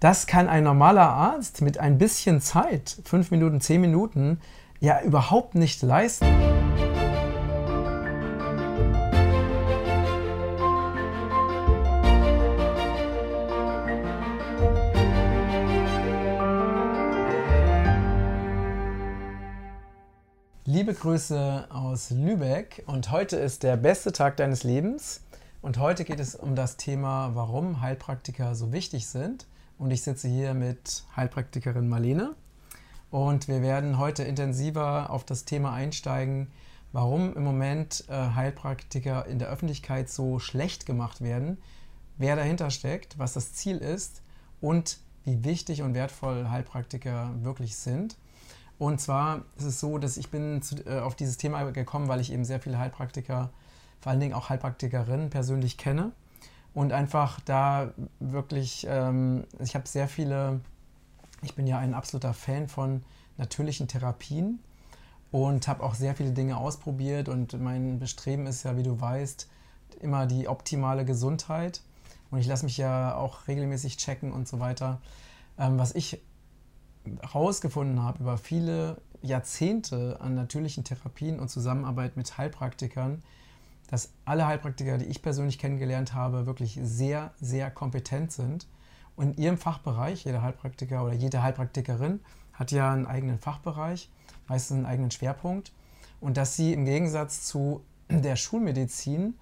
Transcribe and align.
Das 0.00 0.28
kann 0.28 0.48
ein 0.48 0.62
normaler 0.62 1.08
Arzt 1.08 1.60
mit 1.60 1.78
ein 1.78 1.98
bisschen 1.98 2.40
Zeit, 2.40 2.98
fünf 3.04 3.32
Minuten, 3.32 3.60
zehn 3.60 3.80
Minuten, 3.80 4.38
ja 4.78 5.02
überhaupt 5.02 5.56
nicht 5.56 5.82
leisten. 5.82 6.24
Liebe 20.64 20.94
Grüße 20.94 21.66
aus 21.70 22.10
Lübeck 22.10 22.84
und 22.86 23.10
heute 23.10 23.34
ist 23.34 23.64
der 23.64 23.76
beste 23.76 24.12
Tag 24.12 24.36
deines 24.36 24.62
Lebens 24.62 25.24
und 25.60 25.78
heute 25.78 26.04
geht 26.04 26.20
es 26.20 26.36
um 26.36 26.54
das 26.54 26.76
Thema, 26.76 27.32
warum 27.34 27.80
Heilpraktiker 27.80 28.54
so 28.54 28.70
wichtig 28.70 29.08
sind 29.08 29.48
und 29.78 29.90
ich 29.90 30.02
sitze 30.02 30.28
hier 30.28 30.54
mit 30.54 31.04
Heilpraktikerin 31.16 31.88
Marlene 31.88 32.34
und 33.10 33.48
wir 33.48 33.62
werden 33.62 33.98
heute 33.98 34.24
intensiver 34.24 35.10
auf 35.10 35.24
das 35.24 35.44
Thema 35.44 35.72
einsteigen, 35.72 36.48
warum 36.92 37.34
im 37.34 37.44
Moment 37.44 38.04
äh, 38.08 38.12
Heilpraktiker 38.12 39.26
in 39.26 39.38
der 39.38 39.48
Öffentlichkeit 39.48 40.10
so 40.10 40.38
schlecht 40.38 40.84
gemacht 40.84 41.20
werden, 41.20 41.58
wer 42.16 42.36
dahinter 42.36 42.70
steckt, 42.70 43.18
was 43.18 43.34
das 43.34 43.54
Ziel 43.54 43.78
ist 43.78 44.22
und 44.60 44.98
wie 45.24 45.44
wichtig 45.44 45.82
und 45.82 45.94
wertvoll 45.94 46.48
Heilpraktiker 46.48 47.34
wirklich 47.42 47.76
sind. 47.76 48.16
Und 48.78 49.00
zwar 49.00 49.44
ist 49.56 49.64
es 49.64 49.80
so, 49.80 49.98
dass 49.98 50.16
ich 50.16 50.30
bin 50.30 50.60
äh, 50.86 50.98
auf 50.98 51.14
dieses 51.14 51.36
Thema 51.36 51.70
gekommen, 51.70 52.08
weil 52.08 52.20
ich 52.20 52.32
eben 52.32 52.44
sehr 52.44 52.60
viele 52.60 52.78
Heilpraktiker, 52.78 53.50
vor 54.00 54.10
allen 54.10 54.20
Dingen 54.20 54.34
auch 54.34 54.48
Heilpraktikerinnen 54.48 55.30
persönlich 55.30 55.78
kenne 55.78 56.12
und 56.78 56.92
einfach 56.92 57.40
da 57.40 57.92
wirklich, 58.20 58.86
ähm, 58.88 59.42
ich 59.58 59.74
habe 59.74 59.88
sehr 59.88 60.06
viele, 60.06 60.60
ich 61.42 61.56
bin 61.56 61.66
ja 61.66 61.76
ein 61.76 61.92
absoluter 61.92 62.32
Fan 62.32 62.68
von 62.68 63.02
natürlichen 63.36 63.88
Therapien 63.88 64.60
und 65.32 65.66
habe 65.66 65.82
auch 65.82 65.96
sehr 65.96 66.14
viele 66.14 66.30
Dinge 66.30 66.56
ausprobiert 66.56 67.28
und 67.28 67.60
mein 67.60 67.98
Bestreben 67.98 68.46
ist 68.46 68.62
ja, 68.62 68.76
wie 68.76 68.84
du 68.84 69.00
weißt, 69.00 69.48
immer 70.02 70.26
die 70.26 70.46
optimale 70.46 71.04
Gesundheit 71.04 71.82
und 72.30 72.38
ich 72.38 72.46
lasse 72.46 72.64
mich 72.64 72.78
ja 72.78 73.16
auch 73.16 73.48
regelmäßig 73.48 73.96
checken 73.96 74.30
und 74.30 74.46
so 74.46 74.60
weiter. 74.60 75.00
Ähm, 75.58 75.80
was 75.80 75.96
ich 75.96 76.22
herausgefunden 77.22 78.04
habe 78.04 78.20
über 78.22 78.38
viele 78.38 78.98
Jahrzehnte 79.20 80.18
an 80.20 80.36
natürlichen 80.36 80.84
Therapien 80.84 81.40
und 81.40 81.48
Zusammenarbeit 81.48 82.16
mit 82.16 82.38
Heilpraktikern, 82.38 83.24
dass 83.88 84.12
alle 84.24 84.46
Heilpraktiker, 84.46 84.98
die 84.98 85.06
ich 85.06 85.22
persönlich 85.22 85.58
kennengelernt 85.58 86.14
habe, 86.14 86.46
wirklich 86.46 86.78
sehr, 86.82 87.32
sehr 87.40 87.70
kompetent 87.70 88.32
sind. 88.32 88.68
Und 89.16 89.36
in 89.36 89.42
ihrem 89.42 89.58
Fachbereich, 89.58 90.24
jeder 90.24 90.42
Heilpraktiker 90.42 91.04
oder 91.04 91.14
jede 91.14 91.42
Heilpraktikerin 91.42 92.20
hat 92.52 92.70
ja 92.70 92.92
einen 92.92 93.06
eigenen 93.06 93.38
Fachbereich, 93.38 94.10
meistens 94.46 94.76
einen 94.76 94.86
eigenen 94.86 95.10
Schwerpunkt. 95.10 95.72
Und 96.20 96.36
dass 96.36 96.54
sie 96.54 96.72
im 96.72 96.84
Gegensatz 96.84 97.42
zu 97.46 97.82
der 98.10 98.36
Schulmedizin 98.36 99.34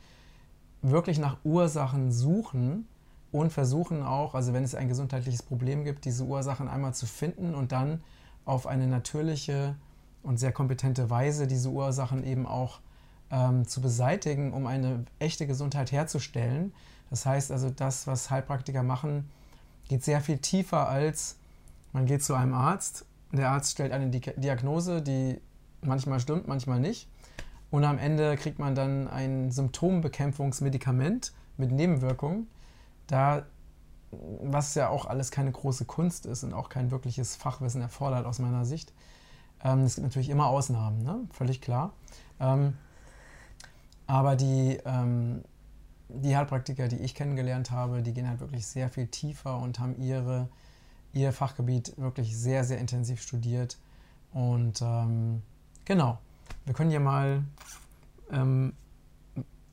wirklich 0.80 1.18
nach 1.18 1.38
Ursachen 1.44 2.12
suchen 2.12 2.86
und 3.32 3.52
versuchen 3.52 4.02
auch, 4.02 4.34
also 4.34 4.52
wenn 4.52 4.62
es 4.62 4.74
ein 4.74 4.88
gesundheitliches 4.88 5.42
Problem 5.42 5.84
gibt, 5.84 6.04
diese 6.04 6.24
Ursachen 6.24 6.68
einmal 6.68 6.94
zu 6.94 7.06
finden 7.06 7.54
und 7.54 7.72
dann 7.72 8.00
auf 8.44 8.66
eine 8.68 8.86
natürliche 8.86 9.74
und 10.22 10.38
sehr 10.38 10.52
kompetente 10.52 11.10
Weise 11.10 11.46
diese 11.48 11.70
Ursachen 11.70 12.24
eben 12.24 12.46
auch 12.46 12.80
ähm, 13.30 13.66
zu 13.66 13.80
beseitigen, 13.80 14.52
um 14.52 14.66
eine 14.66 15.04
echte 15.18 15.46
Gesundheit 15.46 15.92
herzustellen. 15.92 16.72
Das 17.10 17.26
heißt 17.26 17.52
also, 17.52 17.70
das, 17.70 18.06
was 18.06 18.30
Heilpraktiker 18.30 18.82
machen, 18.82 19.30
geht 19.88 20.04
sehr 20.04 20.20
viel 20.20 20.38
tiefer 20.38 20.88
als 20.88 21.36
man 21.96 22.04
geht 22.04 22.22
zu 22.22 22.34
einem 22.34 22.52
Arzt. 22.52 23.06
Der 23.32 23.50
Arzt 23.50 23.72
stellt 23.72 23.90
eine 23.90 24.10
Diagnose, 24.10 25.00
die 25.00 25.40
manchmal 25.80 26.20
stimmt, 26.20 26.46
manchmal 26.46 26.78
nicht. 26.78 27.08
Und 27.70 27.84
am 27.84 27.96
Ende 27.96 28.36
kriegt 28.36 28.58
man 28.58 28.74
dann 28.74 29.08
ein 29.08 29.50
Symptombekämpfungsmedikament 29.50 31.32
mit 31.56 31.72
Nebenwirkungen. 31.72 32.48
Da, 33.06 33.46
was 34.10 34.74
ja 34.74 34.90
auch 34.90 35.06
alles 35.06 35.30
keine 35.30 35.52
große 35.52 35.86
Kunst 35.86 36.26
ist 36.26 36.44
und 36.44 36.52
auch 36.52 36.68
kein 36.68 36.90
wirkliches 36.90 37.34
Fachwissen 37.34 37.80
erfordert 37.80 38.26
aus 38.26 38.40
meiner 38.40 38.66
Sicht. 38.66 38.92
Ähm, 39.64 39.84
es 39.84 39.94
gibt 39.94 40.04
natürlich 40.04 40.28
immer 40.28 40.48
Ausnahmen, 40.48 41.02
ne? 41.02 41.20
völlig 41.32 41.62
klar. 41.62 41.94
Ähm, 42.40 42.74
aber 44.06 44.36
die, 44.36 44.78
ähm, 44.84 45.42
die 46.08 46.36
Heilpraktiker, 46.36 46.88
die 46.88 46.96
ich 46.96 47.14
kennengelernt 47.14 47.70
habe, 47.70 48.02
die 48.02 48.12
gehen 48.12 48.28
halt 48.28 48.40
wirklich 48.40 48.66
sehr 48.66 48.88
viel 48.88 49.08
tiefer 49.08 49.58
und 49.58 49.78
haben 49.78 49.96
ihre, 50.00 50.48
ihr 51.12 51.32
Fachgebiet 51.32 51.94
wirklich 51.96 52.36
sehr, 52.36 52.64
sehr 52.64 52.78
intensiv 52.78 53.20
studiert. 53.20 53.78
Und 54.32 54.80
ähm, 54.82 55.42
genau, 55.84 56.18
wir 56.64 56.74
können 56.74 56.90
ja 56.90 57.00
mal, 57.00 57.42
ähm, 58.30 58.74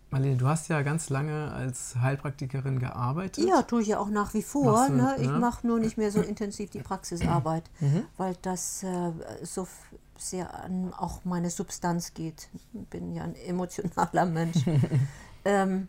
Marlene, 0.10 0.38
du 0.38 0.48
hast 0.48 0.68
ja 0.68 0.82
ganz 0.84 1.10
lange 1.10 1.52
als 1.52 1.96
Heilpraktikerin 2.00 2.80
gearbeitet. 2.80 3.46
Ja, 3.48 3.64
tue 3.64 3.82
ich 3.82 3.90
ja 3.90 4.00
auch 4.00 4.10
nach 4.10 4.34
wie 4.36 4.44
vor. 4.44 4.88
Du, 4.88 4.94
ne? 4.94 5.16
Ich 5.20 5.28
ne? 5.28 5.40
mache 5.40 5.66
nur 5.66 5.80
nicht 5.80 5.98
mehr 5.98 6.12
so 6.12 6.22
intensiv 6.22 6.70
die 6.70 6.82
Praxisarbeit, 6.82 7.64
mhm. 7.80 8.06
weil 8.18 8.36
das 8.44 8.84
äh, 8.84 9.12
so 9.42 9.68
sehr 10.18 10.64
an 10.64 10.94
auch 10.94 11.26
meine 11.26 11.50
Substanz 11.50 12.14
geht. 12.14 12.50
Ich 12.54 12.68
bin 12.90 13.14
ja 13.14 13.24
ein 13.24 13.36
emotionaler 13.36 14.26
Mensch. 14.26 14.58
ähm, 15.46 15.88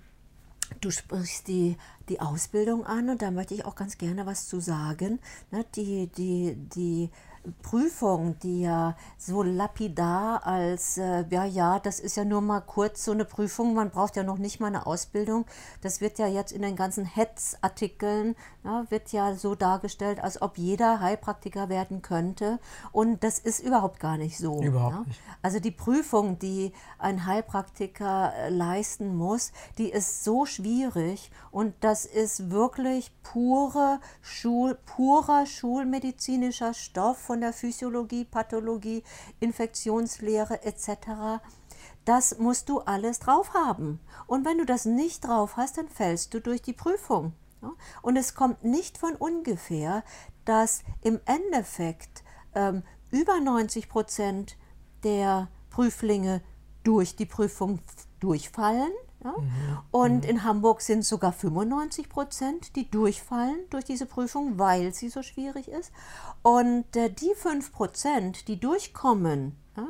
du 0.80 0.90
sprichst 0.90 1.48
die, 1.48 1.76
die 2.08 2.20
Ausbildung 2.20 2.84
an 2.84 3.10
und 3.10 3.22
da 3.22 3.30
möchte 3.30 3.54
ich 3.54 3.64
auch 3.64 3.74
ganz 3.74 3.98
gerne 3.98 4.26
was 4.26 4.48
zu 4.48 4.60
sagen. 4.60 5.18
Ne, 5.50 5.64
die, 5.74 6.08
die, 6.08 6.56
die 6.56 7.10
Prüfung, 7.62 8.38
die 8.40 8.62
ja 8.62 8.96
so 9.18 9.42
lapidar 9.42 10.46
als, 10.46 10.98
äh, 10.98 11.24
ja, 11.30 11.44
ja, 11.44 11.78
das 11.78 12.00
ist 12.00 12.16
ja 12.16 12.24
nur 12.24 12.40
mal 12.40 12.60
kurz 12.60 13.04
so 13.04 13.12
eine 13.12 13.24
Prüfung, 13.24 13.74
man 13.74 13.90
braucht 13.90 14.16
ja 14.16 14.22
noch 14.22 14.38
nicht 14.38 14.60
mal 14.60 14.68
eine 14.68 14.86
Ausbildung. 14.86 15.44
Das 15.82 16.00
wird 16.00 16.18
ja 16.18 16.26
jetzt 16.26 16.52
in 16.52 16.62
den 16.62 16.76
ganzen 16.76 17.04
Hetzartikeln, 17.04 18.34
ja, 18.64 18.84
wird 18.88 19.12
ja 19.12 19.34
so 19.34 19.54
dargestellt, 19.54 20.22
als 20.22 20.40
ob 20.40 20.58
jeder 20.58 21.00
Heilpraktiker 21.00 21.68
werden 21.68 22.02
könnte. 22.02 22.58
Und 22.92 23.24
das 23.24 23.38
ist 23.38 23.60
überhaupt 23.60 24.00
gar 24.00 24.16
nicht 24.16 24.38
so. 24.38 24.62
Überhaupt 24.62 24.94
ja. 24.94 25.04
nicht. 25.06 25.20
Also 25.42 25.60
die 25.60 25.70
Prüfung, 25.70 26.38
die 26.38 26.72
ein 26.98 27.26
Heilpraktiker 27.26 28.32
äh, 28.34 28.48
leisten 28.48 29.16
muss, 29.16 29.52
die 29.78 29.90
ist 29.90 30.24
so 30.24 30.46
schwierig 30.46 31.30
und 31.50 31.74
das 31.80 32.06
ist 32.06 32.50
wirklich 32.50 33.12
pure 33.22 34.00
Schul, 34.22 34.78
purer 34.86 35.46
schulmedizinischer 35.46 36.74
Stoff 36.74 37.18
von 37.18 37.33
der 37.40 37.52
Physiologie, 37.52 38.24
Pathologie, 38.24 39.02
Infektionslehre 39.40 40.64
etc. 40.64 41.42
Das 42.04 42.38
musst 42.38 42.68
du 42.68 42.80
alles 42.80 43.18
drauf 43.18 43.54
haben. 43.54 44.00
Und 44.26 44.44
wenn 44.44 44.58
du 44.58 44.66
das 44.66 44.84
nicht 44.84 45.26
drauf 45.26 45.56
hast, 45.56 45.78
dann 45.78 45.88
fällst 45.88 46.34
du 46.34 46.40
durch 46.40 46.62
die 46.62 46.72
Prüfung. 46.72 47.32
Und 48.02 48.16
es 48.16 48.34
kommt 48.34 48.64
nicht 48.64 48.98
von 48.98 49.14
ungefähr, 49.16 50.04
dass 50.44 50.82
im 51.02 51.20
Endeffekt 51.24 52.22
ähm, 52.54 52.82
über 53.10 53.40
90 53.40 53.88
Prozent 53.88 54.56
der 55.02 55.48
Prüflinge 55.70 56.42
durch 56.82 57.16
die 57.16 57.26
Prüfung 57.26 57.80
durchfallen 58.20 58.92
ja? 59.24 59.32
Mhm. 59.36 59.78
Und 59.90 60.24
mhm. 60.24 60.30
in 60.30 60.44
Hamburg 60.44 60.82
sind 60.82 61.00
es 61.00 61.08
sogar 61.08 61.32
95 61.32 62.08
Prozent, 62.08 62.76
die 62.76 62.90
durchfallen 62.90 63.58
durch 63.70 63.84
diese 63.84 64.06
Prüfung, 64.06 64.58
weil 64.58 64.94
sie 64.94 65.08
so 65.08 65.22
schwierig 65.22 65.68
ist. 65.68 65.90
Und 66.42 66.94
äh, 66.96 67.10
die 67.10 67.34
5 67.34 67.72
Prozent, 67.72 68.48
die 68.48 68.60
durchkommen, 68.60 69.56
ja, 69.76 69.86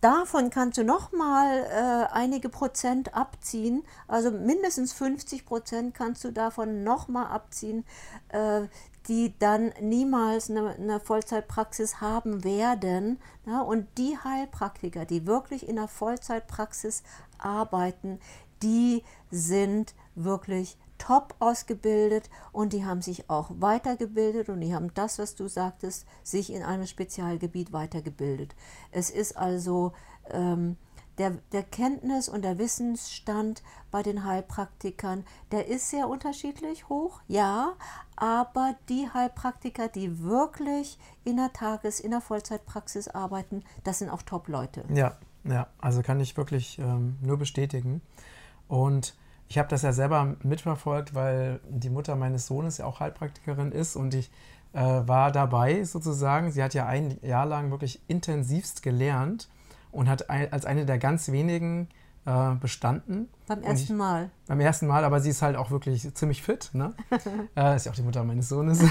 davon 0.00 0.50
kannst 0.50 0.78
du 0.78 0.84
nochmal 0.84 1.64
äh, 1.64 2.12
einige 2.12 2.48
Prozent 2.48 3.14
abziehen. 3.14 3.84
Also 4.08 4.30
mindestens 4.30 4.92
50 4.92 5.46
Prozent 5.46 5.94
kannst 5.94 6.24
du 6.24 6.32
davon 6.32 6.82
nochmal 6.82 7.26
abziehen, 7.26 7.84
äh, 8.30 8.62
die 9.08 9.36
dann 9.38 9.72
niemals 9.80 10.50
eine, 10.50 10.70
eine 10.70 11.00
Vollzeitpraxis 11.00 12.00
haben 12.00 12.44
werden. 12.44 13.18
Ja, 13.46 13.60
und 13.60 13.86
die 13.98 14.16
Heilpraktiker, 14.16 15.04
die 15.04 15.26
wirklich 15.26 15.68
in 15.68 15.76
der 15.76 15.88
Vollzeitpraxis 15.88 17.02
arbeiten, 17.38 18.20
die 18.62 19.02
sind 19.30 19.94
wirklich 20.14 20.76
top 20.98 21.34
ausgebildet 21.40 22.30
und 22.52 22.72
die 22.72 22.84
haben 22.84 23.02
sich 23.02 23.28
auch 23.28 23.50
weitergebildet 23.58 24.48
und 24.48 24.60
die 24.60 24.74
haben 24.74 24.94
das, 24.94 25.18
was 25.18 25.34
du 25.34 25.48
sagtest, 25.48 26.06
sich 26.22 26.52
in 26.52 26.62
einem 26.62 26.86
Spezialgebiet 26.86 27.72
weitergebildet. 27.72 28.54
Es 28.92 29.10
ist 29.10 29.36
also 29.36 29.92
ähm, 30.30 30.76
der, 31.18 31.38
der 31.50 31.64
Kenntnis- 31.64 32.28
und 32.28 32.42
der 32.42 32.58
Wissensstand 32.58 33.62
bei 33.90 34.02
den 34.02 34.24
Heilpraktikern, 34.24 35.24
der 35.50 35.66
ist 35.66 35.90
sehr 35.90 36.08
unterschiedlich 36.08 36.88
hoch, 36.88 37.20
ja, 37.26 37.74
aber 38.16 38.76
die 38.88 39.08
Heilpraktiker, 39.12 39.88
die 39.88 40.22
wirklich 40.22 40.98
in 41.24 41.36
der 41.36 41.52
Tages-, 41.52 42.00
in 42.00 42.12
der 42.12 42.20
Vollzeitpraxis 42.20 43.08
arbeiten, 43.08 43.64
das 43.84 43.98
sind 43.98 44.08
auch 44.08 44.22
Top-Leute. 44.22 44.84
Ja, 44.94 45.16
ja, 45.44 45.66
also 45.80 46.02
kann 46.02 46.20
ich 46.20 46.36
wirklich 46.36 46.78
ähm, 46.78 47.18
nur 47.20 47.36
bestätigen. 47.36 48.00
Und 48.72 49.14
ich 49.48 49.58
habe 49.58 49.68
das 49.68 49.82
ja 49.82 49.92
selber 49.92 50.34
mitverfolgt, 50.42 51.14
weil 51.14 51.60
die 51.68 51.90
Mutter 51.90 52.16
meines 52.16 52.46
Sohnes 52.46 52.78
ja 52.78 52.86
auch 52.86 53.00
Heilpraktikerin 53.00 53.70
ist 53.70 53.96
und 53.96 54.14
ich 54.14 54.30
äh, 54.72 54.80
war 54.80 55.30
dabei 55.30 55.84
sozusagen. 55.84 56.50
Sie 56.50 56.62
hat 56.62 56.72
ja 56.72 56.86
ein 56.86 57.18
Jahr 57.20 57.44
lang 57.44 57.70
wirklich 57.70 58.00
intensivst 58.08 58.82
gelernt 58.82 59.50
und 59.90 60.08
hat 60.08 60.30
ein, 60.30 60.50
als 60.54 60.64
eine 60.64 60.86
der 60.86 60.96
ganz 60.96 61.30
wenigen 61.30 61.90
äh, 62.24 62.54
bestanden. 62.54 63.28
Beim 63.46 63.62
ersten 63.62 63.92
ich, 63.92 63.98
Mal. 63.98 64.30
Beim 64.46 64.60
ersten 64.60 64.86
Mal, 64.86 65.04
aber 65.04 65.20
sie 65.20 65.28
ist 65.28 65.42
halt 65.42 65.56
auch 65.56 65.70
wirklich 65.70 66.14
ziemlich 66.14 66.42
fit. 66.42 66.70
Ne? 66.72 66.94
äh, 67.54 67.76
ist 67.76 67.84
ja 67.84 67.92
auch 67.92 67.96
die 67.96 68.00
Mutter 68.00 68.24
meines 68.24 68.48
Sohnes. 68.48 68.82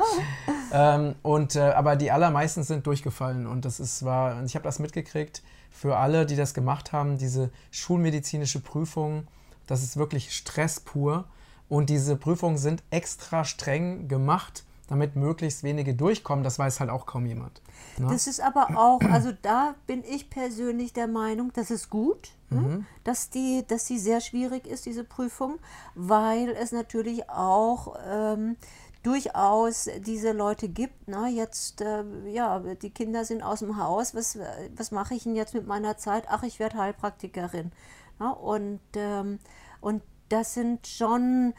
ähm, 0.72 1.14
und, 1.20 1.56
äh, 1.56 1.72
aber 1.72 1.96
die 1.96 2.10
allermeisten 2.10 2.62
sind 2.62 2.86
durchgefallen 2.86 3.46
und 3.46 3.66
das 3.66 3.80
ist, 3.80 4.02
war, 4.02 4.42
ich 4.44 4.54
habe 4.54 4.62
das 4.64 4.78
mitgekriegt 4.78 5.42
für 5.80 5.96
alle, 5.96 6.26
die 6.26 6.36
das 6.36 6.52
gemacht 6.52 6.92
haben, 6.92 7.16
diese 7.16 7.50
schulmedizinische 7.70 8.60
Prüfung, 8.60 9.26
das 9.66 9.82
ist 9.82 9.96
wirklich 9.96 10.36
Stress 10.36 10.78
pur. 10.78 11.24
Und 11.70 11.88
diese 11.88 12.16
Prüfungen 12.16 12.58
sind 12.58 12.82
extra 12.90 13.46
streng 13.46 14.06
gemacht, 14.06 14.64
damit 14.88 15.16
möglichst 15.16 15.62
wenige 15.62 15.94
durchkommen. 15.94 16.44
Das 16.44 16.58
weiß 16.58 16.80
halt 16.80 16.90
auch 16.90 17.06
kaum 17.06 17.24
jemand. 17.24 17.62
Ne? 17.96 18.08
Das 18.10 18.26
ist 18.26 18.42
aber 18.42 18.76
auch, 18.76 19.00
also 19.10 19.32
da 19.40 19.74
bin 19.86 20.04
ich 20.04 20.28
persönlich 20.28 20.92
der 20.92 21.06
Meinung, 21.06 21.50
das 21.54 21.70
ist 21.70 21.88
gut, 21.88 22.32
ne? 22.50 22.60
mhm. 22.60 22.86
dass, 23.04 23.30
die, 23.30 23.64
dass 23.66 23.86
die 23.86 23.98
sehr 23.98 24.20
schwierig 24.20 24.66
ist, 24.66 24.84
diese 24.84 25.04
Prüfung, 25.04 25.60
weil 25.94 26.50
es 26.50 26.72
natürlich 26.72 27.30
auch 27.30 27.96
ähm, 28.06 28.56
durchaus 29.02 29.88
diese 30.00 30.32
Leute 30.32 30.68
gibt. 30.68 31.08
Ne? 31.08 31.28
Jetzt, 31.28 31.80
äh, 31.80 32.04
ja, 32.28 32.58
die 32.60 32.90
Kinder 32.90 33.24
sind 33.24 33.42
aus 33.42 33.60
dem 33.60 33.76
Haus, 33.76 34.14
was, 34.14 34.38
was 34.76 34.90
mache 34.90 35.14
ich 35.14 35.24
denn 35.24 35.36
jetzt 35.36 35.54
mit 35.54 35.66
meiner 35.66 35.96
Zeit? 35.96 36.24
Ach, 36.28 36.42
ich 36.42 36.58
werde 36.58 36.78
Heilpraktikerin. 36.78 37.72
Ne? 38.18 38.34
Und, 38.34 38.80
ähm, 38.94 39.38
und 39.80 40.02
das 40.28 40.54
sind 40.54 40.86
schon, 40.86 41.54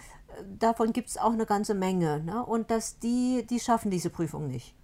davon 0.60 0.94
gibt 0.94 1.10
es 1.10 1.18
auch 1.18 1.34
eine 1.34 1.46
ganze 1.46 1.74
Menge. 1.74 2.22
Ne? 2.24 2.46
Und 2.46 2.72
dass 2.72 3.00
die, 3.00 3.46
die 3.50 3.60
schaffen 3.60 3.92
diese 3.92 4.10
Prüfung 4.10 4.48
nicht 4.48 4.76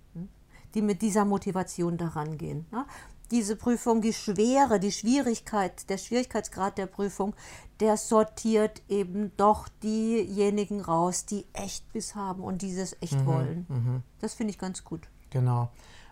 die 0.73 0.81
mit 0.83 1.01
dieser 1.01 1.25
Motivation 1.25 1.97
daran 1.97 2.37
gehen. 2.37 2.65
Ne? 2.71 2.85
Diese 3.31 3.55
Prüfung, 3.55 4.01
die 4.01 4.13
Schwere, 4.13 4.79
die 4.79 4.91
Schwierigkeit, 4.91 5.89
der 5.89 5.97
Schwierigkeitsgrad 5.97 6.77
der 6.77 6.85
Prüfung, 6.85 7.35
der 7.79 7.97
sortiert 7.97 8.81
eben 8.89 9.31
doch 9.37 9.67
diejenigen 9.83 10.81
raus, 10.81 11.25
die 11.25 11.45
echt 11.53 11.91
Biss 11.93 12.15
haben 12.15 12.43
und 12.43 12.61
dieses 12.61 12.95
echt 13.01 13.19
mhm, 13.21 13.25
wollen. 13.25 13.65
Mhm. 13.69 14.03
Das 14.19 14.33
finde 14.33 14.51
ich 14.51 14.59
ganz 14.59 14.83
gut. 14.83 15.07
Genau. 15.29 15.69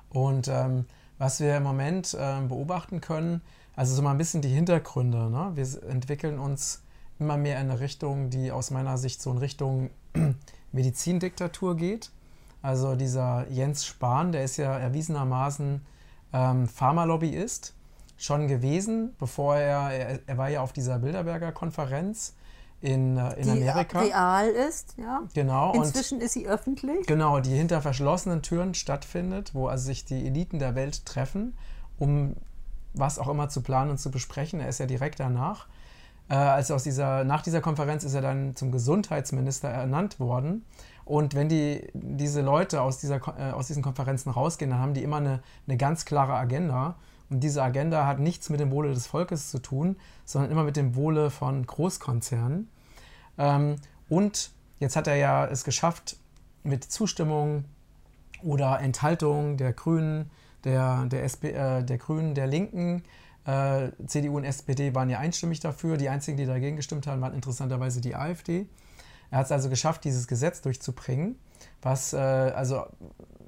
Und 0.10 0.48
ähm, 0.48 0.86
was 1.18 1.40
wir 1.40 1.58
im 1.58 1.64
Moment 1.64 2.16
ähm, 2.20 2.48
beobachten 2.48 3.02
können, 3.02 3.42
also 3.76 3.94
so 3.96 4.02
mal 4.02 4.12
ein 4.12 4.18
bisschen 4.18 4.42
die 4.42 4.50
Hintergründe. 4.50 5.30
Ne? 5.30 5.52
Wir 5.56 5.84
entwickeln 5.90 6.40
uns 6.40 6.82
immer 7.20 7.38
mehr 7.38 7.60
in 7.60 7.70
eine 7.70 7.80
Richtung, 7.80 8.30
die 8.30 8.52
aus 8.52 8.72
meiner 8.72 8.98
Sicht 8.98 9.22
so 9.22 9.32
in 9.32 9.38
Richtung 9.38 9.90
Medizindiktatur 10.72 11.76
geht. 11.76 12.12
Also 12.62 12.96
dieser 12.96 13.48
Jens 13.50 13.86
Spahn, 13.86 14.32
der 14.32 14.44
ist 14.44 14.58
ja 14.58 14.78
erwiesenermaßen 14.78 15.82
ähm, 16.34 16.68
Pharmalobbyist, 16.68 17.74
schon 18.18 18.48
gewesen, 18.48 19.16
bevor 19.20 19.58
er, 19.58 19.92
er, 19.92 20.20
er, 20.26 20.38
war 20.38 20.50
ja 20.50 20.62
auf 20.62 20.74
dieser 20.74 21.00
Bilderberger 21.00 21.52
Konferenz 21.52 22.36
in, 22.82 23.18
äh, 23.18 23.34
in 23.36 23.44
die 23.44 23.70
Amerika. 23.70 24.00
real 24.00 24.48
ist, 24.48 24.96
ja. 24.98 25.24
Genau. 25.34 25.74
Inzwischen 25.74 26.20
und, 26.20 26.24
ist 26.24 26.34
sie 26.34 26.48
öffentlich. 26.48 27.06
Genau, 27.08 27.40
die 27.40 27.56
hinter 27.56 27.82
verschlossenen 27.82 28.42
Türen 28.42 28.74
stattfindet, 28.74 29.54
wo 29.54 29.68
also 29.68 29.86
sich 29.86 30.06
die 30.06 30.26
Eliten 30.28 30.60
der 30.60 30.76
Welt 30.76 31.06
treffen, 31.06 31.58
um 31.98 32.36
was 32.94 33.20
auch 33.20 33.28
immer 33.28 33.50
zu 33.50 33.62
planen 33.62 33.92
und 33.92 33.98
zu 33.98 34.12
besprechen. 34.12 34.60
Er 34.60 34.70
ist 34.70 34.80
ja 34.80 34.86
direkt 34.86 35.20
danach. 35.20 35.68
Äh, 36.30 36.36
also 36.36 36.76
aus 36.76 36.84
dieser, 36.84 37.24
nach 37.24 37.42
dieser 37.42 37.62
Konferenz 37.62 38.04
ist 38.04 38.14
er 38.14 38.22
dann 38.22 38.56
zum 38.56 38.72
Gesundheitsminister 38.72 39.70
ernannt 39.70 40.20
worden. 40.20 40.66
Und 41.04 41.36
wenn 41.36 41.50
die, 41.50 41.88
diese 41.94 42.42
Leute 42.42 42.82
aus, 42.82 42.98
dieser, 42.98 43.18
äh, 43.38 43.52
aus 43.52 43.68
diesen 43.68 43.84
Konferenzen 43.84 44.32
rausgehen, 44.32 44.72
dann 44.72 44.80
haben 44.80 44.94
die 44.94 45.04
immer 45.04 45.18
eine, 45.18 45.42
eine 45.68 45.78
ganz 45.78 46.06
klare 46.06 46.34
Agenda. 46.34 46.96
Und 47.30 47.40
diese 47.42 47.64
Agenda 47.64 48.06
hat 48.06 48.20
nichts 48.20 48.50
mit 48.50 48.60
dem 48.60 48.72
Wohle 48.72 48.94
des 48.94 49.08
Volkes 49.08 49.50
zu 49.50 49.60
tun, 49.60 49.96
sondern 50.26 50.52
immer 50.52 50.64
mit 50.64 50.76
dem 50.76 50.96
Wohle 50.96 51.30
von 51.30 51.66
Großkonzernen. 51.66 52.70
Ähm, 53.38 53.78
und 54.10 54.52
jetzt 54.80 54.96
hat 54.96 55.08
er 55.08 55.16
ja 55.16 55.46
es 55.46 55.64
geschafft, 55.64 56.18
mit 56.64 56.84
Zustimmung 56.84 57.66
oder 58.44 58.80
Enthaltung 58.80 59.58
der 59.58 59.74
Grünen, 59.74 60.30
der, 60.64 61.06
der, 61.06 61.24
SP, 61.26 61.54
äh, 61.54 61.84
der 61.84 61.98
Grünen, 61.98 62.36
der 62.36 62.48
Linken, 62.48 63.04
äh, 63.46 63.90
CDU 64.08 64.38
und 64.38 64.44
SPD 64.44 64.96
waren 64.96 65.10
ja 65.10 65.20
einstimmig 65.20 65.60
dafür. 65.60 65.98
Die 65.98 66.10
einzigen, 66.10 66.38
die 66.38 66.46
dagegen 66.46 66.76
gestimmt 66.76 67.08
haben, 67.08 67.22
waren 67.22 67.34
interessanterweise 67.34 68.02
die 68.02 68.16
AfD. 68.16 68.68
Er 69.32 69.40
hat 69.40 69.46
es 69.46 69.52
also 69.52 69.70
geschafft, 69.70 70.04
dieses 70.04 70.28
Gesetz 70.28 70.62
durchzubringen, 70.62 71.38
was 71.82 72.14
äh, 72.14 72.18
also 72.18 72.86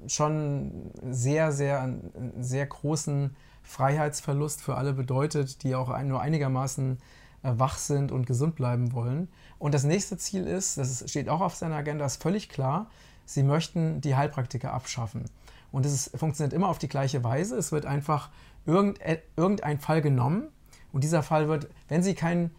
schon 0.06 0.90
sehr, 1.10 1.52
sehr, 1.52 1.94
sehr 2.40 2.66
großen 2.66 3.34
Freiheitsverlust 3.68 4.62
für 4.62 4.76
alle 4.76 4.94
bedeutet, 4.94 5.62
die 5.62 5.74
auch 5.74 5.96
nur 6.02 6.20
einigermaßen 6.22 6.98
äh, 7.42 7.52
wach 7.56 7.76
sind 7.76 8.10
und 8.10 8.26
gesund 8.26 8.56
bleiben 8.56 8.92
wollen. 8.92 9.28
Und 9.58 9.74
das 9.74 9.84
nächste 9.84 10.16
Ziel 10.16 10.46
ist, 10.46 10.78
das 10.78 11.04
steht 11.08 11.28
auch 11.28 11.42
auf 11.42 11.54
seiner 11.54 11.76
Agenda, 11.76 12.06
ist 12.06 12.22
völlig 12.22 12.48
klar, 12.48 12.90
sie 13.26 13.42
möchten 13.42 14.00
die 14.00 14.16
Heilpraktiker 14.16 14.72
abschaffen. 14.72 15.24
Und 15.70 15.84
es 15.84 16.10
funktioniert 16.14 16.54
immer 16.54 16.68
auf 16.68 16.78
die 16.78 16.88
gleiche 16.88 17.22
Weise. 17.22 17.56
Es 17.56 17.70
wird 17.70 17.84
einfach 17.84 18.30
irgendein, 18.64 19.18
irgendein 19.36 19.78
Fall 19.78 20.00
genommen 20.00 20.48
und 20.92 21.04
dieser 21.04 21.22
Fall 21.22 21.48
wird, 21.48 21.68
wenn 21.88 22.02
sie 22.02 22.14
keinen 22.14 22.50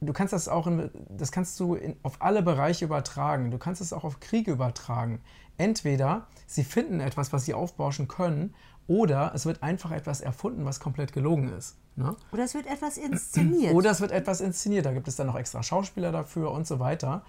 du 0.00 0.12
kannst 0.12 0.32
das 0.32 0.48
auch, 0.48 0.66
in, 0.66 0.90
das 1.08 1.32
kannst 1.32 1.58
du 1.60 1.74
in, 1.74 1.96
auf 2.02 2.20
alle 2.20 2.42
Bereiche 2.42 2.84
übertragen. 2.84 3.50
Du 3.50 3.58
kannst 3.58 3.80
es 3.80 3.92
auch 3.92 4.04
auf 4.04 4.20
Kriege 4.20 4.50
übertragen. 4.50 5.20
Entweder 5.56 6.26
sie 6.46 6.64
finden 6.64 7.00
etwas, 7.00 7.32
was 7.32 7.44
sie 7.44 7.54
aufbauschen 7.54 8.08
können, 8.08 8.54
oder 8.88 9.32
es 9.34 9.46
wird 9.46 9.62
einfach 9.62 9.92
etwas 9.92 10.20
erfunden, 10.20 10.64
was 10.64 10.80
komplett 10.80 11.12
gelogen 11.12 11.52
ist. 11.52 11.76
Ne? 11.94 12.16
Oder 12.32 12.44
es 12.44 12.54
wird 12.54 12.66
etwas 12.66 12.96
inszeniert. 12.96 13.74
Oder 13.74 13.90
es 13.90 14.00
wird 14.00 14.10
etwas 14.10 14.40
inszeniert. 14.40 14.86
Da 14.86 14.92
gibt 14.92 15.06
es 15.06 15.16
dann 15.16 15.26
noch 15.26 15.36
extra 15.36 15.62
Schauspieler 15.62 16.10
dafür 16.10 16.50
und 16.50 16.66
so 16.66 16.80
weiter. 16.80 17.22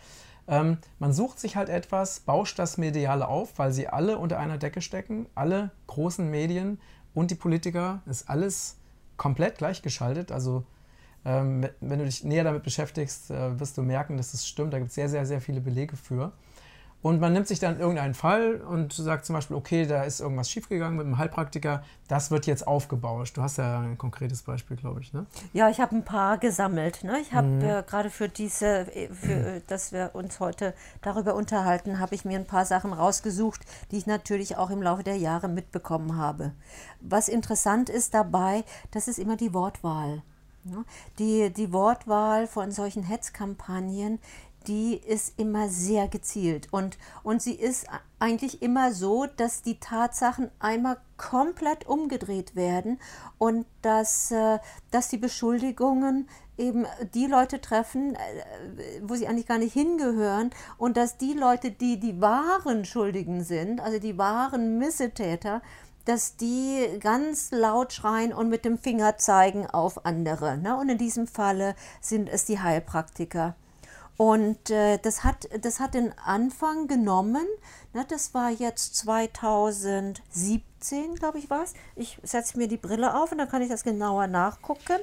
Ähm, 0.48 0.78
man 0.98 1.12
sucht 1.14 1.40
sich 1.40 1.58
halt 1.58 1.70
etwas, 1.70 2.22
bauscht 2.22 2.58
das 2.58 2.78
Mediale 2.78 3.28
auf, 3.28 3.60
weil 3.60 3.74
sie 3.74 3.88
alle 3.88 4.18
unter 4.18 4.40
einer 4.40 4.58
Decke 4.58 4.82
stecken. 4.82 5.28
Alle 5.36 5.72
großen 5.88 6.30
Medien 6.30 6.80
und 7.14 7.30
die 7.30 7.36
Politiker 7.36 8.02
ist 8.06 8.30
alles 8.30 8.78
komplett 9.18 9.58
gleichgeschaltet. 9.58 10.32
Also 10.32 10.64
ähm, 11.26 11.68
wenn 11.82 12.00
du 12.00 12.06
dich 12.06 12.24
näher 12.24 12.46
damit 12.46 12.64
beschäftigst, 12.64 13.32
äh, 13.32 13.60
wirst 13.60 13.78
du 13.78 13.82
merken, 13.82 14.16
dass 14.16 14.34
es 14.34 14.48
stimmt. 14.48 14.74
Da 14.74 14.80
gibt 14.80 14.90
es 14.90 14.96
sehr, 14.96 15.10
sehr, 15.10 15.26
sehr 15.26 15.42
viele 15.42 15.60
Belege 15.60 15.98
für. 15.98 16.32
Und 17.02 17.22
man 17.22 17.32
nimmt 17.32 17.48
sich 17.48 17.60
dann 17.60 17.80
irgendeinen 17.80 18.14
Fall 18.14 18.56
und 18.56 18.92
sagt 18.92 19.26
zum 19.26 19.34
Beispiel, 19.34 19.56
okay, 19.56 19.86
da 19.86 20.04
ist 20.04 20.20
irgendwas 20.20 20.50
schiefgegangen 20.50 20.98
mit 20.98 21.06
dem 21.06 21.18
Heilpraktiker, 21.18 21.82
das 22.10 22.30
wird 22.30 22.46
jetzt 22.46 22.68
aufgebauscht. 22.68 23.38
Du 23.38 23.42
hast 23.42 23.58
ja 23.58 23.80
ein 23.80 23.98
konkretes 23.98 24.42
Beispiel, 24.42 24.76
glaube 24.76 25.00
ich, 25.00 25.14
ne? 25.14 25.26
Ja, 25.54 25.70
ich 25.70 25.80
habe 25.80 25.96
ein 25.96 26.04
paar 26.04 26.38
gesammelt. 26.38 27.04
Ne? 27.06 27.20
Ich 27.22 27.34
habe 27.34 27.48
mhm. 27.48 27.62
äh, 27.62 27.84
gerade 27.84 28.10
für 28.10 28.28
diese, 28.28 28.86
für, 28.86 29.32
äh, 29.32 29.62
dass 29.68 29.94
wir 29.94 30.12
uns 30.14 30.42
heute 30.42 30.74
darüber 31.02 31.36
unterhalten, 31.36 32.00
habe 32.00 32.16
ich 32.16 32.26
mir 32.26 32.38
ein 32.38 32.48
paar 32.48 32.66
Sachen 32.66 32.92
rausgesucht, 32.92 33.62
die 33.92 33.98
ich 33.98 34.06
natürlich 34.06 34.58
auch 34.58 34.70
im 34.70 34.82
Laufe 34.82 35.04
der 35.04 35.16
Jahre 35.16 35.48
mitbekommen 35.48 36.18
habe. 36.18 36.52
Was 37.00 37.30
interessant 37.30 37.90
ist 37.90 38.14
dabei, 38.14 38.66
das 38.92 39.08
ist 39.08 39.20
immer 39.20 39.38
die 39.38 39.54
Wortwahl. 39.54 40.22
Die, 41.18 41.52
die 41.52 41.72
Wortwahl 41.72 42.46
von 42.46 42.72
solchen 42.72 43.04
Hetzkampagnen, 43.04 44.20
die 44.70 44.96
ist 44.96 45.40
immer 45.40 45.68
sehr 45.68 46.08
gezielt 46.08 46.68
und, 46.72 47.00
und 47.24 47.42
sie 47.42 47.56
ist 47.56 47.88
eigentlich 48.20 48.62
immer 48.62 48.94
so, 48.94 49.26
dass 49.26 49.64
die 49.64 49.80
Tatsachen 49.80 50.52
einmal 50.60 50.98
komplett 51.18 51.88
umgedreht 51.88 52.56
werden 52.56 53.00
und 53.40 53.66
dass, 53.82 54.30
äh, 54.30 54.60
dass 54.92 55.10
die 55.10 55.18
Beschuldigungen 55.18 56.30
eben 56.58 56.86
die 57.16 57.26
Leute 57.26 57.62
treffen, 57.62 58.14
äh, 58.14 59.02
wo 59.02 59.16
sie 59.16 59.28
eigentlich 59.28 59.48
gar 59.48 59.58
nicht 59.58 59.74
hingehören 59.74 60.52
und 60.78 60.98
dass 60.98 61.18
die 61.18 61.34
Leute, 61.34 61.72
die 61.72 62.00
die 62.00 62.22
wahren 62.22 62.86
Schuldigen 62.86 63.44
sind, 63.44 63.82
also 63.82 63.98
die 63.98 64.20
wahren 64.20 64.78
Missetäter, 64.78 65.64
dass 66.06 66.36
die 66.36 66.86
ganz 67.00 67.50
laut 67.52 67.92
schreien 67.92 68.34
und 68.34 68.50
mit 68.50 68.66
dem 68.66 68.78
Finger 68.78 69.18
zeigen 69.18 69.66
auf 69.66 70.06
andere. 70.06 70.58
Ne? 70.58 70.78
Und 70.78 70.90
in 70.90 70.98
diesem 71.00 71.26
Falle 71.26 71.76
sind 72.02 72.30
es 72.30 72.46
die 72.46 72.60
Heilpraktiker. 72.60 73.56
Und 74.20 74.70
äh, 74.70 74.98
das, 74.98 75.24
hat, 75.24 75.48
das 75.62 75.80
hat 75.80 75.94
den 75.94 76.12
Anfang 76.20 76.88
genommen. 76.88 77.48
Ne? 77.94 78.06
Das 78.10 78.34
war 78.34 78.50
jetzt 78.50 78.98
2017, 78.98 81.16
glaube 81.16 81.38
ich, 81.38 81.50
war 81.50 81.64
es. 81.64 81.74
Ich 81.96 82.20
setze 82.24 82.58
mir 82.58 82.68
die 82.68 82.76
Brille 82.76 83.16
auf 83.16 83.32
und 83.32 83.38
dann 83.38 83.48
kann 83.48 83.62
ich 83.62 83.70
das 83.70 83.86
genauer 83.86 84.28
nachgucken. 84.28 85.00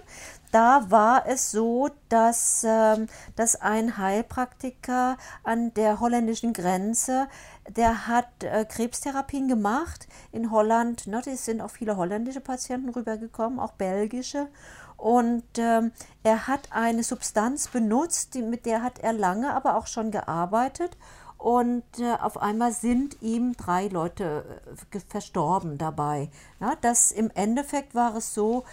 Da 0.52 0.90
war 0.90 1.26
es 1.26 1.50
so, 1.50 1.88
dass, 2.10 2.62
ähm, 2.68 3.06
dass 3.36 3.56
ein 3.56 3.96
Heilpraktiker 3.96 5.16
an 5.44 5.72
der 5.72 6.00
holländischen 6.00 6.52
Grenze 6.52 7.26
der 7.68 8.06
hat 8.06 8.44
äh, 8.44 8.64
Krebstherapien 8.64 9.48
gemacht 9.48 10.06
in 10.32 10.50
Holland. 10.50 11.06
Ne, 11.06 11.22
es 11.26 11.44
sind 11.44 11.60
auch 11.60 11.70
viele 11.70 11.96
holländische 11.96 12.40
Patienten 12.40 12.90
rübergekommen, 12.90 13.58
auch 13.58 13.72
belgische. 13.72 14.48
Und 14.96 15.44
ähm, 15.58 15.92
er 16.22 16.46
hat 16.46 16.68
eine 16.72 17.02
Substanz 17.02 17.68
benutzt, 17.68 18.34
die, 18.34 18.42
mit 18.42 18.66
der 18.66 18.82
hat 18.82 18.98
er 18.98 19.12
lange 19.12 19.54
aber 19.54 19.76
auch 19.76 19.86
schon 19.86 20.10
gearbeitet. 20.10 20.96
Und 21.38 21.84
äh, 21.98 22.14
auf 22.14 22.40
einmal 22.40 22.72
sind 22.72 23.20
ihm 23.20 23.54
drei 23.56 23.88
Leute 23.88 24.60
äh, 24.92 25.00
verstorben 25.00 25.76
dabei. 25.76 26.30
Ja, 26.60 26.74
das 26.80 27.12
im 27.12 27.30
Endeffekt 27.34 27.94
war 27.94 28.16
es 28.16 28.32
so, 28.32 28.64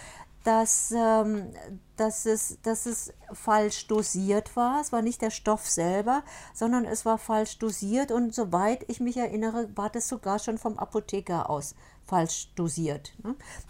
dass, 0.43 0.93
ähm, 0.95 1.53
dass, 1.97 2.25
es, 2.25 2.57
dass 2.63 2.85
es 2.85 3.13
falsch 3.31 3.87
dosiert 3.87 4.55
war. 4.55 4.81
Es 4.81 4.91
war 4.91 5.01
nicht 5.01 5.21
der 5.21 5.29
Stoff 5.29 5.69
selber, 5.69 6.23
sondern 6.53 6.85
es 6.85 7.05
war 7.05 7.17
falsch 7.17 7.59
dosiert. 7.59 8.11
Und 8.11 8.33
soweit 8.33 8.89
ich 8.89 8.99
mich 8.99 9.17
erinnere, 9.17 9.69
war 9.75 9.89
das 9.89 10.07
sogar 10.07 10.39
schon 10.39 10.57
vom 10.57 10.77
Apotheker 10.77 11.49
aus 11.49 11.75
falsch 12.05 12.53
dosiert. 12.55 13.13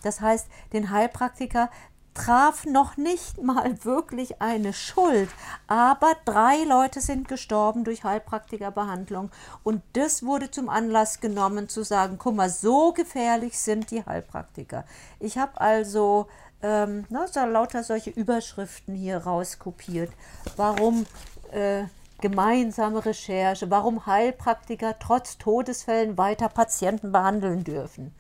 Das 0.02 0.22
heißt, 0.22 0.48
den 0.74 0.90
Heilpraktiker 0.90 1.70
traf 2.14 2.66
noch 2.66 2.98
nicht 2.98 3.42
mal 3.42 3.84
wirklich 3.84 4.42
eine 4.42 4.74
Schuld, 4.74 5.30
aber 5.68 6.14
drei 6.26 6.64
Leute 6.64 7.02
sind 7.02 7.28
gestorben 7.28 7.84
durch 7.84 8.04
Heilpraktikerbehandlung 8.04 9.32
und 9.64 9.82
das 9.94 10.24
wurde 10.24 10.52
zum 10.52 10.70
Anlass 10.70 11.20
genommen 11.20 11.70
zu 11.70 11.84
sagen, 11.84 12.18
guck 12.20 12.36
mal, 12.36 12.50
so 12.50 12.94
gefährlich 12.94 13.58
sind 13.58 13.92
die 13.92 14.06
Heilpraktiker. 14.06 14.86
Ich 15.20 15.38
habe 15.38 15.60
also 15.60 16.28
ähm, 16.62 17.06
na, 17.10 17.28
so 17.28 17.46
lauter 17.46 17.84
solche 17.84 18.10
Überschriften 18.10 18.96
hier 18.96 19.18
rauskopiert. 19.18 20.12
Warum 20.56 21.06
äh, 21.52 21.84
gemeinsame 22.22 23.06
Recherche, 23.06 23.70
warum 23.70 24.06
Heilpraktiker 24.06 24.98
trotz 24.98 25.38
Todesfällen 25.38 26.18
weiter 26.18 26.48
Patienten 26.48 27.12
behandeln 27.12 27.66
dürfen. 27.66 28.16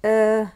Äh, 0.00 0.46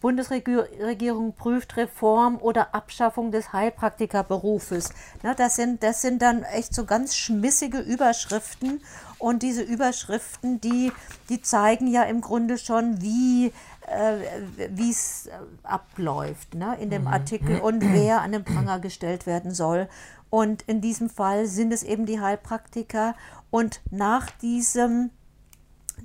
Bundesregierung 0.00 1.34
prüft 1.34 1.76
Reform 1.76 2.38
oder 2.38 2.74
Abschaffung 2.74 3.30
des 3.30 3.52
Heilpraktikerberufes. 3.52 4.90
Na, 5.22 5.34
das, 5.34 5.56
sind, 5.56 5.82
das 5.82 6.02
sind 6.02 6.20
dann 6.20 6.42
echt 6.42 6.74
so 6.74 6.84
ganz 6.84 7.14
schmissige 7.16 7.78
Überschriften. 7.78 8.80
Und 9.18 9.42
diese 9.42 9.62
Überschriften, 9.62 10.60
die, 10.60 10.92
die 11.28 11.42
zeigen 11.42 11.86
ja 11.86 12.02
im 12.04 12.20
Grunde 12.20 12.58
schon, 12.58 13.00
wie 13.02 13.52
äh, 13.88 14.80
es 14.90 15.26
äh, 15.26 15.30
abläuft 15.62 16.54
ne, 16.54 16.76
in 16.80 16.90
dem 16.90 17.02
mhm. 17.02 17.08
Artikel 17.08 17.60
und 17.60 17.80
wer 17.80 18.20
an 18.22 18.32
den 18.32 18.44
Pranger 18.44 18.80
gestellt 18.80 19.26
werden 19.26 19.52
soll. 19.52 19.88
Und 20.30 20.62
in 20.62 20.80
diesem 20.80 21.08
Fall 21.08 21.46
sind 21.46 21.72
es 21.72 21.82
eben 21.82 22.04
die 22.04 22.20
Heilpraktiker. 22.20 23.14
Und 23.50 23.80
nach 23.90 24.30
diesem, 24.30 25.10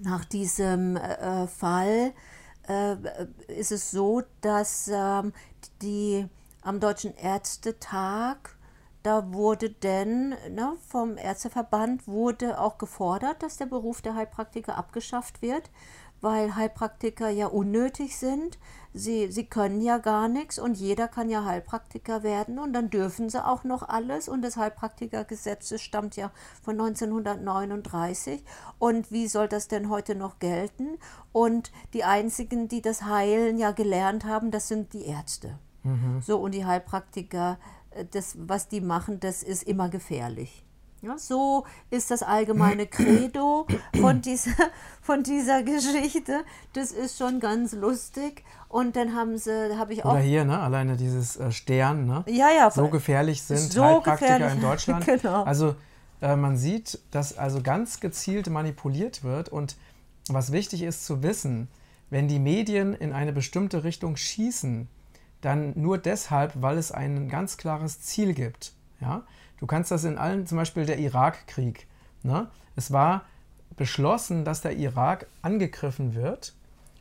nach 0.02 0.26
diesem 0.26 0.96
äh, 0.96 1.48
Fall 1.48 2.14
äh, 2.68 2.96
ist 3.48 3.72
es 3.72 3.92
so, 3.92 4.24
dass 4.42 4.90
ähm, 4.92 5.34
die 5.82 6.28
am 6.62 6.80
Deutschen 6.80 7.16
Ärztetag 7.16 8.58
da 9.04 9.34
wurde 9.34 9.70
denn 9.70 10.30
ne, 10.50 10.78
vom 10.88 11.18
Ärzteverband 11.18 12.08
wurde 12.08 12.60
auch 12.60 12.78
gefordert, 12.78 13.44
dass 13.44 13.58
der 13.58 13.66
Beruf 13.66 14.02
der 14.02 14.16
Heilpraktiker 14.16 14.78
abgeschafft 14.78 15.42
wird 15.42 15.70
weil 16.24 16.56
Heilpraktiker 16.56 17.30
ja 17.30 17.48
unnötig 17.48 18.18
sind. 18.18 18.58
Sie, 18.94 19.30
sie 19.30 19.46
können 19.46 19.82
ja 19.82 19.98
gar 19.98 20.30
nichts 20.30 20.58
und 20.58 20.78
jeder 20.78 21.10
kann 21.10 21.30
ja 21.30 21.44
Heilpraktiker 21.44 22.24
werden 22.24 22.60
und 22.60 22.72
dann 22.72 22.90
dürfen 22.90 23.30
sie 23.30 23.46
auch 23.46 23.66
noch 23.66 23.90
alles. 23.90 24.30
Und 24.30 24.42
das 24.42 24.56
Heilpraktikergesetz 24.56 25.80
stammt 25.82 26.16
ja 26.16 26.32
von 26.62 26.80
1939. 26.80 28.42
Und 28.80 29.12
wie 29.12 29.28
soll 29.28 29.50
das 29.50 29.68
denn 29.68 29.90
heute 29.90 30.16
noch 30.16 30.40
gelten? 30.40 30.98
Und 31.34 31.72
die 31.94 32.06
einzigen, 32.06 32.70
die 32.70 32.82
das 32.82 33.04
Heilen 33.04 33.58
ja 33.58 33.72
gelernt 33.72 34.24
haben, 34.24 34.50
das 34.50 34.70
sind 34.70 34.94
die 34.94 35.06
Ärzte. 35.06 35.60
Mhm. 35.84 36.22
So, 36.22 36.40
und 36.40 36.54
die 36.54 36.66
Heilpraktiker, 36.66 37.58
äh, 37.90 38.06
das, 38.10 38.38
was 38.40 38.70
die 38.70 38.80
machen, 38.82 39.20
das 39.20 39.44
ist 39.44 39.64
immer 39.64 39.90
gefährlich. 39.90 40.64
Ja, 41.04 41.18
so 41.18 41.66
ist 41.90 42.12
das 42.12 42.24
allgemeine 42.24 42.88
Credo 42.88 43.68
von 44.00 44.22
dieser, 44.26 44.52
von 45.02 45.22
dieser 45.22 45.62
Geschichte. 45.62 46.46
Das 46.72 46.94
ist 46.94 47.18
schon 47.18 47.42
ganz 47.42 47.74
lustig. 47.74 48.46
Und 48.70 48.96
dann 48.96 49.14
haben 49.14 49.38
sie, 49.38 49.78
habe 49.78 49.92
ich 49.92 50.06
auch. 50.06 50.14
Oder 50.14 50.22
hier, 50.22 50.46
ne? 50.46 50.58
Alleine 50.58 50.96
dieses 50.96 51.36
äh, 51.36 51.52
Stern, 51.52 52.06
ne? 52.06 52.24
Ja, 52.28 52.52
ja. 52.52 52.72
So 52.72 52.88
gefährlich 52.88 53.42
sind 53.42 53.58
so 53.58 53.84
Heilpraktiker 53.84 54.40
gefährlich. 54.40 54.56
in 54.56 54.62
Deutschland. 54.70 55.06
genau. 55.06 55.44
Also 55.44 55.76
äh, 56.22 56.38
man 56.38 56.56
sieht, 56.56 57.00
dass 57.12 57.38
also 57.38 57.62
ganz 57.62 58.00
gezielt 58.00 58.50
manipuliert 58.50 59.26
wird. 59.26 59.50
Und 59.50 59.76
was 60.30 60.54
wichtig 60.54 60.84
ist 60.84 61.06
zu 61.06 61.22
wissen, 61.22 61.68
wenn 62.12 62.30
die 62.30 62.40
Medien 62.40 62.94
in 62.94 63.12
eine 63.12 63.34
bestimmte 63.34 63.84
Richtung 63.84 64.16
schießen, 64.16 64.88
dann 65.42 65.74
nur 65.76 65.98
deshalb, 65.98 66.54
weil 66.62 66.78
es 66.78 66.94
ein 66.94 67.28
ganz 67.28 67.58
klares 67.58 68.00
Ziel 68.00 68.34
gibt. 68.34 68.72
Ja? 69.04 69.24
Du 69.60 69.68
kannst 69.68 69.92
das 69.92 70.04
in 70.04 70.18
allen, 70.18 70.48
zum 70.48 70.58
Beispiel 70.58 70.86
der 70.86 70.98
Irakkrieg. 70.98 71.88
Ne? 72.24 72.48
Es 72.76 72.92
war 72.92 73.24
beschlossen, 73.76 74.46
dass 74.46 74.62
der 74.62 74.76
Irak 74.78 75.28
angegriffen 75.42 76.16
wird 76.16 76.56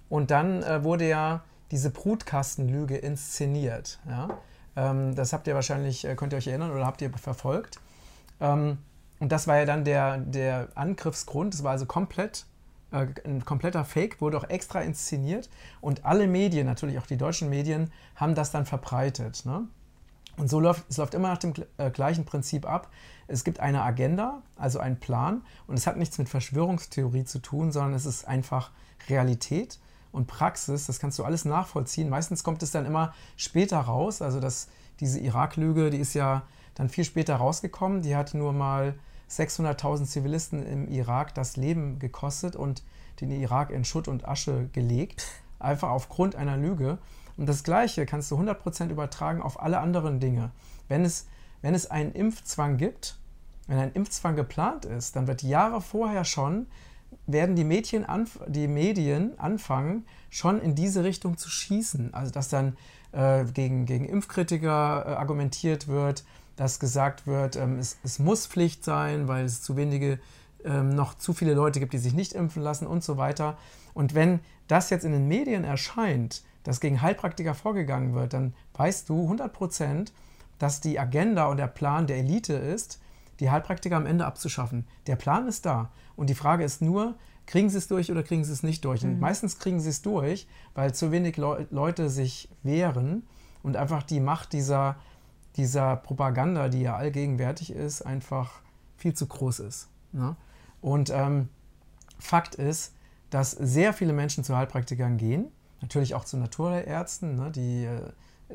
und 0.08 0.30
dann 0.30 0.62
äh, 0.62 0.84
wurde 0.84 1.08
ja 1.08 1.42
diese 1.70 1.90
Brutkastenlüge 1.90 2.96
inszeniert. 2.96 3.98
Ja? 4.08 4.28
Ähm, 4.76 5.14
das 5.14 5.32
habt 5.32 5.46
ihr 5.46 5.54
wahrscheinlich, 5.54 6.04
äh, 6.04 6.14
könnt 6.14 6.32
ihr 6.32 6.36
euch 6.36 6.48
erinnern 6.48 6.70
oder 6.70 6.86
habt 6.86 7.00
ihr 7.00 7.10
verfolgt. 7.10 7.80
Ähm, 8.40 8.78
und 9.20 9.30
das 9.30 9.46
war 9.46 9.58
ja 9.58 9.64
dann 9.64 9.84
der, 9.84 10.18
der 10.18 10.68
Angriffsgrund. 10.74 11.54
Das 11.54 11.62
war 11.62 11.70
also 11.72 11.86
komplett 11.86 12.44
äh, 12.92 13.06
ein 13.24 13.44
kompletter 13.44 13.84
Fake, 13.84 14.20
wurde 14.20 14.36
auch 14.36 14.48
extra 14.48 14.80
inszeniert 14.80 15.48
und 15.80 16.04
alle 16.04 16.26
Medien, 16.26 16.66
natürlich 16.66 16.98
auch 16.98 17.06
die 17.06 17.16
deutschen 17.16 17.48
Medien, 17.48 17.90
haben 18.16 18.34
das 18.34 18.50
dann 18.50 18.66
verbreitet. 18.66 19.44
Ne? 19.44 19.64
Und 20.36 20.48
so 20.48 20.60
läuft 20.60 20.84
es 20.88 20.96
läuft 20.96 21.14
immer 21.14 21.28
nach 21.28 21.38
dem 21.38 21.52
äh, 21.76 21.90
gleichen 21.90 22.24
Prinzip 22.24 22.66
ab. 22.66 22.90
Es 23.28 23.44
gibt 23.44 23.60
eine 23.60 23.82
Agenda, 23.82 24.42
also 24.56 24.78
einen 24.78 24.98
Plan, 24.98 25.42
und 25.66 25.76
es 25.76 25.86
hat 25.86 25.96
nichts 25.96 26.18
mit 26.18 26.28
Verschwörungstheorie 26.28 27.24
zu 27.24 27.38
tun, 27.40 27.72
sondern 27.72 27.94
es 27.94 28.06
ist 28.06 28.26
einfach 28.26 28.70
Realität 29.08 29.78
und 30.10 30.26
Praxis. 30.26 30.86
Das 30.86 30.98
kannst 30.98 31.18
du 31.18 31.24
alles 31.24 31.44
nachvollziehen. 31.44 32.08
Meistens 32.08 32.44
kommt 32.44 32.62
es 32.62 32.70
dann 32.70 32.86
immer 32.86 33.14
später 33.36 33.78
raus. 33.78 34.22
Also 34.22 34.40
das, 34.40 34.68
diese 35.00 35.18
Irak-Lüge, 35.20 35.90
die 35.90 35.98
ist 35.98 36.14
ja 36.14 36.42
dann 36.74 36.88
viel 36.88 37.04
später 37.04 37.36
rausgekommen. 37.36 38.02
Die 38.02 38.16
hat 38.16 38.34
nur 38.34 38.52
mal 38.52 38.94
600.000 39.30 40.04
Zivilisten 40.04 40.64
im 40.66 40.88
Irak 40.88 41.34
das 41.34 41.56
Leben 41.56 41.98
gekostet 41.98 42.54
und 42.54 42.82
den 43.20 43.30
Irak 43.30 43.70
in 43.70 43.84
Schutt 43.84 44.08
und 44.08 44.28
Asche 44.28 44.68
gelegt, 44.72 45.26
einfach 45.58 45.90
aufgrund 45.90 46.36
einer 46.36 46.56
Lüge. 46.56 46.98
Und 47.42 47.48
das 47.48 47.64
Gleiche 47.64 48.06
kannst 48.06 48.30
du 48.30 48.36
100% 48.36 48.90
übertragen 48.90 49.42
auf 49.42 49.60
alle 49.60 49.80
anderen 49.80 50.20
Dinge. 50.20 50.52
Wenn 50.86 51.04
es, 51.04 51.26
wenn 51.60 51.74
es 51.74 51.90
einen 51.90 52.12
Impfzwang 52.12 52.76
gibt, 52.76 53.18
wenn 53.66 53.78
ein 53.78 53.92
Impfzwang 53.94 54.36
geplant 54.36 54.84
ist, 54.84 55.16
dann 55.16 55.26
wird 55.26 55.42
Jahre 55.42 55.80
vorher 55.80 56.24
schon, 56.24 56.68
werden 57.26 57.56
die, 57.56 57.64
Mädchen 57.64 58.06
die 58.46 58.68
Medien 58.68 59.36
anfangen, 59.40 60.06
schon 60.30 60.60
in 60.60 60.76
diese 60.76 61.02
Richtung 61.02 61.36
zu 61.36 61.50
schießen. 61.50 62.14
Also 62.14 62.30
dass 62.30 62.48
dann 62.48 62.76
äh, 63.10 63.44
gegen, 63.46 63.86
gegen 63.86 64.04
Impfkritiker 64.04 65.04
äh, 65.04 65.10
argumentiert 65.14 65.88
wird, 65.88 66.22
dass 66.54 66.78
gesagt 66.78 67.26
wird, 67.26 67.56
ähm, 67.56 67.76
es, 67.80 67.98
es, 68.04 68.20
muss 68.20 68.46
Pflicht 68.46 68.84
sein, 68.84 69.26
weil 69.26 69.46
es 69.46 69.62
zu 69.62 69.76
wenige, 69.76 70.20
ähm, 70.64 70.90
noch 70.90 71.14
zu 71.14 71.32
viele 71.32 71.54
Leute 71.54 71.80
gibt, 71.80 71.92
die 71.92 71.98
sich 71.98 72.14
nicht 72.14 72.34
impfen 72.34 72.62
lassen 72.62 72.86
und 72.86 73.02
so 73.02 73.16
weiter. 73.16 73.58
Und 73.94 74.14
wenn 74.14 74.38
das 74.68 74.90
jetzt 74.90 75.04
in 75.04 75.10
den 75.10 75.26
Medien 75.26 75.64
erscheint, 75.64 76.44
dass 76.64 76.80
gegen 76.80 77.02
Heilpraktiker 77.02 77.54
vorgegangen 77.54 78.14
wird, 78.14 78.32
dann 78.32 78.54
weißt 78.74 79.08
du 79.08 79.22
100 79.22 79.52
Prozent, 79.52 80.12
dass 80.58 80.80
die 80.80 80.98
Agenda 80.98 81.46
und 81.46 81.56
der 81.56 81.66
Plan 81.66 82.06
der 82.06 82.18
Elite 82.18 82.54
ist, 82.54 83.00
die 83.40 83.50
Heilpraktiker 83.50 83.96
am 83.96 84.06
Ende 84.06 84.26
abzuschaffen. 84.26 84.86
Der 85.06 85.16
Plan 85.16 85.48
ist 85.48 85.66
da. 85.66 85.90
Und 86.14 86.30
die 86.30 86.34
Frage 86.34 86.62
ist 86.62 86.82
nur, 86.82 87.16
kriegen 87.46 87.68
sie 87.70 87.78
es 87.78 87.88
durch 87.88 88.10
oder 88.12 88.22
kriegen 88.22 88.44
sie 88.44 88.52
es 88.52 88.62
nicht 88.62 88.84
durch? 88.84 89.02
Und 89.02 89.14
mhm. 89.14 89.20
meistens 89.20 89.58
kriegen 89.58 89.80
sie 89.80 89.88
es 89.88 90.02
durch, 90.02 90.46
weil 90.74 90.94
zu 90.94 91.10
wenig 91.10 91.36
Le 91.36 91.66
Leute 91.70 92.08
sich 92.08 92.48
wehren 92.62 93.26
und 93.62 93.76
einfach 93.76 94.02
die 94.02 94.20
Macht 94.20 94.52
dieser, 94.52 94.96
dieser 95.56 95.96
Propaganda, 95.96 96.68
die 96.68 96.82
ja 96.82 96.94
allgegenwärtig 96.94 97.72
ist, 97.72 98.02
einfach 98.02 98.60
viel 98.96 99.14
zu 99.14 99.26
groß 99.26 99.60
ist. 99.60 99.88
Ne? 100.12 100.36
Und 100.80 101.10
ähm, 101.10 101.48
Fakt 102.18 102.54
ist, 102.54 102.94
dass 103.30 103.50
sehr 103.50 103.92
viele 103.92 104.12
Menschen 104.12 104.44
zu 104.44 104.56
Heilpraktikern 104.56 105.16
gehen 105.16 105.50
natürlich 105.82 106.14
auch 106.14 106.24
zu 106.24 106.36
Naturärzten, 106.36 107.36
ne, 107.36 107.50
die 107.50 107.84
äh, 107.84 108.00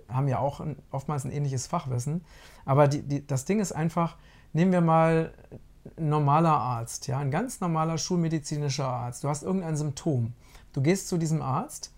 haben 0.10 0.28
ja 0.28 0.40
auch 0.40 0.60
ein, 0.60 0.78
oftmals 0.92 1.26
ein 1.26 1.32
ähnliches 1.32 1.68
Fachwissen. 1.68 2.24
Aber 2.66 2.88
die, 2.88 3.02
die, 3.02 3.26
das 3.26 3.46
Ding 3.46 3.60
ist 3.60 3.72
einfach, 3.72 4.18
nehmen 4.54 4.72
wir 4.72 4.82
mal 4.82 5.34
ein 5.98 6.10
normaler 6.10 6.54
Arzt, 6.54 7.08
ja, 7.08 7.20
ein 7.20 7.32
ganz 7.32 7.60
normaler 7.60 7.98
schulmedizinischer 7.98 8.88
Arzt. 8.88 9.24
Du 9.24 9.30
hast 9.30 9.44
irgendein 9.44 9.78
Symptom. 9.78 10.34
Du 10.74 10.82
gehst 10.82 11.08
zu 11.08 11.18
diesem 11.18 11.42
Arzt 11.42 11.94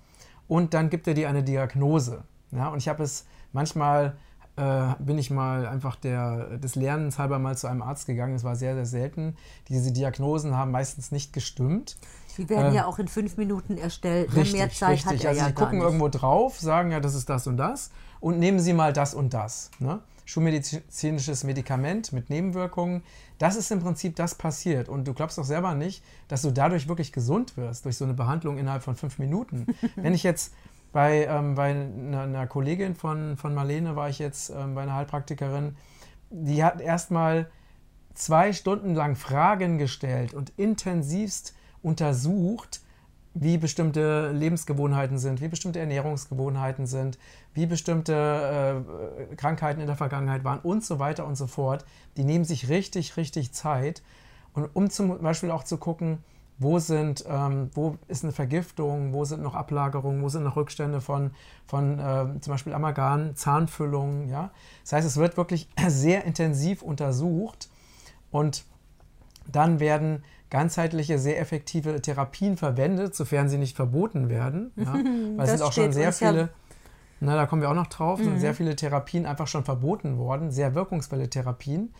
und 0.47 0.73
dann 0.73 0.89
gibt 0.89 1.07
er 1.07 1.13
dir 1.13 1.29
eine 1.29 1.43
Diagnose. 1.43 2.23
Ja, 2.51 2.69
und 2.69 2.77
ich 2.79 2.87
habe 2.87 3.03
es 3.03 3.25
manchmal 3.51 4.17
äh, 4.59 4.95
bin 4.99 5.17
ich 5.17 5.31
mal 5.31 5.65
einfach 5.65 5.95
der, 5.95 6.57
des 6.57 6.75
Lernens 6.75 7.17
halber 7.17 7.39
mal 7.39 7.57
zu 7.57 7.67
einem 7.67 7.81
Arzt 7.81 8.07
gegangen. 8.07 8.35
Es 8.35 8.43
war 8.43 8.55
sehr, 8.55 8.75
sehr 8.75 8.85
selten. 8.85 9.37
Diese 9.69 9.93
Diagnosen 9.93 10.55
haben 10.55 10.71
meistens 10.71 11.11
nicht 11.11 11.31
gestimmt. 11.31 11.95
Die 12.37 12.49
werden 12.49 12.73
äh, 12.73 12.75
ja 12.75 12.85
auch 12.85 12.99
in 12.99 13.07
fünf 13.07 13.37
Minuten 13.37 13.77
erstellt. 13.77 14.35
Richtig, 14.35 14.53
Mehr 14.53 14.69
Zeit 14.69 14.91
richtig. 14.91 15.05
hat 15.07 15.23
er 15.23 15.29
also 15.29 15.41
ja 15.41 15.47
sie 15.47 15.53
gucken 15.53 15.81
irgendwo 15.81 16.09
drauf, 16.09 16.59
sagen 16.59 16.91
ja, 16.91 16.99
das 16.99 17.15
ist 17.15 17.29
das 17.29 17.47
und 17.47 17.57
das 17.57 17.91
und 18.19 18.39
nehmen 18.39 18.59
Sie 18.59 18.73
mal 18.73 18.91
das 18.93 19.13
und 19.13 19.33
das. 19.33 19.71
Ne? 19.79 19.99
Schulmedizinisches 20.25 21.43
Medikament 21.43 22.11
mit 22.11 22.29
Nebenwirkungen. 22.29 23.01
Das 23.37 23.55
ist 23.55 23.71
im 23.71 23.79
Prinzip 23.79 24.15
das 24.15 24.35
passiert. 24.35 24.89
Und 24.89 25.07
du 25.07 25.13
glaubst 25.13 25.37
doch 25.37 25.45
selber 25.45 25.73
nicht, 25.73 26.03
dass 26.27 26.41
du 26.41 26.51
dadurch 26.51 26.87
wirklich 26.87 27.13
gesund 27.13 27.55
wirst, 27.57 27.85
durch 27.85 27.97
so 27.97 28.03
eine 28.03 28.13
Behandlung 28.13 28.57
innerhalb 28.57 28.83
von 28.83 28.95
fünf 28.95 29.17
Minuten. 29.17 29.65
Wenn 29.95 30.13
ich 30.13 30.23
jetzt 30.23 30.53
bei, 30.91 31.25
ähm, 31.25 31.55
bei 31.55 31.71
einer, 31.71 32.21
einer, 32.21 32.47
Kollegin 32.47 32.95
von, 32.95 33.37
von 33.37 33.53
Marlene 33.53 33.95
war 33.95 34.09
ich 34.09 34.19
jetzt 34.19 34.49
ähm, 34.49 34.75
bei 34.75 34.83
einer 34.83 34.95
Heilpraktikerin, 34.95 35.75
die 36.29 36.63
hat 36.63 36.81
erstmal 36.81 37.49
zwei 38.13 38.53
Stunden 38.53 38.95
lang 38.95 39.15
Fragen 39.15 39.77
gestellt 39.77 40.33
und 40.33 40.51
intensivst 40.57 41.55
untersucht, 41.81 42.81
wie 43.33 43.57
bestimmte 43.57 44.31
Lebensgewohnheiten 44.31 45.17
sind, 45.17 45.39
wie 45.39 45.47
bestimmte 45.47 45.79
Ernährungsgewohnheiten 45.79 46.87
sind, 46.87 47.17
wie 47.53 47.67
bestimmte 47.67 48.83
äh, 49.31 49.35
Krankheiten 49.35 49.79
in 49.79 49.87
der 49.87 49.95
Vergangenheit 49.95 50.43
waren 50.43 50.59
und 50.59 50.83
so 50.83 50.99
weiter 50.99 51.25
und 51.25 51.35
so 51.35 51.47
fort. 51.47 51.85
Die 52.17 52.23
nehmen 52.23 52.43
sich 52.43 52.69
richtig, 52.69 53.17
richtig 53.17 53.53
Zeit. 53.53 54.01
Und 54.53 54.69
um 54.73 54.89
zum 54.89 55.21
Beispiel 55.21 55.51
auch 55.51 55.63
zu 55.63 55.77
gucken, 55.77 56.23
wo, 56.59 56.77
sind, 56.77 57.23
ähm, 57.27 57.69
wo 57.73 57.97
ist 58.07 58.23
eine 58.23 58.33
Vergiftung, 58.33 59.13
wo 59.13 59.25
sind 59.25 59.41
noch 59.41 59.55
Ablagerungen, 59.55 60.21
wo 60.21 60.29
sind 60.29 60.43
noch 60.43 60.57
Rückstände 60.57 61.01
von, 61.01 61.31
von 61.65 61.99
äh, 61.99 62.39
zum 62.41 62.51
Beispiel 62.51 62.73
Amalgam, 62.73 63.35
Zahnfüllungen. 63.35 64.29
Ja? 64.29 64.51
Das 64.83 64.93
heißt, 64.93 65.07
es 65.07 65.17
wird 65.17 65.37
wirklich 65.37 65.69
sehr 65.87 66.25
intensiv 66.25 66.81
untersucht 66.81 67.69
und 68.29 68.65
dann 69.51 69.79
werden 69.79 70.23
ganzheitliche, 70.49 71.17
sehr 71.17 71.39
effektive 71.39 72.01
Therapien 72.01 72.57
verwendet, 72.57 73.15
sofern 73.15 73.49
sie 73.49 73.57
nicht 73.57 73.75
verboten 73.75 74.29
werden. 74.29 74.71
Ja? 74.77 74.93
Weil 74.93 75.45
es 75.45 75.51
sind 75.51 75.61
auch 75.61 75.73
schon 75.73 75.93
sehr 75.93 76.11
viele, 76.11 76.39
ja 76.39 76.49
na, 77.21 77.35
da 77.35 77.45
kommen 77.45 77.61
wir 77.61 77.69
auch 77.69 77.75
noch 77.75 77.87
drauf, 77.87 78.19
mhm. 78.19 78.25
sind 78.25 78.39
sehr 78.39 78.53
viele 78.53 78.75
Therapien 78.75 79.25
einfach 79.25 79.47
schon 79.47 79.65
verboten 79.65 80.17
worden, 80.17 80.51
sehr 80.51 80.75
wirkungsvolle 80.75 81.29
Therapien. 81.29 81.93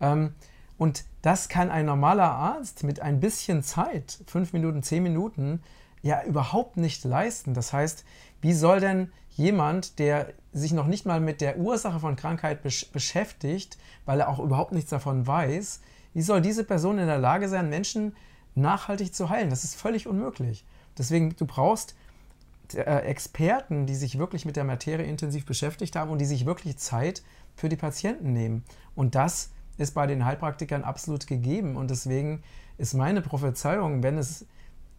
Ähm, 0.00 0.34
und 0.80 1.04
das 1.20 1.50
kann 1.50 1.70
ein 1.70 1.84
normaler 1.84 2.30
Arzt 2.30 2.84
mit 2.84 3.00
ein 3.00 3.20
bisschen 3.20 3.62
Zeit, 3.62 4.18
fünf 4.26 4.54
Minuten, 4.54 4.82
zehn 4.82 5.02
Minuten, 5.02 5.62
ja 6.00 6.24
überhaupt 6.24 6.78
nicht 6.78 7.04
leisten. 7.04 7.52
Das 7.52 7.74
heißt, 7.74 8.02
wie 8.40 8.54
soll 8.54 8.80
denn 8.80 9.12
jemand, 9.28 9.98
der 9.98 10.32
sich 10.54 10.72
noch 10.72 10.86
nicht 10.86 11.04
mal 11.04 11.20
mit 11.20 11.42
der 11.42 11.58
Ursache 11.58 12.00
von 12.00 12.16
Krankheit 12.16 12.62
besch 12.62 12.90
beschäftigt, 12.92 13.76
weil 14.06 14.20
er 14.20 14.30
auch 14.30 14.38
überhaupt 14.38 14.72
nichts 14.72 14.88
davon 14.88 15.26
weiß, 15.26 15.82
wie 16.14 16.22
soll 16.22 16.40
diese 16.40 16.64
Person 16.64 16.98
in 16.98 17.08
der 17.08 17.18
Lage 17.18 17.50
sein, 17.50 17.68
Menschen 17.68 18.16
nachhaltig 18.54 19.14
zu 19.14 19.28
heilen? 19.28 19.50
Das 19.50 19.64
ist 19.64 19.74
völlig 19.74 20.06
unmöglich. 20.06 20.64
Deswegen, 20.96 21.36
du 21.36 21.44
brauchst 21.44 21.94
äh, 22.72 22.80
Experten, 22.80 23.84
die 23.84 23.96
sich 23.96 24.18
wirklich 24.18 24.46
mit 24.46 24.56
der 24.56 24.64
Materie 24.64 25.04
intensiv 25.04 25.44
beschäftigt 25.44 25.94
haben 25.94 26.10
und 26.10 26.22
die 26.22 26.24
sich 26.24 26.46
wirklich 26.46 26.78
Zeit 26.78 27.22
für 27.54 27.68
die 27.68 27.76
Patienten 27.76 28.32
nehmen. 28.32 28.64
Und 28.94 29.14
das 29.14 29.50
ist 29.80 29.94
bei 29.94 30.06
den 30.06 30.24
Heilpraktikern 30.24 30.84
absolut 30.84 31.26
gegeben. 31.26 31.76
Und 31.76 31.90
deswegen 31.90 32.42
ist 32.76 32.92
meine 32.94 33.22
Prophezeiung, 33.22 34.02
wenn 34.02 34.18
es 34.18 34.46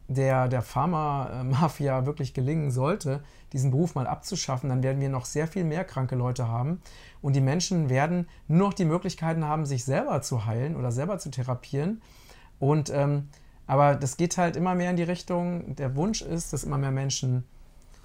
der, 0.08 0.48
der 0.48 0.64
Pharma-Mafia 0.64 2.06
wirklich 2.08 2.34
gelingen 2.34 2.72
sollte, 2.72 3.24
diesen 3.54 3.70
Beruf 3.70 3.94
mal 3.94 4.08
abzuschaffen, 4.08 4.70
dann 4.70 4.82
werden 4.82 5.00
wir 5.00 5.10
noch 5.10 5.26
sehr 5.26 5.48
viel 5.48 5.64
mehr 5.64 5.84
kranke 5.84 6.16
Leute 6.16 6.48
haben. 6.48 6.82
Und 7.22 7.36
die 7.36 7.42
Menschen 7.42 7.90
werden 7.90 8.28
nur 8.48 8.70
noch 8.70 8.74
die 8.74 8.86
Möglichkeiten 8.86 9.46
haben, 9.46 9.66
sich 9.68 9.86
selber 9.86 10.22
zu 10.24 10.46
heilen 10.46 10.76
oder 10.76 10.92
selber 10.92 11.20
zu 11.20 11.30
therapieren. 11.30 12.02
Und 12.60 12.90
ähm, 12.90 13.30
aber 13.68 13.96
das 13.96 14.18
geht 14.18 14.38
halt 14.38 14.56
immer 14.56 14.76
mehr 14.76 14.90
in 14.90 14.98
die 14.98 15.04
Richtung, 15.04 15.76
der 15.76 15.96
Wunsch 15.96 16.22
ist, 16.22 16.52
dass 16.52 16.64
immer 16.64 16.78
mehr 16.78 16.92
Menschen 16.92 17.46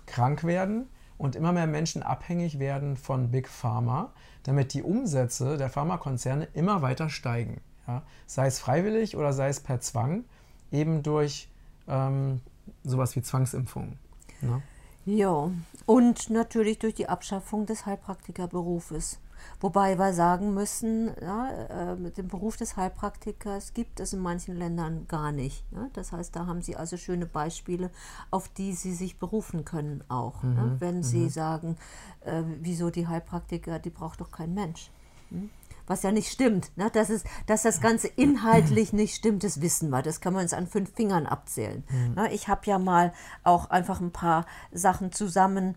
krank 0.05 0.45
werden 0.45 0.87
und 1.19 1.37
immer 1.37 1.53
mehr 1.53 1.67
Menschen 1.67 2.03
abhängig 2.03 2.59
werden 2.59 2.97
von 2.97 3.31
Big 3.31 3.49
Pharma, 3.49 4.13
damit 4.43 4.75
die 4.75 4.83
Umsätze 4.83 5.57
der 5.57 5.71
Pharmakonzerne 5.71 6.49
immer 6.53 6.83
weiter 6.83 7.09
steigen. 7.09 7.61
Ja? 7.87 8.03
Sei 8.27 8.47
es 8.47 8.59
freiwillig 8.59 9.17
oder 9.17 9.33
sei 9.33 9.49
es 9.49 9.61
per 9.61 9.81
Zwang, 9.81 10.25
eben 10.71 11.03
durch 11.03 11.49
ähm, 11.89 12.41
sowas 12.85 13.17
wie 13.17 13.23
Zwangsimpfungen. 13.23 13.99
Ne? 14.41 14.63
Ja, 15.05 15.51
und 15.87 16.31
natürlich 16.31 16.81
durch 16.81 16.95
die 16.95 17.09
Abschaffung 17.09 17.65
des 17.65 17.87
Heilpraktikerberufes. 17.87 19.21
Wobei 19.61 19.99
wir 19.99 20.13
sagen 20.13 20.55
müssen, 20.55 21.11
ja, 21.21 21.51
äh, 21.51 21.97
mit 21.97 22.19
dem 22.19 22.29
Beruf 22.29 22.57
des 22.57 22.77
Heilpraktikers 22.77 23.75
gibt 23.75 24.01
es 24.01 24.13
in 24.13 24.21
manchen 24.21 24.57
Ländern 24.57 25.07
gar 25.09 25.33
nicht. 25.33 25.65
Ja. 25.73 25.89
Das 25.93 26.13
heißt, 26.13 26.35
da 26.35 26.47
haben 26.47 26.63
Sie 26.63 26.77
also 26.77 26.97
schöne 26.97 27.27
Beispiele, 27.27 27.91
auf 28.31 28.49
die 28.49 28.73
Sie 28.73 28.95
sich 28.95 29.19
berufen 29.19 29.65
können 29.65 30.05
auch. 30.09 30.43
Mhm. 30.43 30.57
Ja, 30.57 30.81
wenn 30.81 31.03
Sie 31.03 31.25
mhm. 31.25 31.31
sagen, 31.31 31.77
äh, 32.21 32.43
wieso 32.61 32.91
die 32.91 33.07
Heilpraktiker, 33.07 33.79
die 33.79 33.91
braucht 33.91 34.21
doch 34.21 34.31
kein 34.31 34.55
Mensch. 34.55 34.91
Hm? 35.31 35.51
was 35.87 36.03
ja 36.03 36.13
nicht 36.13 36.31
stimmt. 36.31 36.77
Ne? 36.77 36.91
Dass, 36.91 37.11
es, 37.11 37.25
dass 37.47 37.63
das 37.63 37.81
Ganze 37.81 38.09
inhaltlich 38.09 38.93
nicht 38.93 39.15
stimmt, 39.15 39.45
das 39.45 39.61
wissen 39.61 39.91
wir. 39.91 40.03
Das 40.03 40.21
kann 40.21 40.35
man 40.35 40.43
uns 40.43 40.53
an 40.53 40.67
fünf 40.67 40.93
Fingern 40.95 41.27
abzählen. 41.27 41.85
Mhm. 41.91 42.15
Ne? 42.15 42.33
Ich 42.33 42.49
habe 42.49 42.63
ja 42.65 42.79
mal 42.79 43.13
auch 43.45 43.71
einfach 43.71 44.01
ein 44.01 44.11
paar 44.11 44.47
Sachen 44.73 45.13
zusammen 45.13 45.77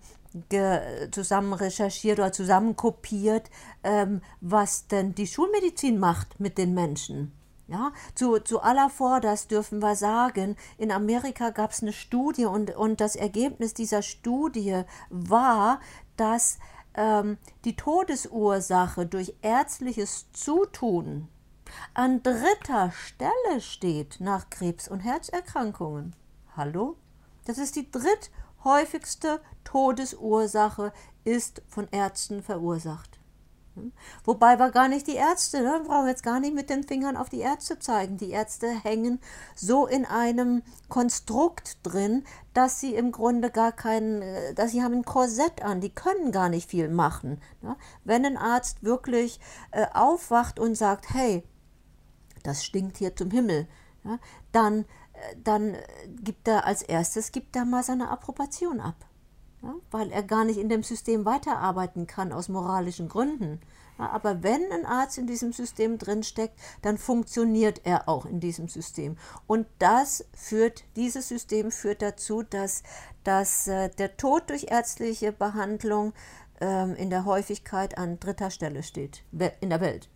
zusammen 1.11 1.53
recherchiert 1.53 2.19
oder 2.19 2.31
zusammen 2.31 2.75
kopiert, 2.75 3.49
ähm, 3.83 4.21
was 4.41 4.87
denn 4.87 5.15
die 5.15 5.27
Schulmedizin 5.27 5.99
macht 5.99 6.39
mit 6.39 6.57
den 6.57 6.73
Menschen. 6.73 7.31
Ja, 7.67 7.91
zu, 8.15 8.39
zu 8.39 8.61
aller 8.61 8.89
Vorderst 8.89 9.51
dürfen 9.51 9.79
wir 9.79 9.95
sagen, 9.95 10.55
in 10.79 10.91
Amerika 10.91 11.51
gab 11.51 11.71
es 11.71 11.83
eine 11.83 11.93
Studie 11.93 12.45
und, 12.45 12.75
und 12.75 12.99
das 12.99 13.15
Ergebnis 13.15 13.75
dieser 13.75 14.01
Studie 14.01 14.83
war, 15.11 15.79
dass 16.17 16.57
ähm, 16.95 17.37
die 17.65 17.75
Todesursache 17.75 19.05
durch 19.05 19.35
ärztliches 19.43 20.31
Zutun 20.31 21.27
an 21.93 22.23
dritter 22.23 22.91
Stelle 22.91 23.61
steht 23.61 24.17
nach 24.19 24.49
Krebs 24.49 24.87
und 24.87 25.01
Herzerkrankungen. 25.01 26.15
Hallo? 26.57 26.97
Das 27.45 27.57
ist 27.57 27.75
die 27.75 27.89
dritt 27.91 28.31
häufigste 28.63 29.41
Todesursache 29.63 30.93
ist 31.23 31.61
von 31.67 31.87
Ärzten 31.91 32.41
verursacht. 32.43 33.19
Wobei 34.23 34.59
wir 34.59 34.71
gar 34.71 34.87
nicht 34.87 35.07
die 35.07 35.15
Ärzte, 35.15 35.61
ne? 35.61 35.79
wir 35.81 35.87
brauchen 35.87 36.07
jetzt 36.07 36.23
gar 36.23 36.39
nicht 36.39 36.53
mit 36.53 36.69
den 36.69 36.83
Fingern 36.83 37.17
auf 37.17 37.29
die 37.29 37.39
Ärzte 37.39 37.79
zeigen. 37.79 38.17
Die 38.17 38.31
Ärzte 38.31 38.67
hängen 38.67 39.19
so 39.55 39.87
in 39.87 40.05
einem 40.05 40.63
Konstrukt 40.89 41.77
drin, 41.83 42.23
dass 42.53 42.79
sie 42.79 42.95
im 42.95 43.11
Grunde 43.11 43.51
gar 43.51 43.71
keinen, 43.71 44.21
äh, 44.21 44.53
dass 44.53 44.71
sie 44.71 44.83
haben 44.83 44.95
ein 44.95 45.05
Korsett 45.05 45.63
an, 45.63 45.81
die 45.81 45.93
können 45.93 46.31
gar 46.31 46.49
nicht 46.49 46.69
viel 46.69 46.89
machen. 46.89 47.41
Ne? 47.61 47.75
Wenn 48.03 48.25
ein 48.25 48.37
Arzt 48.37 48.83
wirklich 48.83 49.39
äh, 49.71 49.85
aufwacht 49.93 50.59
und 50.59 50.75
sagt, 50.75 51.13
hey, 51.13 51.43
das 52.43 52.63
stinkt 52.63 52.97
hier 52.97 53.15
zum 53.15 53.31
Himmel, 53.31 53.67
ja, 54.03 54.17
dann 54.51 54.85
dann 55.43 55.75
gibt 56.23 56.47
er 56.47 56.65
als 56.65 56.81
erstes 56.81 57.31
gibt 57.31 57.55
er 57.55 57.65
mal 57.65 57.83
seine 57.83 58.09
Approbation 58.09 58.79
ab, 58.79 58.95
ja, 59.61 59.75
weil 59.91 60.11
er 60.11 60.23
gar 60.23 60.45
nicht 60.45 60.57
in 60.57 60.69
dem 60.69 60.83
System 60.83 61.25
weiterarbeiten 61.25 62.07
kann 62.07 62.31
aus 62.31 62.49
moralischen 62.49 63.09
Gründen. 63.09 63.59
Ja, 63.97 64.09
aber 64.09 64.43
wenn 64.43 64.71
ein 64.71 64.85
Arzt 64.85 65.17
in 65.17 65.27
diesem 65.27 65.51
System 65.51 65.97
drinsteckt, 65.97 66.57
dann 66.81 66.97
funktioniert 66.97 67.81
er 67.83 68.07
auch 68.07 68.25
in 68.25 68.39
diesem 68.39 68.69
System. 68.69 69.17
Und 69.45 69.67
das 69.77 70.25
führt, 70.33 70.85
dieses 70.95 71.27
System 71.27 71.69
führt 71.69 72.01
dazu, 72.01 72.41
dass, 72.41 72.83
dass 73.25 73.67
äh, 73.67 73.89
der 73.89 74.15
Tod 74.15 74.49
durch 74.49 74.67
ärztliche 74.69 75.33
Behandlung 75.33 76.13
ähm, 76.61 76.95
in 76.95 77.09
der 77.09 77.25
Häufigkeit 77.25 77.97
an 77.97 78.19
dritter 78.19 78.51
Stelle 78.51 78.83
steht 78.83 79.23
in 79.59 79.69
der 79.69 79.81
Welt. 79.81 80.09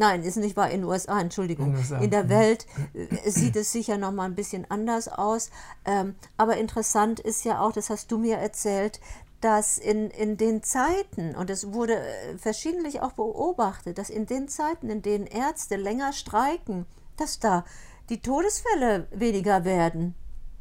Nein, 0.00 0.22
ist 0.22 0.36
nicht 0.36 0.56
wahr 0.56 0.70
in 0.70 0.80
den 0.80 0.88
USA, 0.88 1.20
Entschuldigung. 1.20 1.74
In, 1.74 1.76
USA. 1.76 1.98
in 1.98 2.10
der. 2.10 2.30
Welt 2.30 2.66
äh, 2.94 3.30
sieht 3.30 3.54
es 3.54 3.70
sicher 3.70 3.98
noch 3.98 4.12
mal 4.12 4.24
ein 4.24 4.34
bisschen 4.34 4.64
anders 4.70 5.08
aus. 5.08 5.50
Ähm, 5.84 6.14
aber 6.38 6.56
interessant 6.56 7.20
ist 7.20 7.44
ja 7.44 7.60
auch, 7.60 7.72
das 7.72 7.90
hast 7.90 8.10
du 8.10 8.16
mir 8.16 8.38
erzählt, 8.38 8.98
dass 9.42 9.76
in, 9.76 10.08
in 10.08 10.38
den 10.38 10.62
Zeiten, 10.62 11.36
und 11.36 11.50
es 11.50 11.74
wurde 11.74 11.96
äh, 11.98 12.38
verschiedentlich 12.38 13.02
auch 13.02 13.12
beobachtet, 13.12 13.98
dass 13.98 14.08
in 14.08 14.24
den 14.24 14.48
Zeiten, 14.48 14.88
in 14.88 15.02
denen 15.02 15.26
Ärzte 15.26 15.76
länger 15.76 16.14
streiken, 16.14 16.86
dass 17.18 17.38
da 17.38 17.66
die 18.08 18.22
Todesfälle 18.22 19.06
weniger 19.10 19.66
werden. 19.66 20.14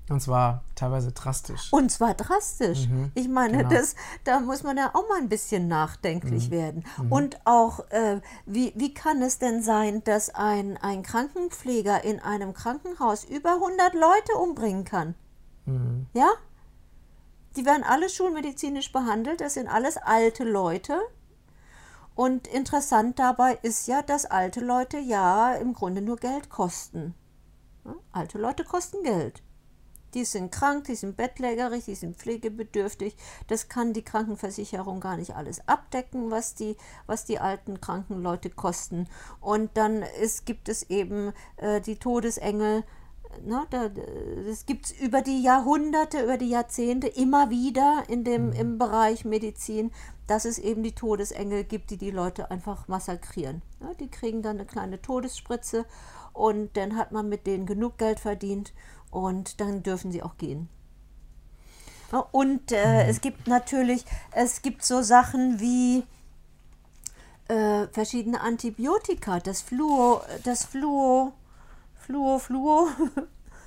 Und 0.10 0.22
zwar 0.22 0.63
teilweise 0.74 1.12
drastisch. 1.12 1.72
Und 1.72 1.91
zwar 1.91 2.15
drastisch. 2.15 2.88
Mhm, 2.88 3.12
ich 3.13 3.28
meine, 3.28 3.58
genau. 3.58 3.69
das, 3.69 3.95
da 4.24 4.39
muss 4.39 4.63
man 4.63 4.76
ja 4.76 4.89
auch 4.93 5.08
mal 5.08 5.19
ein 5.19 5.30
bisschen 5.30 5.67
nachdenklich 5.67 6.48
mhm. 6.48 6.52
werden. 6.52 6.86
Mhm. 6.98 7.12
Und 7.12 7.39
auch, 7.45 7.82
äh, 7.91 8.19
wie, 8.48 8.74
wie 8.76 8.93
kann 8.93 9.22
es 9.22 9.38
denn 9.38 9.62
sein, 9.62 10.04
dass 10.04 10.34
ein, 10.34 10.78
ein 10.78 11.04
Krankenpfleger 11.04 12.04
in 12.04 12.19
einem 12.19 12.54
Krankenhaus 12.54 13.24
über 13.24 13.54
100 13.54 13.93
Leute 13.93 14.34
umbringen 14.41 14.84
kann? 14.84 15.13
Mhm. 15.65 16.08
Ja? 16.13 16.30
Die 17.56 17.65
werden 17.65 17.84
alle 17.84 18.10
schulmedizinisch 18.10 18.91
behandelt. 18.91 19.41
Das 19.41 19.54
sind 19.54 19.67
alles 19.67 19.98
alte 19.98 20.43
Leute. 20.43 21.00
Und 22.15 22.48
interessant 22.48 23.19
dabei 23.19 23.60
ist 23.62 23.88
ja, 23.88 24.02
dass 24.02 24.26
alte 24.26 24.60
Leute 24.60 24.98
ja 24.98 25.54
im 25.54 25.74
Grunde 25.74 26.02
nur 26.02 26.17
Geld 26.17 26.50
kosten. 26.50 27.13
Alte 28.12 28.39
Leute 28.39 28.63
kosten 28.63 29.04
Geld. 29.04 29.41
Die 30.13 30.26
sind 30.26 30.52
krank, 30.52 30.86
die 30.86 30.95
sind 30.95 31.17
bettlägerig, 31.17 31.86
die 31.86 31.95
sind 31.95 32.17
pflegebedürftig. 32.17 33.15
Das 33.48 33.69
kann 33.69 33.93
die 33.93 34.04
Krankenversicherung 34.04 35.00
gar 35.00 35.17
nicht 35.17 35.36
alles 35.36 35.67
abdecken, 35.67 36.32
was 36.32 36.56
die, 36.56 36.76
was 37.06 37.26
die 37.26 37.39
alten 37.39 37.80
kranken 37.82 38.22
Leute 38.22 38.50
kosten. 38.50 39.08
Und 39.39 39.72
dann 39.76 40.04
ist, 40.22 40.45
gibt 40.45 40.69
es 40.69 40.89
eben 40.89 41.34
äh, 41.58 41.82
die 41.82 41.98
Todesengel. 41.98 42.84
Ne, 43.45 43.67
da, 43.69 43.89
das 44.48 44.65
gibt 44.65 44.88
es 44.88 44.91
über 44.91 45.22
die 45.22 45.43
Jahrhunderte, 45.43 46.24
über 46.24 46.38
die 46.38 46.50
Jahrzehnte 46.50 47.06
immer 47.08 47.52
wieder 47.52 48.04
in 48.08 48.24
dem, 48.24 48.48
mhm. 48.48 48.54
im 48.54 48.78
Bereich 48.80 49.24
Medizin, 49.24 49.91
dass 50.26 50.45
es 50.45 50.58
eben 50.58 50.82
die 50.82 50.95
Todesengel 50.95 51.63
gibt, 51.63 51.91
die 51.91 51.98
die 51.98 52.10
Leute 52.10 52.50
einfach 52.50 52.88
massakrieren. 52.88 53.62
Ne, 53.80 53.95
die 54.00 54.10
kriegen 54.10 54.41
dann 54.41 54.58
eine 54.58 54.65
kleine 54.65 55.00
Todesspritze 55.00 55.86
und 56.34 56.76
dann 56.78 56.95
hat 56.95 57.12
man 57.12 57.30
mit 57.30 57.45
denen 57.45 57.65
genug 57.65 57.98
Geld 57.98 58.19
verdient 58.19 58.74
und 59.12 59.60
dann 59.60 59.84
dürfen 59.84 60.12
sie 60.12 60.24
auch 60.24 60.38
gehen. 60.38 60.69
Und 62.32 62.72
äh, 62.72 63.04
mhm. 63.04 63.10
es 63.10 63.22
gibt 63.22 63.48
natürlich, 63.48 64.04
es 64.32 64.62
gibt 64.62 64.84
so 64.84 65.02
Sachen 65.02 65.60
wie 65.60 66.04
äh, 67.48 67.88
verschiedene 67.88 68.41
Antibiotika, 68.41 69.39
das 69.39 69.62
Fluo, 69.62 70.22
das 70.43 70.65
Fluo, 70.65 71.34
Fluo, 71.95 72.39
Fluo, 72.39 72.88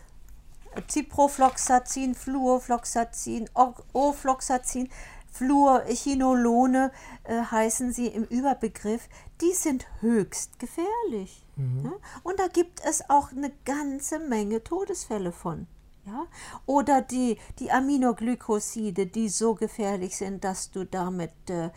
Ciprofloxacin, 0.88 2.14
Fluofloxacin, 2.14 3.48
Ofloxacin, 3.92 4.88
Fluorchinolone 5.32 6.92
äh, 7.24 7.42
heißen 7.42 7.92
sie 7.92 8.06
im 8.06 8.24
Überbegriff, 8.24 9.08
die 9.40 9.52
sind 9.52 9.86
höchst 10.00 10.58
gefährlich. 10.58 11.44
Mhm. 11.56 11.84
Ja? 11.84 11.92
Und 12.22 12.38
da 12.38 12.48
gibt 12.48 12.80
es 12.84 13.08
auch 13.08 13.32
eine 13.32 13.50
ganze 13.64 14.18
Menge 14.18 14.62
Todesfälle 14.62 15.32
von. 15.32 15.66
Ja? 16.06 16.26
Oder 16.66 17.00
die, 17.00 17.38
die 17.58 17.72
Aminoglycoside, 17.72 19.06
die 19.06 19.28
so 19.28 19.54
gefährlich 19.54 20.16
sind, 20.16 20.44
dass 20.44 20.70
du 20.70 20.84
damit, 20.84 21.32
äh, 21.48 21.70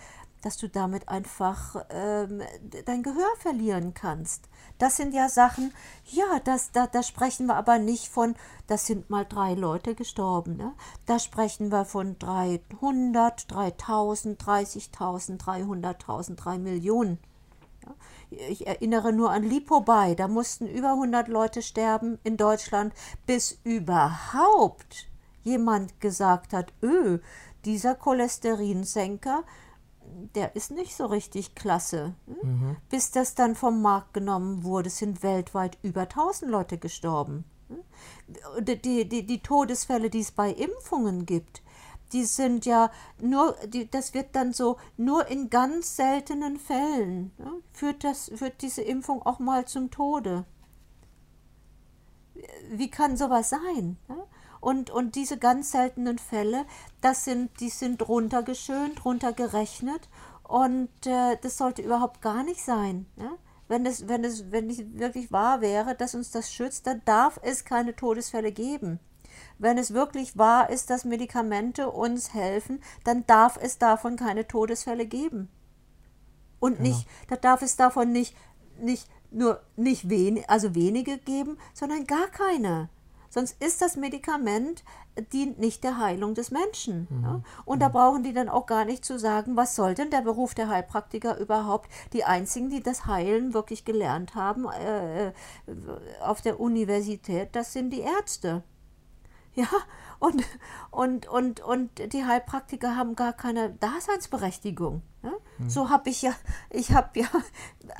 dass 0.45 0.57
du 0.57 0.69
damit 0.69 1.09
einfach 1.09 1.87
ähm, 1.89 2.43
dein 2.85 3.01
Gehör 3.01 3.35
verlieren 3.39 3.95
kannst. 3.95 4.47
Das 4.77 4.95
sind 4.95 5.15
ja 5.15 5.27
Sachen, 5.27 5.73
ja, 6.05 6.39
das, 6.43 6.71
da, 6.71 6.85
da 6.85 7.01
sprechen 7.01 7.47
wir 7.47 7.55
aber 7.55 7.79
nicht 7.79 8.09
von, 8.09 8.35
das 8.67 8.85
sind 8.85 9.09
mal 9.09 9.25
drei 9.25 9.55
Leute 9.55 9.95
gestorben. 9.95 10.55
Ne? 10.55 10.73
Da 11.07 11.17
sprechen 11.17 11.71
wir 11.71 11.83
von 11.83 12.19
300, 12.19 13.51
3000, 13.51 14.39
30.000, 14.39 15.39
300.000, 15.39 16.35
3 16.35 16.59
Millionen. 16.59 17.17
Ja? 17.83 17.95
Ich 18.47 18.67
erinnere 18.67 19.13
nur 19.13 19.31
an 19.31 19.41
Lipobay, 19.41 20.15
da 20.15 20.27
mussten 20.27 20.67
über 20.67 20.91
100 20.91 21.27
Leute 21.27 21.63
sterben 21.63 22.19
in 22.23 22.37
Deutschland, 22.37 22.93
bis 23.25 23.57
überhaupt 23.63 25.07
jemand 25.43 25.99
gesagt 25.99 26.53
hat, 26.53 26.71
öh, 26.83 27.17
dieser 27.65 27.95
Cholesterinsenker, 27.95 29.43
der 30.35 30.55
ist 30.55 30.71
nicht 30.71 30.95
so 30.95 31.05
richtig 31.05 31.55
klasse. 31.55 32.15
Hm? 32.27 32.49
Mhm. 32.49 32.77
Bis 32.89 33.11
das 33.11 33.35
dann 33.35 33.55
vom 33.55 33.81
Markt 33.81 34.13
genommen 34.13 34.63
wurde, 34.63 34.89
sind 34.89 35.23
weltweit 35.23 35.77
über 35.81 36.01
1000 36.01 36.49
Leute 36.49 36.77
gestorben. 36.77 37.45
Hm? 37.69 38.65
Die, 38.65 39.07
die, 39.07 39.25
die 39.25 39.39
Todesfälle, 39.41 40.09
die 40.09 40.21
es 40.21 40.31
bei 40.31 40.51
Impfungen 40.51 41.25
gibt, 41.25 41.61
die 42.13 42.25
sind 42.25 42.65
ja 42.65 42.91
nur, 43.19 43.55
die, 43.67 43.89
das 43.89 44.13
wird 44.13 44.35
dann 44.35 44.53
so, 44.53 44.77
nur 44.97 45.27
in 45.27 45.49
ganz 45.49 45.95
seltenen 45.95 46.57
Fällen 46.57 47.31
ja, 47.37 47.51
führt, 47.73 48.03
das, 48.03 48.31
führt 48.33 48.61
diese 48.61 48.81
Impfung 48.81 49.21
auch 49.23 49.39
mal 49.39 49.65
zum 49.65 49.91
Tode. 49.91 50.45
Wie 52.69 52.91
kann 52.91 53.17
sowas 53.17 53.49
sein? 53.49 53.97
Ja? 54.07 54.15
Und, 54.65 54.89
und 54.89 55.13
diese 55.13 55.37
ganz 55.37 55.73
seltenen 55.73 56.17
Fälle, 56.17 56.65
das 56.99 57.23
sind, 57.23 57.59
die 57.59 57.69
sind 57.69 58.09
runtergeschönt, 58.09 59.05
runtergerechnet 59.05 60.09
und 60.41 60.89
äh, 61.05 61.37
das 61.39 61.59
sollte 61.59 61.83
überhaupt 61.83 62.23
gar 62.23 62.43
nicht 62.43 62.65
sein. 62.65 63.05
Ja? 63.15 63.33
Wenn 63.67 63.85
es, 63.85 64.07
wenn 64.07 64.23
es 64.23 64.49
wenn 64.49 64.67
es 64.71 64.79
wirklich 64.97 65.31
wahr 65.31 65.61
wäre, 65.61 65.93
dass 65.93 66.15
uns 66.15 66.31
das 66.31 66.51
schützt, 66.51 66.87
dann 66.87 67.03
darf 67.05 67.39
es 67.43 67.63
keine 67.63 67.95
Todesfälle 67.95 68.51
geben. 68.51 68.99
Wenn 69.59 69.77
es 69.77 69.93
wirklich 69.93 70.35
wahr 70.35 70.71
ist, 70.71 70.89
dass 70.89 71.05
Medikamente 71.05 71.91
uns 71.91 72.33
helfen, 72.33 72.81
dann 73.03 73.23
darf 73.27 73.59
es 73.61 73.77
davon 73.77 74.15
keine 74.15 74.47
Todesfälle 74.47 75.05
geben. 75.05 75.47
Und 76.59 76.77
genau. 76.77 76.89
nicht, 76.89 77.07
da 77.27 77.35
darf 77.35 77.61
es 77.61 77.75
davon 77.75 78.11
nicht, 78.11 78.35
nicht 78.81 79.07
nur 79.29 79.61
nicht 79.75 80.09
wenig, 80.09 80.49
also 80.49 80.73
wenige 80.73 81.19
geben, 81.19 81.59
sondern 81.75 82.07
gar 82.07 82.29
keine. 82.29 82.89
Sonst 83.35 83.61
ist 83.61 83.81
das 83.81 83.97
Medikament, 83.97 84.85
dient 85.33 85.59
nicht 85.59 85.83
der 85.83 85.97
Heilung 85.97 86.35
des 86.35 86.51
Menschen. 86.51 87.05
Mhm. 87.09 87.23
Ja? 87.23 87.41
Und 87.65 87.77
mhm. 87.77 87.79
da 87.81 87.89
brauchen 87.89 88.23
die 88.23 88.31
dann 88.31 88.47
auch 88.47 88.65
gar 88.65 88.85
nicht 88.85 89.03
zu 89.03 89.19
sagen, 89.19 89.57
was 89.57 89.75
soll 89.75 89.93
denn 89.93 90.09
der 90.09 90.21
Beruf 90.21 90.55
der 90.55 90.69
Heilpraktiker 90.69 91.37
überhaupt? 91.37 91.91
Die 92.13 92.23
einzigen, 92.23 92.69
die 92.69 92.81
das 92.81 93.07
Heilen 93.07 93.53
wirklich 93.53 93.83
gelernt 93.83 94.35
haben 94.35 94.67
äh, 94.69 95.27
äh 95.27 95.31
auf 96.21 96.41
der 96.41 96.61
Universität, 96.61 97.49
das 97.57 97.73
sind 97.73 97.89
die 97.89 97.99
Ärzte. 97.99 98.63
Ja, 99.61 99.67
und, 100.19 100.43
und, 100.91 101.27
und, 101.27 101.59
und 101.61 102.13
die 102.13 102.25
Heilpraktiker 102.25 102.95
haben 102.95 103.15
gar 103.15 103.31
keine 103.33 103.71
Daseinsberechtigung. 103.71 105.01
Ja? 105.23 105.31
Mhm. 105.57 105.69
So 105.69 105.89
habe 105.89 106.09
ich 106.09 106.21
ja, 106.21 106.33
ich 106.69 106.91
habe 106.91 107.19
ja, 107.19 107.27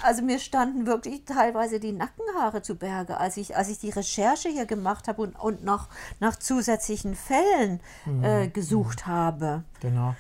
also 0.02 0.22
mir 0.22 0.40
standen 0.40 0.86
wirklich 0.86 1.26
teilweise 1.26 1.80
die 1.80 1.92
Nackenhaare 1.92 2.62
zu 2.62 2.76
Berge, 2.76 3.18
als 3.18 3.38
ich, 3.38 3.56
als 3.56 3.70
ich 3.70 3.80
die 3.80 3.90
Recherche 3.90 4.50
hier 4.50 4.66
gemacht 4.66 5.08
habe 5.08 5.22
und, 5.22 5.36
und 5.36 5.64
noch 5.64 5.90
nach 6.20 6.36
zusätzlichen 6.36 7.16
Fällen 7.16 7.80
mhm. 8.06 8.24
äh, 8.24 8.48
gesucht 8.48 9.08
mhm. 9.08 9.12
habe. 9.12 9.64
Genau. 9.80 10.16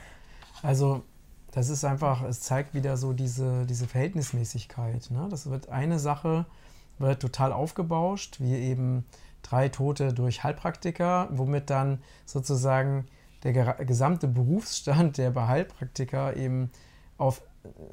Also 0.62 1.04
das 1.52 1.70
ist 1.70 1.86
einfach, 1.86 2.24
es 2.24 2.42
zeigt 2.42 2.74
wieder 2.74 2.98
so 2.98 3.14
diese, 3.14 3.66
diese 3.66 3.88
Verhältnismäßigkeit. 3.88 5.10
Ne? 5.12 5.28
Das 5.30 5.50
wird 5.50 5.70
eine 5.70 6.00
Sache, 6.00 6.46
wird 6.98 7.22
total 7.22 7.54
aufgebauscht, 7.54 8.40
wie 8.40 8.56
eben 8.56 9.06
drei 9.46 9.70
Tote 9.70 10.14
durch 10.14 10.44
Heilpraktiker, 10.44 11.30
womit 11.32 11.70
dann 11.70 12.02
sozusagen 12.26 13.08
der 13.44 13.54
gesamte 13.86 14.28
Berufsstand 14.28 15.18
der 15.18 15.36
Heilpraktiker 15.48 16.36
eben 16.36 16.72
auf, 17.18 17.42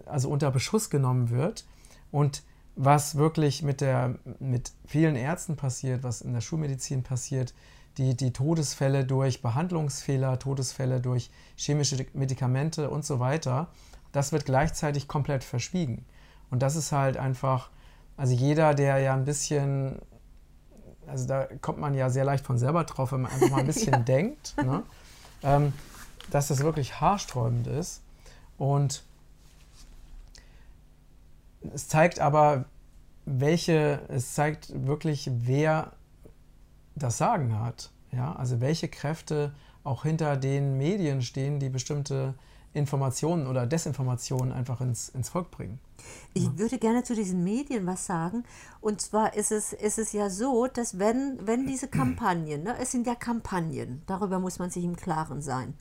also 0.07 0.31
unter 0.31 0.51
Beschuss 0.51 0.89
genommen 0.89 1.31
wird. 1.31 1.67
Und 2.11 2.43
was 2.75 3.17
wirklich 3.17 3.63
mit, 3.63 3.83
der, 3.83 4.15
mit 4.41 4.73
vielen 4.87 5.15
Ärzten 5.15 5.57
passiert, 5.57 6.03
was 6.03 6.23
in 6.23 6.33
der 6.33 6.41
Schulmedizin 6.41 7.03
passiert, 7.03 7.53
die, 7.99 8.17
die 8.17 8.33
Todesfälle 8.33 9.05
durch 9.05 9.43
Behandlungsfehler, 9.43 10.39
Todesfälle 10.39 11.01
durch 11.01 11.31
chemische 11.57 12.07
Medikamente 12.15 12.89
und 12.89 13.05
so 13.05 13.21
weiter, 13.21 13.69
das 14.13 14.33
wird 14.33 14.47
gleichzeitig 14.47 15.07
komplett 15.07 15.45
verschwiegen. 15.45 16.07
Und 16.51 16.63
das 16.63 16.77
ist 16.77 16.93
halt 16.93 17.19
einfach, 17.19 17.71
also 18.17 18.35
jeder, 18.35 18.75
der 18.75 18.99
ja 18.99 19.13
ein 19.13 19.27
bisschen 19.27 19.99
also 21.07 21.27
da 21.27 21.47
kommt 21.61 21.79
man 21.79 21.95
ja 21.95 22.11
sehr 22.11 22.25
leicht 22.25 22.45
von 22.45 22.59
selber 22.59 22.85
drauf, 22.85 23.13
wenn 23.13 23.23
man 23.23 23.33
einfach 23.33 23.51
mal 23.51 23.61
ein 23.61 23.67
bisschen 23.67 23.93
ja. 23.93 23.99
denkt, 23.99 24.55
ne? 24.57 24.83
ähm, 25.43 25.73
dass 26.31 26.49
das 26.49 26.61
wirklich 26.61 27.01
haarsträubend 27.01 27.67
ist. 27.67 28.03
Und 28.59 29.03
es 31.75 31.89
zeigt 31.89 32.21
aber, 32.21 32.65
welche, 33.25 34.01
es 34.09 34.35
zeigt 34.35 34.73
wirklich, 34.87 35.31
wer 35.33 35.93
das 36.95 37.19
Sagen 37.19 37.59
hat. 37.59 37.91
Ja? 38.11 38.35
Also 38.35 38.61
welche 38.61 38.89
Kräfte 38.89 39.53
auch 39.85 40.03
hinter 40.05 40.37
den 40.37 40.77
Medien 40.79 41.23
stehen, 41.23 41.59
die 41.59 41.69
bestimmte 41.69 42.35
Informationen 42.75 43.47
oder 43.47 43.67
Desinformationen 43.67 44.53
einfach 44.53 44.81
ins, 44.81 45.11
ins 45.11 45.29
Volk 45.29 45.51
bringen. 45.51 45.79
Ich 46.35 46.45
ja. 46.45 46.59
würde 46.59 46.79
gerne 46.79 47.05
zu 47.05 47.15
diesen 47.15 47.45
Medien 47.45 47.87
was 47.87 48.07
sagen. 48.07 48.45
Und 48.81 49.01
zwar 49.01 49.35
ist 49.35 49.53
es, 49.53 49.73
ist 49.73 49.99
es 49.99 50.13
ja 50.13 50.31
so, 50.31 50.67
dass 50.67 50.99
wenn, 50.99 51.39
wenn 51.47 51.67
diese 51.67 51.89
Kampagnen, 51.89 52.63
ne, 52.63 52.77
es 52.81 52.91
sind 52.91 53.07
ja 53.07 53.15
Kampagnen, 53.15 54.03
darüber 54.07 54.39
muss 54.39 54.59
man 54.59 54.71
sich 54.71 54.85
im 54.85 54.97
Klaren 54.97 55.43
sein. 55.43 55.75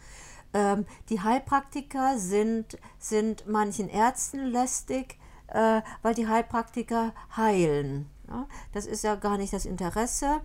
Ähm, 0.54 0.86
die 1.10 1.22
Heilpraktiker 1.22 2.18
sind, 2.18 2.78
sind 3.00 3.48
manchen 3.48 3.88
Ärzten 3.88 4.46
lästig, 4.48 5.18
äh, 5.48 5.82
weil 6.02 6.14
die 6.14 6.28
Heilpraktiker 6.28 7.14
heilen. 7.38 8.10
Ja? 8.28 8.48
Das 8.74 8.86
ist 8.86 9.04
ja 9.04 9.16
gar 9.16 9.38
nicht 9.38 9.54
das 9.54 9.66
Interesse. 9.66 10.42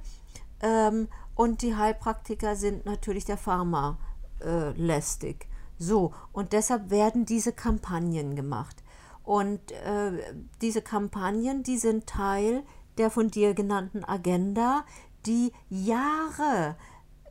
Ähm, 0.61 1.09
und 1.35 1.63
die 1.63 1.75
Heilpraktiker 1.75 2.57
sind 2.57 2.87
natürlich 2.87 3.25
der 3.25 3.37
Pharma 3.37 3.99
äh, 4.41 4.71
lästig. 4.71 5.49
So, 5.79 6.13
und 6.33 6.53
deshalb 6.53 6.91
werden 6.91 7.27
diese 7.27 7.53
Kampagnen 7.53 8.35
gemacht. 8.37 8.83
Und 9.25 9.73
äh, 9.73 10.13
diese 10.61 10.83
Kampagnen, 10.83 11.63
die 11.63 11.79
sind 11.79 12.07
Teil 12.07 12.63
der 12.99 13.11
von 13.11 13.29
dir 13.29 13.55
genannten 13.55 14.05
Agenda, 14.05 14.85
die 15.27 15.53
Jahre 15.69 16.77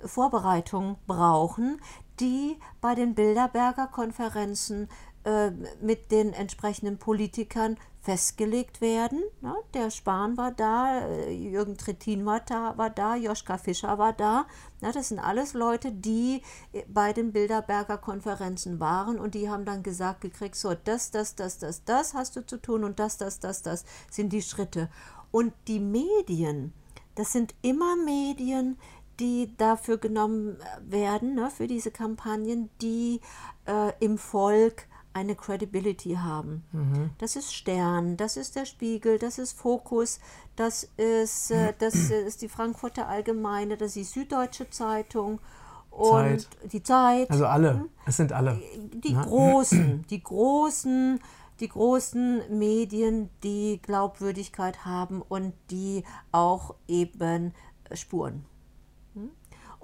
Vorbereitung 0.03 0.97
brauchen, 1.08 1.81
die 2.19 2.58
bei 2.81 2.95
den 2.95 3.15
Bilderberger 3.15 3.88
Konferenzen 3.88 4.89
äh, 5.25 5.51
mit 5.81 6.11
den 6.11 6.33
entsprechenden 6.33 6.97
Politikern 6.97 7.77
festgelegt 8.05 8.81
werden. 8.81 9.23
Ne? 9.41 9.55
Der 9.73 9.89
Spahn 9.89 10.38
war 10.38 10.51
da, 10.51 11.07
äh, 11.07 11.31
Jürgen 11.31 11.75
Trittin 11.75 12.23
war 12.27 12.41
da, 12.41 12.77
war 12.77 12.91
da 12.91 13.15
Joschka 13.15 13.57
Fischer 13.57 13.97
war 13.97 14.13
da. 14.13 14.45
Ne? 14.81 14.91
Das 14.93 15.09
sind 15.09 15.17
alles 15.17 15.53
Leute, 15.53 15.91
die 15.91 16.43
äh, 16.71 16.83
bei 16.88 17.11
den 17.11 17.31
Bilderberger 17.31 17.97
Konferenzen 17.97 18.79
waren 18.79 19.17
und 19.19 19.33
die 19.33 19.49
haben 19.49 19.65
dann 19.65 19.81
gesagt 19.81 20.21
gekriegt, 20.21 20.55
so 20.55 20.75
das, 20.75 21.09
das, 21.09 21.33
das, 21.33 21.57
das, 21.57 21.83
das 21.83 22.13
hast 22.13 22.35
du 22.35 22.45
zu 22.45 22.57
tun 22.57 22.83
und 22.83 22.99
das, 22.99 23.17
das, 23.17 23.39
das, 23.39 23.63
das 23.63 23.83
sind 24.11 24.31
die 24.31 24.43
Schritte. 24.43 24.89
Und 25.31 25.53
die 25.67 25.79
Medien, 25.79 26.71
das 27.15 27.31
sind 27.31 27.55
immer 27.63 27.95
Medien, 27.95 28.77
die 29.19 29.55
dafür 29.57 29.97
genommen 29.97 30.57
werden, 30.81 31.33
ne, 31.33 31.49
für 31.49 31.65
diese 31.65 31.89
Kampagnen, 31.89 32.69
die 32.81 33.21
äh, 33.65 33.93
im 33.99 34.19
Volk 34.19 34.88
eine 35.15 35.36
Credibility 35.36 36.15
haben. 36.15 36.65
Mhm. 36.73 37.12
Das 37.19 37.38
ist 37.38 37.54
Stern, 37.54 38.17
das 38.17 38.36
ist 38.36 38.58
der 38.58 38.65
Spiegel, 38.65 39.17
das 39.17 39.39
ist 39.39 39.54
Fokus, 39.54 40.19
das 40.58 40.89
ist, 40.97 41.51
äh, 41.51 41.73
das 41.80 41.95
ist 41.95 42.41
die 42.41 42.49
Frankfurter 42.49 43.08
Allgemeine, 43.08 43.78
das 43.78 43.89
ist 43.89 43.95
die 43.95 44.04
Süddeutsche 44.04 44.69
Zeitung 44.69 45.39
und 45.89 46.41
Zeit. 46.41 46.47
die 46.73 46.84
Zeit. 46.84 47.32
Also 47.32 47.45
alle, 47.45 47.75
hm? 47.75 47.89
es 48.06 48.17
sind 48.17 48.34
alle. 48.34 48.62
Die 48.93 49.13
Na? 49.13 49.23
großen, 49.23 50.06
die 50.10 50.21
großen, 50.21 51.21
die 51.62 51.69
großen 51.69 52.60
Medien, 52.60 53.30
die 53.41 53.80
Glaubwürdigkeit 53.82 54.84
haben 54.84 55.21
und 55.21 55.54
die 55.71 56.04
auch 56.34 56.75
eben 56.89 57.54
Spuren. 57.93 58.43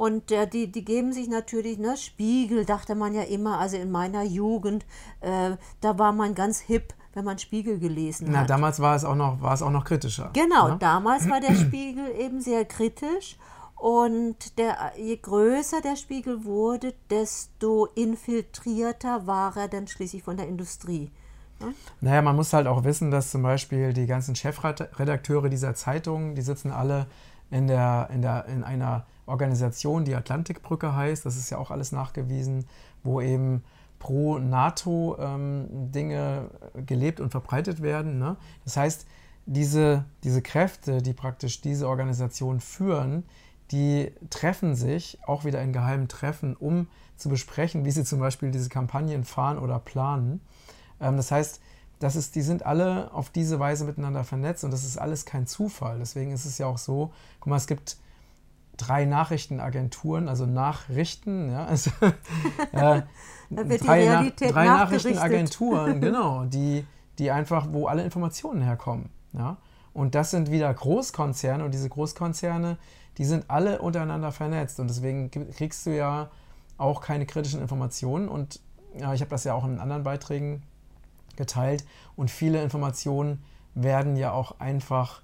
Und 0.01 0.31
äh, 0.31 0.47
die, 0.47 0.71
die 0.71 0.83
geben 0.83 1.13
sich 1.13 1.29
natürlich, 1.29 1.77
ne, 1.77 1.95
Spiegel 1.95 2.65
dachte 2.65 2.95
man 2.95 3.13
ja 3.13 3.21
immer, 3.21 3.59
also 3.59 3.77
in 3.77 3.91
meiner 3.91 4.23
Jugend, 4.23 4.83
äh, 5.19 5.51
da 5.79 5.99
war 5.99 6.11
man 6.11 6.33
ganz 6.33 6.59
hip, 6.59 6.95
wenn 7.13 7.23
man 7.23 7.37
Spiegel 7.37 7.77
gelesen 7.77 8.29
Na, 8.31 8.39
hat. 8.39 8.49
damals 8.49 8.79
war 8.79 8.95
es 8.95 9.05
auch 9.05 9.13
noch, 9.13 9.41
war 9.41 9.53
es 9.53 9.61
auch 9.61 9.69
noch 9.69 9.85
kritischer. 9.85 10.31
Genau, 10.33 10.69
ne? 10.69 10.77
damals 10.79 11.29
war 11.29 11.39
der 11.39 11.53
Spiegel 11.53 12.15
eben 12.19 12.41
sehr 12.41 12.65
kritisch. 12.65 13.37
Und 13.75 14.57
der, 14.57 14.93
je 14.97 15.17
größer 15.17 15.81
der 15.81 15.95
Spiegel 15.95 16.45
wurde, 16.45 16.95
desto 17.11 17.85
infiltrierter 17.85 19.27
war 19.27 19.55
er 19.55 19.67
dann 19.67 19.85
schließlich 19.85 20.23
von 20.23 20.35
der 20.35 20.47
Industrie. 20.47 21.11
Ne? 21.59 21.75
Naja, 21.99 22.23
man 22.23 22.35
muss 22.35 22.53
halt 22.53 22.65
auch 22.65 22.83
wissen, 22.85 23.11
dass 23.11 23.29
zum 23.29 23.43
Beispiel 23.43 23.93
die 23.93 24.07
ganzen 24.07 24.35
Chefredakteure 24.35 25.47
dieser 25.47 25.75
Zeitung, 25.75 26.33
die 26.33 26.41
sitzen 26.41 26.71
alle 26.71 27.05
in, 27.51 27.67
der, 27.67 28.09
in, 28.11 28.23
der, 28.23 28.45
in 28.45 28.63
einer 28.63 29.05
Organisation, 29.31 30.05
die 30.05 30.15
Atlantikbrücke 30.15 30.95
heißt, 30.95 31.25
das 31.25 31.37
ist 31.37 31.49
ja 31.49 31.57
auch 31.57 31.71
alles 31.71 31.91
nachgewiesen, 31.91 32.65
wo 33.03 33.19
eben 33.19 33.63
pro 33.99 34.39
NATO 34.39 35.17
ähm, 35.19 35.67
Dinge 35.91 36.49
gelebt 36.85 37.19
und 37.19 37.29
verbreitet 37.29 37.81
werden. 37.81 38.17
Ne? 38.17 38.35
Das 38.63 38.77
heißt, 38.77 39.05
diese, 39.45 40.05
diese 40.23 40.41
Kräfte, 40.41 41.01
die 41.01 41.13
praktisch 41.13 41.61
diese 41.61 41.87
Organisation 41.87 42.59
führen, 42.59 43.23
die 43.71 44.11
treffen 44.29 44.75
sich 44.75 45.19
auch 45.25 45.45
wieder 45.45 45.61
in 45.61 45.71
geheimen 45.71 46.07
Treffen, 46.07 46.55
um 46.55 46.87
zu 47.15 47.29
besprechen, 47.29 47.85
wie 47.85 47.91
sie 47.91 48.03
zum 48.03 48.19
Beispiel 48.19 48.51
diese 48.51 48.69
Kampagnen 48.69 49.23
fahren 49.23 49.57
oder 49.57 49.79
planen. 49.79 50.41
Ähm, 50.99 51.17
das 51.17 51.31
heißt, 51.31 51.61
das 51.99 52.15
ist, 52.15 52.35
die 52.35 52.41
sind 52.41 52.65
alle 52.65 53.13
auf 53.13 53.29
diese 53.29 53.59
Weise 53.59 53.85
miteinander 53.85 54.23
vernetzt 54.23 54.63
und 54.63 54.71
das 54.71 54.83
ist 54.83 54.97
alles 54.97 55.25
kein 55.25 55.45
Zufall. 55.45 55.99
Deswegen 55.99 56.31
ist 56.31 56.45
es 56.45 56.57
ja 56.57 56.65
auch 56.65 56.79
so, 56.79 57.13
guck 57.39 57.51
mal, 57.51 57.57
es 57.57 57.67
gibt 57.67 57.97
drei 58.81 59.05
Nachrichtenagenturen, 59.05 60.27
also 60.27 60.45
Nachrichten, 60.45 61.51
ja, 61.51 61.65
also, 61.65 61.91
äh, 62.71 62.71
drei, 62.71 63.05
Na 63.49 64.29
drei 64.29 64.65
Nachrichtenagenturen, 64.65 66.01
genau, 66.01 66.45
die, 66.45 66.85
die 67.19 67.31
einfach, 67.31 67.67
wo 67.71 67.87
alle 67.87 68.03
Informationen 68.03 68.61
herkommen. 68.61 69.09
Ja. 69.33 69.57
Und 69.93 70.15
das 70.15 70.31
sind 70.31 70.51
wieder 70.51 70.73
Großkonzerne 70.73 71.63
und 71.63 71.73
diese 71.73 71.89
Großkonzerne, 71.89 72.77
die 73.17 73.25
sind 73.25 73.49
alle 73.49 73.81
untereinander 73.81 74.31
vernetzt 74.31 74.79
und 74.79 74.87
deswegen 74.87 75.29
kriegst 75.29 75.85
du 75.85 75.95
ja 75.95 76.29
auch 76.77 77.01
keine 77.01 77.25
kritischen 77.25 77.61
Informationen 77.61 78.29
und 78.29 78.59
ja, 78.97 79.13
ich 79.13 79.21
habe 79.21 79.29
das 79.29 79.43
ja 79.43 79.53
auch 79.53 79.65
in 79.65 79.79
anderen 79.79 80.03
Beiträgen 80.03 80.63
geteilt 81.35 81.85
und 82.15 82.31
viele 82.31 82.61
Informationen 82.63 83.43
werden 83.75 84.15
ja 84.15 84.31
auch 84.31 84.59
einfach 84.59 85.21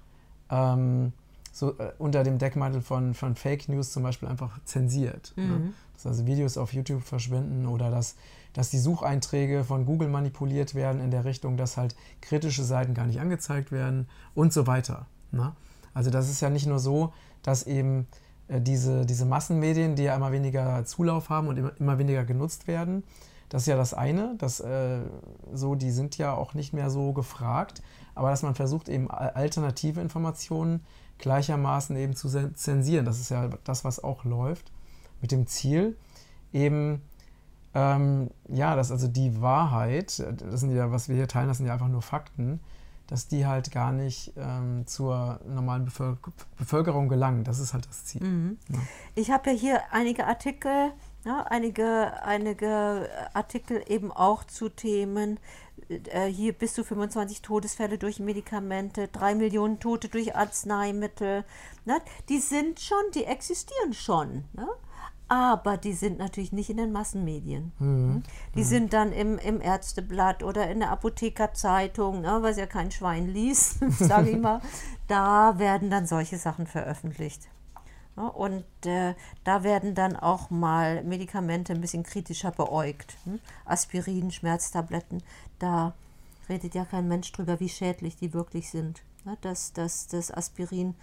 ähm, 0.50 1.12
so 1.58 1.76
äh, 1.78 1.92
unter 1.98 2.22
dem 2.22 2.38
Deckmantel 2.38 2.80
von, 2.80 3.14
von 3.14 3.34
Fake 3.34 3.68
News 3.68 3.90
zum 3.90 4.04
Beispiel 4.04 4.28
einfach 4.28 4.62
zensiert. 4.64 5.32
Ne? 5.36 5.42
Mhm. 5.42 5.50
Ne? 5.50 5.72
Dass 5.94 6.06
also 6.06 6.26
Videos 6.26 6.56
auf 6.56 6.72
YouTube 6.72 7.02
verschwinden 7.02 7.66
oder 7.66 7.90
dass, 7.90 8.14
dass 8.52 8.70
die 8.70 8.78
Sucheinträge 8.78 9.64
von 9.64 9.84
Google 9.84 10.08
manipuliert 10.08 10.76
werden 10.76 11.00
in 11.00 11.10
der 11.10 11.24
Richtung, 11.24 11.56
dass 11.56 11.76
halt 11.76 11.96
kritische 12.20 12.62
Seiten 12.62 12.94
gar 12.94 13.06
nicht 13.06 13.20
angezeigt 13.20 13.72
werden 13.72 14.08
und 14.34 14.52
so 14.52 14.68
weiter. 14.68 15.06
Ne? 15.32 15.52
Also 15.94 16.10
das 16.10 16.30
ist 16.30 16.40
ja 16.40 16.48
nicht 16.48 16.66
nur 16.66 16.78
so, 16.78 17.12
dass 17.42 17.64
eben 17.64 18.06
äh, 18.46 18.60
diese, 18.60 19.04
diese 19.04 19.24
Massenmedien, 19.24 19.96
die 19.96 20.04
ja 20.04 20.14
immer 20.14 20.30
weniger 20.30 20.84
Zulauf 20.84 21.28
haben 21.28 21.48
und 21.48 21.56
immer, 21.56 21.72
immer 21.80 21.98
weniger 21.98 22.24
genutzt 22.24 22.68
werden, 22.68 23.02
das 23.48 23.62
ist 23.62 23.66
ja 23.68 23.76
das 23.76 23.94
eine, 23.94 24.36
dass 24.38 24.60
äh, 24.60 25.00
so, 25.52 25.74
die 25.74 25.90
sind 25.90 26.18
ja 26.18 26.34
auch 26.34 26.54
nicht 26.54 26.72
mehr 26.72 26.90
so 26.90 27.12
gefragt, 27.12 27.82
aber 28.14 28.30
dass 28.30 28.42
man 28.42 28.54
versucht, 28.54 28.88
eben 28.88 29.10
alternative 29.10 30.00
Informationen 30.00 30.84
gleichermaßen 31.18 31.96
eben 31.96 32.14
zu 32.14 32.28
zensieren. 32.54 33.04
Das 33.04 33.18
ist 33.18 33.30
ja 33.30 33.48
das, 33.64 33.84
was 33.84 34.02
auch 34.02 34.24
läuft, 34.24 34.72
mit 35.20 35.32
dem 35.32 35.46
Ziel, 35.46 35.96
eben, 36.52 37.02
ähm, 37.74 38.30
ja, 38.48 38.76
dass 38.76 38.90
also 38.90 39.08
die 39.08 39.40
Wahrheit, 39.40 40.18
das 40.18 40.60
sind 40.60 40.74
ja, 40.74 40.90
was 40.90 41.08
wir 41.08 41.16
hier 41.16 41.28
teilen, 41.28 41.48
das 41.48 41.58
sind 41.58 41.66
ja 41.66 41.72
einfach 41.72 41.88
nur 41.88 42.02
Fakten, 42.02 42.60
dass 43.08 43.26
die 43.26 43.46
halt 43.46 43.72
gar 43.72 43.90
nicht 43.90 44.34
ähm, 44.36 44.86
zur 44.86 45.40
normalen 45.46 45.86
Bevölker 45.86 46.30
Bevölkerung 46.58 47.08
gelangen. 47.08 47.42
Das 47.42 47.58
ist 47.58 47.72
halt 47.72 47.88
das 47.88 48.04
Ziel. 48.04 48.22
Mhm. 48.22 48.58
Ja. 48.68 48.78
Ich 49.14 49.30
habe 49.30 49.50
ja 49.50 49.56
hier 49.56 49.80
einige 49.92 50.26
Artikel, 50.26 50.92
ja, 51.28 51.42
einige, 51.42 52.22
einige 52.22 53.10
Artikel 53.34 53.84
eben 53.86 54.10
auch 54.10 54.44
zu 54.44 54.70
Themen, 54.70 55.38
äh, 55.88 56.26
hier 56.26 56.54
bis 56.54 56.72
zu 56.72 56.84
25 56.84 57.42
Todesfälle 57.42 57.98
durch 57.98 58.18
Medikamente, 58.18 59.08
3 59.08 59.34
Millionen 59.34 59.78
Tote 59.78 60.08
durch 60.08 60.34
Arzneimittel. 60.34 61.44
Ne? 61.84 61.98
Die 62.30 62.38
sind 62.38 62.80
schon, 62.80 63.10
die 63.14 63.24
existieren 63.24 63.92
schon. 63.92 64.44
Ne? 64.54 64.66
aber 65.30 65.76
die 65.76 65.92
sind 65.92 66.18
natürlich 66.18 66.52
nicht 66.52 66.70
in 66.70 66.78
den 66.78 66.90
Massenmedien. 66.90 67.72
Mhm. 67.78 68.22
Die 68.54 68.60
mhm. 68.60 68.64
sind 68.64 68.92
dann 68.94 69.12
im, 69.12 69.36
im 69.36 69.60
Ärzteblatt 69.60 70.42
oder 70.42 70.70
in 70.70 70.78
der 70.78 70.90
Apothekerzeitung, 70.90 72.22
ne, 72.22 72.38
was 72.40 72.56
ja 72.56 72.64
kein 72.64 72.90
Schwein 72.90 73.28
liest, 73.28 73.76
sage 73.98 74.30
ich 74.30 74.38
mal. 74.38 74.62
Da 75.06 75.58
werden 75.58 75.90
dann 75.90 76.06
solche 76.06 76.36
Sachen 76.36 76.66
veröffentlicht. 76.66 77.48
Ne? 78.18 78.32
Und 78.32 78.64
äh, 78.84 79.14
da 79.44 79.62
werden 79.62 79.94
dann 79.94 80.16
auch 80.16 80.50
mal 80.50 81.04
Medikamente 81.04 81.72
ein 81.72 81.80
bisschen 81.80 82.02
kritischer 82.02 82.50
beäugt. 82.50 83.16
Hm? 83.24 83.38
Aspirin, 83.64 84.30
Schmerztabletten, 84.30 85.22
da 85.58 85.94
redet 86.48 86.74
ja 86.74 86.84
kein 86.84 87.06
Mensch 87.06 87.30
drüber, 87.30 87.60
wie 87.60 87.68
schädlich 87.68 88.16
die 88.16 88.34
wirklich 88.34 88.70
sind. 88.70 89.02
Ne? 89.24 89.38
Dass, 89.40 89.72
dass 89.72 90.08
das 90.08 90.32
Aspirin 90.32 90.94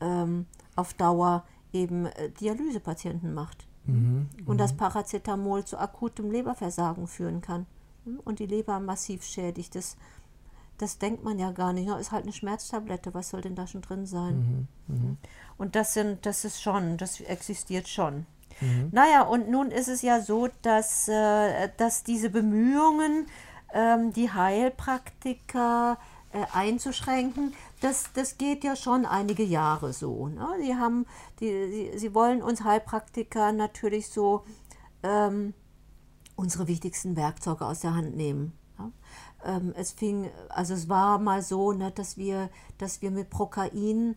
ähm, 0.00 0.46
auf 0.76 0.94
Dauer 0.94 1.44
eben 1.72 2.06
äh, 2.06 2.30
Dialysepatienten 2.30 3.34
macht. 3.34 3.66
Mhm, 3.86 4.28
und 4.44 4.58
das 4.58 4.74
mhm. 4.74 4.76
Paracetamol 4.76 5.64
zu 5.64 5.78
akutem 5.78 6.30
Leberversagen 6.30 7.06
führen 7.06 7.40
kann. 7.40 7.66
Hm? 8.04 8.20
Und 8.24 8.38
die 8.38 8.46
Leber 8.46 8.78
massiv 8.78 9.24
schädigt. 9.24 9.74
Das 9.74 9.96
das 10.80 10.96
denkt 10.96 11.22
man 11.24 11.38
ja 11.38 11.50
gar 11.52 11.72
nicht. 11.74 11.86
Ne? 11.86 11.98
Ist 11.98 12.10
halt 12.10 12.22
eine 12.22 12.32
Schmerztablette, 12.32 13.12
was 13.12 13.28
soll 13.28 13.42
denn 13.42 13.54
da 13.54 13.66
schon 13.66 13.82
drin 13.82 14.06
sein? 14.06 14.68
Mhm, 14.88 14.94
mh. 14.94 15.16
Und 15.60 15.76
das 15.76 15.92
sind, 15.92 16.24
das 16.24 16.46
ist 16.46 16.62
schon, 16.62 16.96
das 16.96 17.20
existiert 17.20 17.86
schon. 17.86 18.24
Mhm. 18.62 18.88
Naja, 18.92 19.20
und 19.20 19.50
nun 19.50 19.70
ist 19.70 19.88
es 19.88 20.00
ja 20.00 20.22
so, 20.22 20.48
dass, 20.62 21.06
äh, 21.06 21.68
dass 21.76 22.02
diese 22.02 22.30
Bemühungen, 22.30 23.26
ähm, 23.74 24.10
die 24.14 24.32
Heilpraktiker 24.32 25.98
äh, 26.32 26.46
einzuschränken, 26.54 27.52
das, 27.82 28.04
das 28.14 28.38
geht 28.38 28.64
ja 28.64 28.74
schon 28.74 29.04
einige 29.04 29.42
Jahre 29.42 29.92
so. 29.92 30.28
Ne? 30.28 30.48
Die 30.64 30.76
haben, 30.76 31.04
die, 31.40 31.90
die, 31.92 31.98
sie 31.98 32.14
wollen 32.14 32.42
uns 32.42 32.64
Heilpraktiker 32.64 33.52
natürlich 33.52 34.08
so 34.08 34.44
ähm, 35.02 35.52
unsere 36.36 36.68
wichtigsten 36.68 37.16
Werkzeuge 37.16 37.66
aus 37.66 37.80
der 37.80 37.94
Hand 37.94 38.16
nehmen. 38.16 38.54
Ja? 38.78 38.90
ähm, 39.44 39.74
es 39.76 39.92
fing, 39.92 40.30
also 40.48 40.72
es 40.72 40.88
war 40.88 41.18
mal 41.18 41.42
so, 41.42 41.72
ne, 41.72 41.90
dass 41.90 42.16
wir, 42.16 42.48
dass 42.78 43.02
wir 43.02 43.10
mit 43.10 43.28
Prokain 43.28 44.16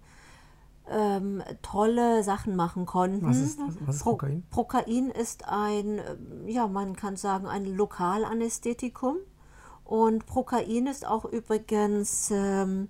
ähm, 0.90 1.42
tolle 1.62 2.24
Sachen 2.24 2.56
machen 2.56 2.86
konnten. 2.86 3.26
Was 3.26 3.38
ist, 3.38 3.60
was, 3.60 3.76
was 3.86 3.96
ist 3.98 4.04
Prokain? 4.04 4.44
Prokain 4.50 5.10
ist 5.10 5.48
ein, 5.48 6.02
ja, 6.46 6.68
man 6.68 6.96
kann 6.96 7.16
sagen, 7.16 7.48
ein 7.48 7.66
Lokalanästhetikum. 7.66 9.18
Und 9.86 10.26
Prokain 10.26 10.88
ist 10.88 11.06
auch 11.06 11.26
übrigens, 11.26 12.32
ähm, 12.32 12.90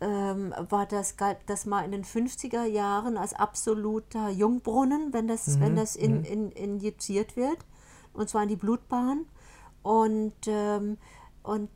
ähm, 0.00 0.54
war 0.68 0.86
das, 0.86 1.16
galt 1.16 1.38
das 1.46 1.66
mal 1.66 1.84
in 1.84 1.92
den 1.92 2.04
50er 2.04 2.64
Jahren 2.64 3.16
als 3.16 3.32
absoluter 3.32 4.28
Jungbrunnen, 4.28 5.12
wenn 5.12 5.28
das, 5.28 5.46
mhm. 5.46 5.60
wenn 5.60 5.76
das 5.76 5.96
in, 5.96 6.18
mhm. 6.18 6.24
in, 6.24 6.52
injiziert 6.52 7.36
wird, 7.36 7.58
und 8.12 8.28
zwar 8.28 8.42
in 8.42 8.48
die 8.48 8.56
Blutbahn. 8.56 9.26
Und, 9.82 10.34
ähm, 10.46 10.98
und 11.42 11.70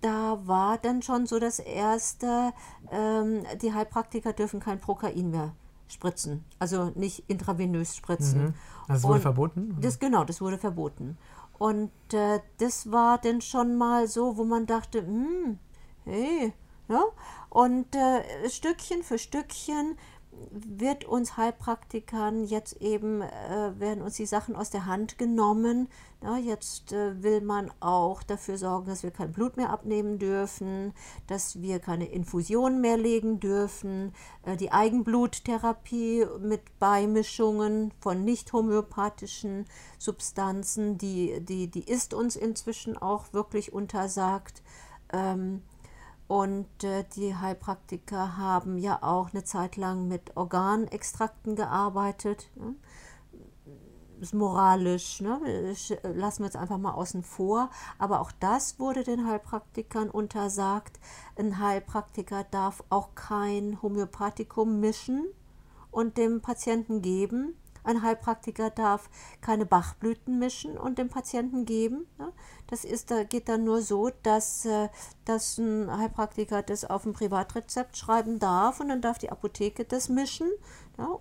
da 0.00 0.40
war 0.46 0.78
dann 0.78 1.02
schon 1.02 1.26
so 1.26 1.38
das 1.38 1.58
Erste, 1.58 2.52
ähm, 2.90 3.44
die 3.60 3.72
Heilpraktiker 3.72 4.32
dürfen 4.32 4.60
kein 4.60 4.80
Prokain 4.80 5.30
mehr 5.30 5.54
spritzen, 5.88 6.44
also 6.58 6.92
nicht 6.94 7.24
intravenös 7.28 7.96
spritzen. 7.96 8.44
Mhm. 8.44 8.54
Das 8.88 9.02
wurde 9.02 9.14
und 9.14 9.20
verboten? 9.20 9.76
Das, 9.80 9.98
genau, 9.98 10.24
das 10.24 10.40
wurde 10.40 10.58
verboten. 10.58 11.18
Und 11.58 11.90
äh, 12.12 12.40
das 12.58 12.90
war 12.90 13.18
dann 13.18 13.40
schon 13.40 13.76
mal 13.76 14.08
so, 14.08 14.36
wo 14.36 14.44
man 14.44 14.66
dachte, 14.66 15.02
hm, 15.02 15.58
hey, 16.04 16.54
ja. 16.88 17.02
Und 17.50 17.94
äh, 17.94 18.48
Stückchen 18.48 19.02
für 19.02 19.18
Stückchen 19.18 19.96
wird 20.50 21.04
uns 21.04 21.36
Heilpraktikern 21.36 22.44
jetzt 22.44 22.80
eben, 22.80 23.22
äh, 23.22 23.78
werden 23.78 24.02
uns 24.02 24.16
die 24.16 24.26
Sachen 24.26 24.56
aus 24.56 24.70
der 24.70 24.86
Hand 24.86 25.18
genommen. 25.18 25.88
Ja, 26.22 26.36
jetzt 26.36 26.92
äh, 26.92 27.22
will 27.22 27.40
man 27.40 27.70
auch 27.80 28.22
dafür 28.22 28.58
sorgen, 28.58 28.86
dass 28.86 29.02
wir 29.02 29.10
kein 29.10 29.32
Blut 29.32 29.56
mehr 29.56 29.70
abnehmen 29.70 30.18
dürfen, 30.18 30.92
dass 31.26 31.60
wir 31.62 31.78
keine 31.78 32.06
Infusionen 32.06 32.80
mehr 32.80 32.96
legen 32.96 33.40
dürfen, 33.40 34.12
äh, 34.42 34.56
die 34.56 34.72
Eigenbluttherapie 34.72 36.26
mit 36.40 36.78
Beimischungen 36.78 37.92
von 38.00 38.24
nicht 38.24 38.52
homöopathischen 38.52 39.66
Substanzen, 39.98 40.98
die, 40.98 41.40
die, 41.40 41.68
die 41.68 41.90
ist 41.90 42.12
uns 42.14 42.36
inzwischen 42.36 42.96
auch 42.96 43.32
wirklich 43.32 43.72
untersagt. 43.72 44.62
Ähm, 45.12 45.62
und 46.30 46.84
äh, 46.84 47.04
die 47.16 47.34
Heilpraktiker 47.34 48.36
haben 48.36 48.78
ja 48.78 49.02
auch 49.02 49.32
eine 49.32 49.42
Zeit 49.42 49.76
lang 49.76 50.06
mit 50.06 50.36
Organextrakten 50.36 51.56
gearbeitet. 51.56 52.48
Ne? 52.54 52.76
Ist 54.20 54.32
moralisch, 54.32 55.20
ne? 55.22 55.40
lassen 56.04 56.42
wir 56.42 56.46
jetzt 56.46 56.56
einfach 56.56 56.78
mal 56.78 56.92
außen 56.92 57.24
vor. 57.24 57.68
Aber 57.98 58.20
auch 58.20 58.30
das 58.38 58.78
wurde 58.78 59.02
den 59.02 59.26
Heilpraktikern 59.26 60.08
untersagt. 60.08 61.00
Ein 61.34 61.58
Heilpraktiker 61.58 62.44
darf 62.44 62.84
auch 62.90 63.16
kein 63.16 63.82
Homöopathikum 63.82 64.78
mischen 64.78 65.26
und 65.90 66.16
dem 66.16 66.42
Patienten 66.42 67.02
geben. 67.02 67.56
Ein 67.84 68.02
Heilpraktiker 68.02 68.70
darf 68.70 69.08
keine 69.40 69.66
Bachblüten 69.66 70.38
mischen 70.38 70.76
und 70.76 70.98
dem 70.98 71.08
Patienten 71.08 71.64
geben. 71.64 72.06
Das 72.66 72.84
ist, 72.84 73.12
geht 73.28 73.48
dann 73.48 73.64
nur 73.64 73.82
so, 73.82 74.10
dass, 74.22 74.64
äh, 74.64 74.88
dass 75.24 75.58
ein 75.58 75.90
Heilpraktiker 75.96 76.62
das 76.62 76.84
auf 76.84 77.04
ein 77.04 77.12
Privatrezept 77.12 77.96
schreiben 77.96 78.38
darf 78.38 78.80
und 78.80 78.88
dann 78.88 79.00
darf 79.00 79.18
die 79.18 79.30
Apotheke 79.30 79.84
das 79.84 80.08
mischen 80.08 80.48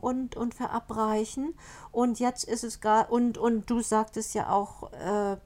und, 0.01 0.35
und 0.35 0.53
verabreichen. 0.53 1.55
Und 1.91 2.19
jetzt 2.19 2.43
ist 2.43 2.63
es 2.63 2.81
gar, 2.81 3.11
und, 3.11 3.37
und 3.37 3.69
du 3.69 3.81
sagtest 3.81 4.33
ja 4.33 4.49
auch, 4.49 4.91
äh, 4.93 5.37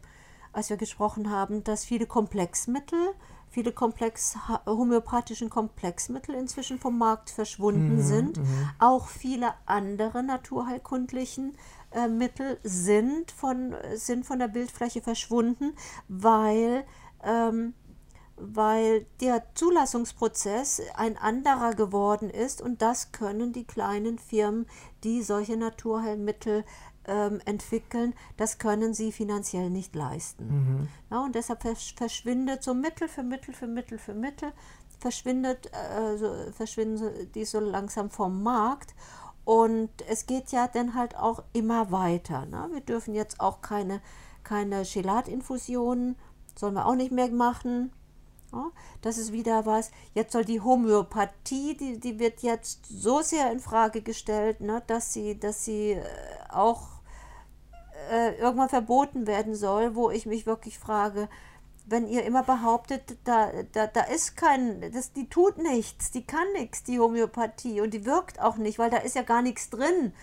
als 0.51 0.69
wir 0.69 0.77
gesprochen 0.77 1.31
haben, 1.31 1.63
dass 1.63 1.83
viele 1.83 2.05
Komplexmittel 2.05 3.13
viele 3.53 3.71
Komplex, 3.71 4.35
homöopathischen 4.65 5.49
Komplexmittel 5.49 6.33
inzwischen 6.33 6.79
vom 6.79 6.97
Markt 6.97 7.29
verschwunden 7.29 7.97
mhm, 7.97 8.01
sind. 8.01 8.37
Mhm. 8.37 8.69
Auch 8.79 9.07
viele 9.07 9.53
andere 9.67 10.23
naturheilkundlichen 10.23 11.55
äh, 11.91 12.07
Mittel 12.07 12.57
sind 12.63 13.31
von, 13.31 13.75
sind 13.93 14.25
von 14.25 14.39
der 14.39 14.47
Bildfläche 14.47 15.01
verschwunden, 15.01 15.73
weil, 16.07 16.83
ähm, 17.23 17.75
weil 18.37 19.05
der 19.21 19.43
Zulassungsprozess 19.53 20.81
ein 20.95 21.15
anderer 21.15 21.75
geworden 21.75 22.31
ist 22.31 22.59
und 22.59 22.81
das 22.81 23.11
können 23.11 23.53
die 23.53 23.65
kleinen 23.65 24.17
Firmen, 24.17 24.65
die 25.03 25.21
solche 25.21 25.57
Naturheilmittel 25.57 26.65
ähm, 27.05 27.41
entwickeln, 27.45 28.13
das 28.37 28.57
können 28.57 28.93
sie 28.93 29.11
finanziell 29.11 29.69
nicht 29.69 29.95
leisten. 29.95 30.47
Mhm. 30.47 30.87
Ja, 31.11 31.23
und 31.23 31.35
deshalb 31.35 31.61
verschwindet 31.61 32.63
so 32.63 32.73
Mittel 32.73 33.07
für 33.07 33.23
Mittel 33.23 33.53
für 33.53 33.67
Mittel 33.67 33.97
für 33.97 34.13
Mittel, 34.13 34.53
verschwindet, 34.99 35.69
äh, 35.73 36.17
so, 36.17 36.33
verschwinden 36.53 37.31
die 37.33 37.45
so 37.45 37.59
langsam 37.59 38.09
vom 38.09 38.41
Markt. 38.41 38.95
Und 39.45 39.89
es 40.09 40.25
geht 40.25 40.51
ja 40.51 40.67
dann 40.67 40.95
halt 40.95 41.17
auch 41.17 41.43
immer 41.51 41.91
weiter. 41.91 42.45
Ne? 42.45 42.69
Wir 42.71 42.81
dürfen 42.81 43.13
jetzt 43.13 43.41
auch 43.41 43.61
keine, 43.61 44.01
keine 44.43 44.83
Gelatinfusionen, 44.83 46.15
sollen 46.57 46.75
wir 46.75 46.85
auch 46.85 46.95
nicht 46.95 47.11
mehr 47.11 47.29
machen. 47.29 47.91
Ja, 48.53 48.71
das 49.01 49.17
ist 49.17 49.33
wieder 49.33 49.65
was. 49.65 49.91
Jetzt 50.13 50.31
soll 50.31 50.45
die 50.45 50.61
Homöopathie, 50.61 51.75
die, 51.75 51.99
die 51.99 52.19
wird 52.19 52.41
jetzt 52.41 52.85
so 52.85 53.21
sehr 53.21 53.51
in 53.51 53.59
Frage 53.59 54.01
gestellt, 54.01 54.61
ne, 54.61 54.83
dass 54.85 55.11
sie, 55.11 55.39
dass 55.39 55.65
sie 55.65 55.93
äh, 55.93 56.03
auch 56.49 56.92
äh, 58.11 58.35
irgendwann 58.37 58.69
verboten 58.69 59.27
werden 59.27 59.55
soll, 59.55 59.95
wo 59.95 60.09
ich 60.09 60.25
mich 60.25 60.45
wirklich 60.45 60.79
frage, 60.79 61.29
wenn 61.85 62.07
ihr 62.07 62.23
immer 62.23 62.43
behauptet, 62.43 63.17
da, 63.25 63.51
da, 63.73 63.87
da 63.87 64.01
ist 64.03 64.37
kein, 64.37 64.91
das, 64.93 65.11
die 65.13 65.27
tut 65.27 65.57
nichts, 65.57 66.11
die 66.11 66.25
kann 66.25 66.51
nichts, 66.53 66.83
die 66.83 66.99
Homöopathie, 66.99 67.81
und 67.81 67.93
die 67.93 68.05
wirkt 68.05 68.41
auch 68.41 68.57
nicht, 68.57 68.79
weil 68.79 68.89
da 68.89 68.97
ist 68.97 69.15
ja 69.15 69.23
gar 69.23 69.41
nichts 69.41 69.69
drin. 69.69 70.13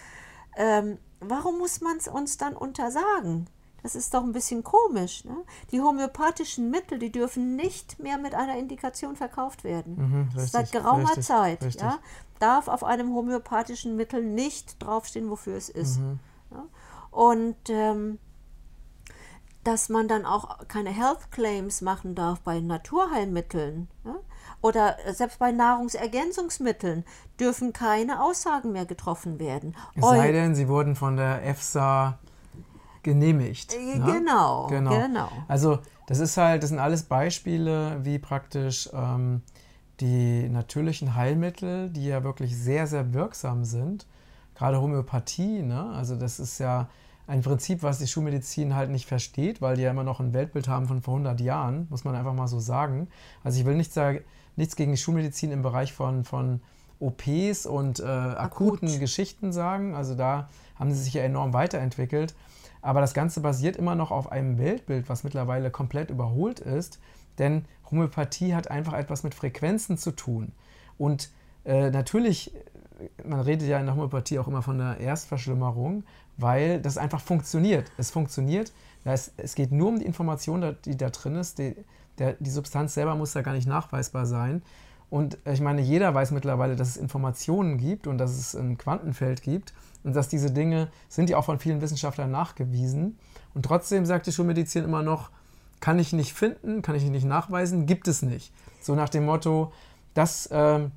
Ähm, 0.56 0.98
warum 1.20 1.58
muss 1.58 1.80
man 1.80 1.98
es 1.98 2.08
uns 2.08 2.38
dann 2.38 2.56
untersagen? 2.56 3.46
Das 3.82 3.94
ist 3.94 4.12
doch 4.12 4.22
ein 4.22 4.32
bisschen 4.32 4.62
komisch. 4.62 5.24
Ne? 5.24 5.36
Die 5.70 5.80
homöopathischen 5.80 6.70
Mittel, 6.70 6.98
die 6.98 7.10
dürfen 7.10 7.56
nicht 7.56 7.98
mehr 7.98 8.18
mit 8.18 8.34
einer 8.34 8.58
Indikation 8.58 9.16
verkauft 9.16 9.64
werden. 9.64 9.96
Mhm, 9.96 10.28
richtig, 10.34 10.52
Seit 10.52 10.72
geraumer 10.72 11.08
richtig, 11.08 11.26
Zeit 11.26 11.62
richtig. 11.62 11.82
Ja, 11.82 11.98
darf 12.38 12.68
auf 12.68 12.84
einem 12.84 13.14
homöopathischen 13.14 13.96
Mittel 13.96 14.22
nicht 14.22 14.82
draufstehen, 14.82 15.30
wofür 15.30 15.56
es 15.56 15.68
ist. 15.68 15.98
Mhm. 15.98 16.18
Ja? 16.50 16.64
Und 17.10 17.56
ähm, 17.68 18.18
dass 19.64 19.88
man 19.88 20.08
dann 20.08 20.24
auch 20.24 20.66
keine 20.68 20.90
Health 20.90 21.30
Claims 21.30 21.80
machen 21.80 22.14
darf 22.14 22.40
bei 22.40 22.60
Naturheilmitteln 22.60 23.88
ja? 24.04 24.16
oder 24.62 24.96
selbst 25.12 25.38
bei 25.38 25.52
Nahrungsergänzungsmitteln 25.52 27.04
dürfen 27.38 27.72
keine 27.72 28.22
Aussagen 28.22 28.72
mehr 28.72 28.86
getroffen 28.86 29.38
werden. 29.38 29.76
Es 29.94 30.04
sei 30.04 30.32
denn, 30.32 30.54
sie 30.54 30.68
wurden 30.68 30.96
von 30.96 31.16
der 31.16 31.44
EFSA 31.46 32.18
genehmigt. 33.02 33.74
Äh, 33.74 33.98
ne? 33.98 34.12
Genau, 34.12 34.66
genau, 34.68 34.90
genau. 34.90 35.28
Also 35.48 35.78
das 36.06 36.18
ist 36.18 36.36
halt, 36.36 36.62
das 36.62 36.70
sind 36.70 36.78
alles 36.78 37.02
Beispiele, 37.02 38.00
wie 38.02 38.18
praktisch 38.18 38.88
ähm, 38.92 39.42
die 40.00 40.48
natürlichen 40.48 41.14
Heilmittel, 41.14 41.90
die 41.90 42.06
ja 42.06 42.24
wirklich 42.24 42.56
sehr, 42.56 42.86
sehr 42.86 43.12
wirksam 43.12 43.64
sind, 43.64 44.06
gerade 44.60 44.78
Homöopathie, 44.78 45.62
ne? 45.62 45.90
also 45.94 46.16
das 46.16 46.38
ist 46.38 46.58
ja 46.58 46.90
ein 47.26 47.40
Prinzip, 47.40 47.82
was 47.82 47.98
die 47.98 48.06
Schulmedizin 48.06 48.76
halt 48.76 48.90
nicht 48.90 49.06
versteht, 49.06 49.62
weil 49.62 49.76
die 49.76 49.82
ja 49.82 49.90
immer 49.90 50.04
noch 50.04 50.20
ein 50.20 50.34
Weltbild 50.34 50.68
haben 50.68 50.86
von 50.86 51.00
vor 51.00 51.14
100 51.14 51.40
Jahren, 51.40 51.86
muss 51.88 52.04
man 52.04 52.14
einfach 52.14 52.34
mal 52.34 52.46
so 52.46 52.60
sagen. 52.60 53.08
Also 53.42 53.58
ich 53.58 53.64
will 53.64 53.74
nicht 53.74 53.90
sagen, 53.90 54.20
nichts 54.56 54.76
gegen 54.76 54.90
die 54.92 54.98
Schulmedizin 54.98 55.50
im 55.50 55.62
Bereich 55.62 55.94
von, 55.94 56.24
von 56.24 56.60
OPs 56.98 57.64
und 57.64 58.00
äh, 58.00 58.04
akuten 58.04 58.88
Akut. 58.88 59.00
Geschichten 59.00 59.50
sagen. 59.50 59.94
Also 59.94 60.14
da 60.14 60.50
haben 60.78 60.92
sie 60.92 61.02
sich 61.02 61.14
ja 61.14 61.22
enorm 61.22 61.54
weiterentwickelt. 61.54 62.34
Aber 62.82 63.00
das 63.00 63.14
Ganze 63.14 63.40
basiert 63.40 63.76
immer 63.76 63.94
noch 63.94 64.10
auf 64.10 64.30
einem 64.30 64.58
Weltbild, 64.58 65.08
was 65.08 65.24
mittlerweile 65.24 65.70
komplett 65.70 66.10
überholt 66.10 66.60
ist. 66.60 66.98
Denn 67.38 67.64
Homöopathie 67.90 68.54
hat 68.54 68.70
einfach 68.70 68.92
etwas 68.92 69.22
mit 69.22 69.34
Frequenzen 69.34 69.96
zu 69.96 70.10
tun. 70.10 70.52
Und 70.98 71.30
äh, 71.64 71.90
natürlich 71.90 72.52
man 73.24 73.40
redet 73.40 73.68
ja 73.68 73.78
in 73.78 73.86
der 73.86 73.94
Homöopathie 73.94 74.38
auch 74.38 74.48
immer 74.48 74.62
von 74.62 74.78
der 74.78 74.98
Erstverschlimmerung, 74.98 76.04
weil 76.36 76.80
das 76.80 76.98
einfach 76.98 77.20
funktioniert. 77.20 77.90
Es 77.96 78.10
funktioniert. 78.10 78.72
Es, 79.04 79.32
es 79.36 79.54
geht 79.54 79.72
nur 79.72 79.88
um 79.88 79.98
die 79.98 80.06
Information, 80.06 80.76
die 80.84 80.96
da 80.96 81.10
drin 81.10 81.36
ist. 81.36 81.58
Die, 81.58 81.74
der, 82.18 82.34
die 82.38 82.50
Substanz 82.50 82.94
selber 82.94 83.14
muss 83.14 83.32
da 83.32 83.42
gar 83.42 83.54
nicht 83.54 83.66
nachweisbar 83.66 84.26
sein. 84.26 84.62
Und 85.10 85.38
ich 85.44 85.60
meine, 85.60 85.80
jeder 85.80 86.14
weiß 86.14 86.30
mittlerweile, 86.30 86.76
dass 86.76 86.90
es 86.90 86.96
Informationen 86.96 87.78
gibt 87.78 88.06
und 88.06 88.18
dass 88.18 88.30
es 88.30 88.54
ein 88.54 88.78
Quantenfeld 88.78 89.42
gibt 89.42 89.74
und 90.04 90.14
dass 90.14 90.28
diese 90.28 90.52
Dinge 90.52 90.88
sind 91.08 91.28
ja 91.28 91.36
auch 91.36 91.44
von 91.44 91.58
vielen 91.58 91.80
Wissenschaftlern 91.80 92.30
nachgewiesen. 92.30 93.18
Und 93.54 93.64
trotzdem 93.64 94.06
sagt 94.06 94.26
die 94.26 94.32
Schulmedizin 94.32 94.84
immer 94.84 95.02
noch, 95.02 95.30
kann 95.80 95.98
ich 95.98 96.12
nicht 96.12 96.32
finden, 96.34 96.82
kann 96.82 96.94
ich 96.94 97.04
nicht 97.04 97.24
nachweisen, 97.24 97.86
gibt 97.86 98.06
es 98.06 98.22
nicht. 98.22 98.52
So 98.80 98.94
nach 98.94 99.08
dem 99.08 99.24
Motto, 99.24 99.72
das, 100.14 100.46
äh, 100.46 100.88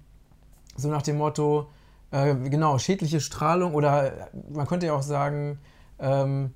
so 0.75 0.89
nach 0.89 1.01
dem 1.01 1.17
Motto, 1.17 1.69
äh, 2.13 2.35
genau, 2.49 2.77
schädliche 2.77 3.19
Strahlung 3.19 3.73
oder 3.73 4.29
man 4.51 4.67
könnte 4.67 4.85
ja 4.85 4.93
auch 4.93 5.01
sagen, 5.01 5.57
ähm, 5.97 6.51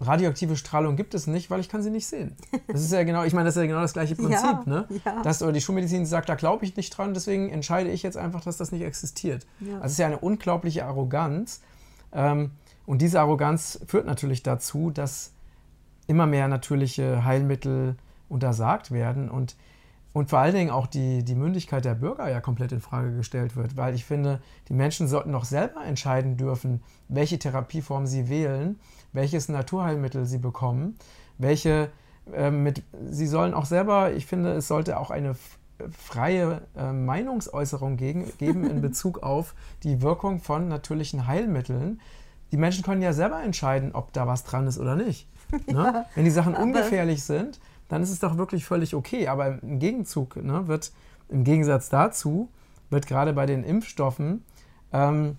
radioaktive 0.00 0.56
Strahlung 0.56 0.96
gibt 0.96 1.14
es 1.14 1.26
nicht, 1.26 1.50
weil 1.50 1.60
ich 1.60 1.70
kann 1.70 1.82
sie 1.82 1.88
nicht 1.88 2.06
sehen. 2.06 2.36
Das 2.68 2.82
ist 2.82 2.92
ja 2.92 3.04
genau, 3.04 3.24
ich 3.24 3.32
meine, 3.32 3.46
das 3.46 3.56
ist 3.56 3.62
ja 3.62 3.66
genau 3.66 3.80
das 3.80 3.94
gleiche 3.94 4.14
Prinzip, 4.16 4.34
ja, 4.34 4.62
ne? 4.66 4.86
Ja. 5.02 5.22
Dass 5.22 5.38
die 5.38 5.60
Schulmedizin 5.62 6.04
sagt, 6.04 6.28
da 6.28 6.34
glaube 6.34 6.66
ich 6.66 6.76
nicht 6.76 6.90
dran, 6.90 7.14
deswegen 7.14 7.48
entscheide 7.48 7.90
ich 7.90 8.02
jetzt 8.02 8.18
einfach, 8.18 8.42
dass 8.42 8.58
das 8.58 8.70
nicht 8.70 8.82
existiert. 8.82 9.46
Ja. 9.60 9.80
Es 9.82 9.92
ist 9.92 9.98
ja 9.98 10.06
eine 10.06 10.18
unglaubliche 10.18 10.84
Arroganz. 10.84 11.62
Ähm, 12.12 12.50
und 12.84 13.00
diese 13.00 13.20
Arroganz 13.20 13.80
führt 13.86 14.04
natürlich 14.04 14.42
dazu, 14.42 14.90
dass 14.90 15.32
immer 16.06 16.26
mehr 16.26 16.48
natürliche 16.48 17.24
Heilmittel 17.24 17.96
untersagt 18.28 18.90
werden. 18.90 19.30
Und 19.30 19.56
und 20.14 20.30
vor 20.30 20.38
allen 20.38 20.54
Dingen 20.54 20.70
auch 20.70 20.86
die, 20.86 21.24
die 21.24 21.34
Mündigkeit 21.34 21.84
der 21.84 21.96
Bürger 21.96 22.30
ja 22.30 22.40
komplett 22.40 22.70
in 22.70 22.80
Frage 22.80 23.14
gestellt 23.16 23.56
wird, 23.56 23.76
weil 23.76 23.94
ich 23.96 24.04
finde, 24.04 24.40
die 24.68 24.72
Menschen 24.72 25.08
sollten 25.08 25.32
doch 25.32 25.44
selber 25.44 25.84
entscheiden 25.84 26.36
dürfen, 26.36 26.82
welche 27.08 27.38
Therapieform 27.38 28.06
sie 28.06 28.28
wählen, 28.28 28.78
welches 29.12 29.48
Naturheilmittel 29.48 30.24
sie 30.24 30.38
bekommen, 30.38 30.96
welche 31.36 31.90
äh, 32.32 32.52
mit, 32.52 32.84
sie 33.10 33.26
sollen 33.26 33.54
auch 33.54 33.64
selber, 33.64 34.12
ich 34.12 34.24
finde, 34.24 34.52
es 34.52 34.68
sollte 34.68 35.00
auch 35.00 35.10
eine 35.10 35.34
freie 35.90 36.62
äh, 36.76 36.92
Meinungsäußerung 36.92 37.96
gegen, 37.96 38.30
geben 38.38 38.70
in 38.70 38.80
Bezug 38.82 39.24
auf 39.24 39.56
die 39.82 40.00
Wirkung 40.00 40.38
von 40.38 40.68
natürlichen 40.68 41.26
Heilmitteln. 41.26 42.00
Die 42.52 42.56
Menschen 42.56 42.84
können 42.84 43.02
ja 43.02 43.12
selber 43.12 43.42
entscheiden, 43.42 43.90
ob 43.94 44.12
da 44.12 44.28
was 44.28 44.44
dran 44.44 44.68
ist 44.68 44.78
oder 44.78 44.94
nicht. 44.94 45.28
Ne? 45.66 45.74
Ja, 45.74 46.06
Wenn 46.14 46.24
die 46.24 46.30
Sachen 46.30 46.54
ungefährlich 46.54 47.24
sind, 47.24 47.58
dann 47.88 48.02
ist 48.02 48.10
es 48.10 48.18
doch 48.18 48.36
wirklich 48.36 48.64
völlig 48.64 48.94
okay. 48.94 49.28
Aber 49.28 49.62
im 49.62 49.78
Gegenzug 49.78 50.36
ne, 50.36 50.66
wird, 50.68 50.92
im 51.28 51.44
Gegensatz 51.44 51.88
dazu, 51.88 52.48
wird 52.90 53.06
gerade 53.06 53.32
bei 53.32 53.46
den 53.46 53.64
Impfstoffen, 53.64 54.44
ähm, 54.92 55.36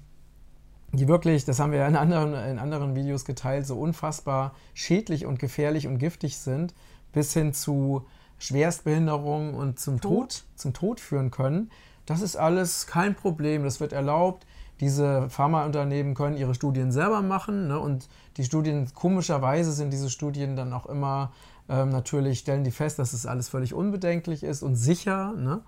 die 0.91 1.08
wirklich, 1.08 1.46
das 1.46 1.60
haben 1.60 1.72
wir 1.72 1.80
ja 1.80 1.88
in 1.88 1.96
anderen, 1.96 2.34
in 2.34 2.60
anderen 2.60 2.96
Videos 2.96 3.26
geteilt, 3.26 3.68
so 3.68 3.78
unfassbar 3.78 4.54
schädlich 4.74 5.26
und 5.26 5.39
gefährlich 5.39 5.88
und 5.88 5.98
giftig 5.98 6.38
sind, 6.38 6.74
bis 7.12 7.34
hin 7.34 7.54
zu 7.54 8.06
Schwerstbehinderung 8.38 9.54
und 9.54 9.80
zum 9.80 10.00
Tod, 10.02 10.12
Tod 10.12 10.43
zum 10.56 10.74
Tod 10.74 11.00
führen 11.00 11.32
können. 11.32 11.72
Das 12.06 12.22
ist 12.22 12.36
alles 12.36 12.88
kein 12.88 13.16
Problem, 13.16 13.64
das 13.64 13.80
wird 13.80 13.93
erlaubt. 13.93 14.46
Diese 14.80 15.30
Pharmaunternehmen 15.30 16.16
können 16.16 16.38
ihre 16.38 16.54
Studien 16.54 16.91
selber 16.91 17.22
machen 17.22 17.70
ne? 17.70 17.80
und 17.80 18.10
die 18.38 18.43
Studien, 18.43 18.93
komischerweise 18.93 19.72
sind 19.72 19.91
diese 19.91 20.10
Studien 20.10 20.58
dann 20.58 20.74
auch 20.74 20.86
immer, 20.86 21.32
ähm, 21.70 21.89
natürlich 21.89 22.39
stellen 22.39 22.63
die 22.63 22.72
fest, 22.72 22.99
dass 22.99 23.13
es 23.13 23.26
alles 23.26 23.49
völlig 23.49 23.74
unbedenklich 23.74 24.43
ist 24.43 24.63
und 24.63 24.76
sicher. 24.76 25.34
Ne? 25.34 25.61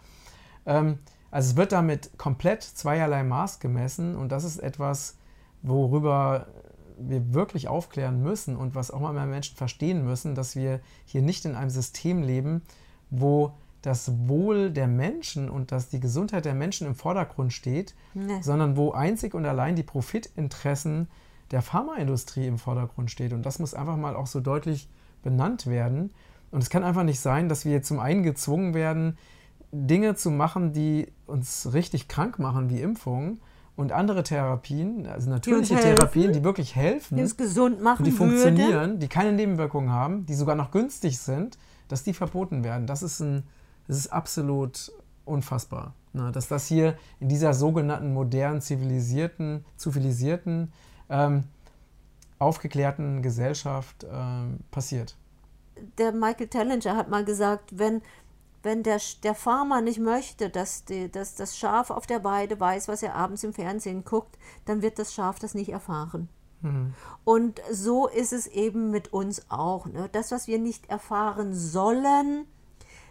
Ähm, 0.66 1.00
also 1.32 1.52
es 1.52 1.58
wird 1.58 1.72
damit 1.72 2.18
komplett 2.18 2.64
zweierlei 2.64 3.24
Maß 3.24 3.60
gemessen 3.60 4.16
und 4.16 4.32
das 4.32 4.44
ist 4.44 4.60
etwas, 4.60 5.18
worüber 5.62 6.48
wir 7.00 7.34
wirklich 7.34 7.68
aufklären 7.68 8.22
müssen 8.22 8.56
und 8.56 8.76
was 8.76 8.92
auch 8.92 9.00
mal 9.00 9.14
mehr 9.14 9.26
Menschen 9.26 9.56
verstehen 9.56 10.04
müssen, 10.04 10.36
dass 10.36 10.56
wir 10.56 10.80
hier 11.06 11.22
nicht 11.22 11.46
in 11.46 11.56
einem 11.56 11.70
System 11.70 12.24
leben, 12.24 12.62
wo 13.10 13.54
das 13.82 14.12
Wohl 14.28 14.72
der 14.72 14.88
Menschen 14.88 15.50
und 15.50 15.72
dass 15.72 15.90
die 15.90 16.00
Gesundheit 16.00 16.46
der 16.46 16.56
Menschen 16.56 16.88
im 16.88 16.96
Vordergrund 16.96 17.54
steht, 17.54 17.94
nee. 18.14 18.42
sondern 18.42 18.76
wo 18.76 18.92
einzig 18.92 19.34
und 19.34 19.46
allein 19.46 19.76
die 19.76 19.84
Profitinteressen 19.84 21.08
der 21.52 21.62
Pharmaindustrie 21.62 22.48
im 22.48 22.58
Vordergrund 22.58 23.12
steht. 23.12 23.32
Und 23.34 23.46
das 23.46 23.60
muss 23.60 23.74
einfach 23.74 23.96
mal 23.96 24.16
auch 24.16 24.28
so 24.28 24.42
deutlich 24.42 24.90
benannt 25.24 25.68
werden. 25.68 26.12
Und 26.52 26.64
es 26.64 26.70
kann 26.70 26.84
einfach 26.84 27.04
nicht 27.04 27.20
sein, 27.20 27.50
dass 27.50 27.66
wir 27.66 27.82
zum 27.82 28.00
einen 28.00 28.24
gezwungen 28.24 28.74
werden, 28.74 29.18
Dinge 29.72 30.16
zu 30.16 30.32
machen, 30.32 30.74
die 30.74 31.08
uns 31.26 31.74
richtig 31.74 32.08
krank 32.08 32.40
machen, 32.40 32.70
wie 32.70 32.82
Impfungen, 32.82 33.40
und 33.78 33.92
andere 33.92 34.24
Therapien, 34.24 35.06
also 35.06 35.30
natürliche 35.30 35.76
die 35.76 35.82
Therapien, 35.82 36.34
die 36.34 36.44
wirklich 36.44 36.76
helfen, 36.76 37.16
die 37.16 37.22
uns 37.22 37.38
gesund 37.38 37.82
machen, 37.82 38.04
die 38.04 38.12
funktionieren, 38.12 38.72
würde. 38.72 38.98
die 38.98 39.08
keine 39.08 39.32
Nebenwirkungen 39.32 39.92
haben, 39.92 40.26
die 40.26 40.34
sogar 40.34 40.56
noch 40.56 40.72
günstig 40.72 41.20
sind, 41.20 41.60
dass 41.88 42.04
die 42.04 42.14
verboten 42.14 42.64
werden. 42.64 42.88
Das 42.88 43.04
ist, 43.04 43.20
ein, 43.20 43.44
das 43.88 43.98
ist 43.98 44.08
absolut 44.12 44.92
unfassbar. 45.26 45.94
Ne? 46.14 46.32
Dass 46.32 46.48
das 46.48 46.66
hier 46.66 46.98
in 47.20 47.30
dieser 47.30 47.54
sogenannten 47.54 48.14
modernen, 48.14 48.62
zivilisierten, 48.62 49.64
zivilisierten, 49.76 50.74
ähm, 51.12 51.44
aufgeklärten 52.40 53.22
Gesellschaft 53.22 54.06
ähm, 54.12 54.60
passiert. 54.72 55.16
Der 55.98 56.12
Michael 56.12 56.48
Tellinger 56.48 56.96
hat 56.96 57.10
mal 57.10 57.24
gesagt, 57.24 57.78
wenn 57.78 58.02
wenn 58.64 58.84
der, 58.84 59.00
der 59.24 59.34
Farmer 59.34 59.82
nicht 59.82 60.00
möchte, 60.00 60.50
dass, 60.50 60.84
die, 60.84 61.10
dass 61.10 61.36
das 61.36 61.58
Schaf 61.58 61.90
auf 61.90 62.06
der 62.06 62.24
Weide 62.24 62.60
weiß, 62.60 62.88
was 62.88 63.02
er 63.04 63.16
abends 63.16 63.44
im 63.44 63.54
Fernsehen 63.54 64.04
guckt, 64.04 64.38
dann 64.66 64.82
wird 64.82 65.00
das 65.00 65.14
Schaf 65.14 65.40
das 65.40 65.54
nicht 65.54 65.70
erfahren. 65.70 66.28
Mhm. 66.62 66.94
Und 67.24 67.62
so 67.72 68.08
ist 68.08 68.34
es 68.34 68.48
eben 68.48 68.92
mit 68.92 69.14
uns 69.14 69.50
auch. 69.50 69.86
Ne? 69.86 70.10
Das, 70.12 70.32
was 70.32 70.48
wir 70.48 70.60
nicht 70.60 70.90
erfahren 70.90 71.54
sollen, 71.54 72.46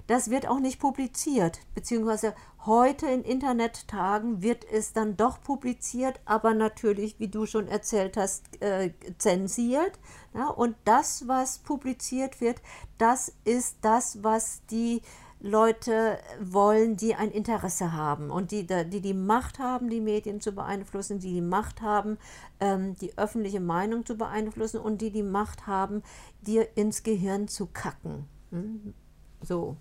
das 0.07 0.31
wird 0.31 0.47
auch 0.47 0.61
nicht 0.61 0.79
publiziert. 0.81 1.61
Beziehungsweise 1.75 2.35
heute 2.65 3.07
in 3.07 3.23
Internettagen 3.23 4.43
wird 4.43 4.65
es 4.71 4.93
dann 4.93 5.17
doch 5.17 5.41
publiziert, 5.43 6.21
aber 6.25 6.55
natürlich, 6.55 7.19
wie 7.19 7.29
du 7.29 7.47
schon 7.47 7.69
erzählt 7.69 8.17
hast, 8.17 8.61
äh, 8.63 8.93
zensiert. 9.19 9.99
Ja? 10.35 10.49
Und 10.49 10.77
das, 10.85 11.29
was 11.29 11.59
publiziert 11.59 12.41
wird, 12.41 12.61
das 12.99 13.33
ist 13.45 13.79
das, 13.83 14.23
was 14.23 14.65
die 14.67 15.03
Leute 15.41 16.19
wollen, 16.41 16.97
die 16.97 17.15
ein 17.15 17.31
Interesse 17.31 17.93
haben 17.93 18.31
und 18.31 18.53
die 18.53 18.67
die, 18.67 19.01
die 19.01 19.15
Macht 19.15 19.59
haben, 19.59 19.91
die 19.91 20.01
Medien 20.01 20.41
zu 20.41 20.53
beeinflussen, 20.53 21.19
die 21.19 21.35
die 21.35 21.43
Macht 21.43 21.83
haben, 21.83 22.17
ähm, 22.59 22.97
die 22.97 23.17
öffentliche 23.19 23.61
Meinung 23.61 24.07
zu 24.07 24.17
beeinflussen 24.17 24.81
und 24.81 25.03
die 25.03 25.11
die 25.11 25.23
Macht 25.23 25.67
haben, 25.67 26.03
dir 26.41 26.77
ins 26.77 27.03
Gehirn 27.03 27.49
zu 27.49 27.67
kacken. 27.67 28.25
Hm? 28.51 28.95
So, 29.43 29.77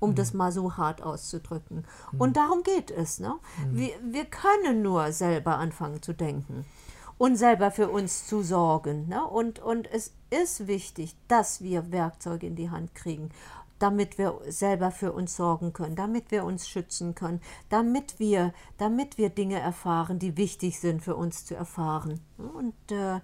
um 0.00 0.10
mhm. 0.10 0.14
das 0.14 0.34
mal 0.34 0.52
so 0.52 0.76
hart 0.76 1.02
auszudrücken. 1.02 1.84
Mhm. 2.12 2.20
Und 2.20 2.36
darum 2.36 2.62
geht 2.62 2.90
es. 2.90 3.20
Ne? 3.20 3.34
Mhm. 3.58 3.76
Wir, 3.78 3.94
wir 4.02 4.24
können 4.24 4.82
nur 4.82 5.12
selber 5.12 5.58
anfangen 5.58 6.02
zu 6.02 6.12
denken 6.12 6.64
und 7.18 7.36
selber 7.36 7.70
für 7.70 7.88
uns 7.88 8.26
zu 8.26 8.42
sorgen. 8.42 9.08
Ne? 9.08 9.24
Und, 9.26 9.58
und 9.58 9.90
es 9.92 10.12
ist 10.30 10.66
wichtig, 10.66 11.16
dass 11.28 11.62
wir 11.62 11.92
Werkzeuge 11.92 12.46
in 12.46 12.56
die 12.56 12.70
Hand 12.70 12.94
kriegen 12.94 13.30
damit 13.78 14.18
wir 14.18 14.40
selber 14.48 14.90
für 14.90 15.12
uns 15.12 15.36
sorgen 15.36 15.72
können, 15.72 15.96
damit 15.96 16.30
wir 16.30 16.44
uns 16.44 16.68
schützen 16.68 17.14
können, 17.14 17.40
damit 17.68 18.18
wir, 18.18 18.54
damit 18.78 19.18
wir 19.18 19.28
Dinge 19.28 19.58
erfahren, 19.58 20.18
die 20.18 20.36
wichtig 20.36 20.80
sind 20.80 21.02
für 21.02 21.16
uns 21.16 21.44
zu 21.44 21.54
erfahren. 21.54 22.20
Und 22.38 22.74
äh, 22.92 23.20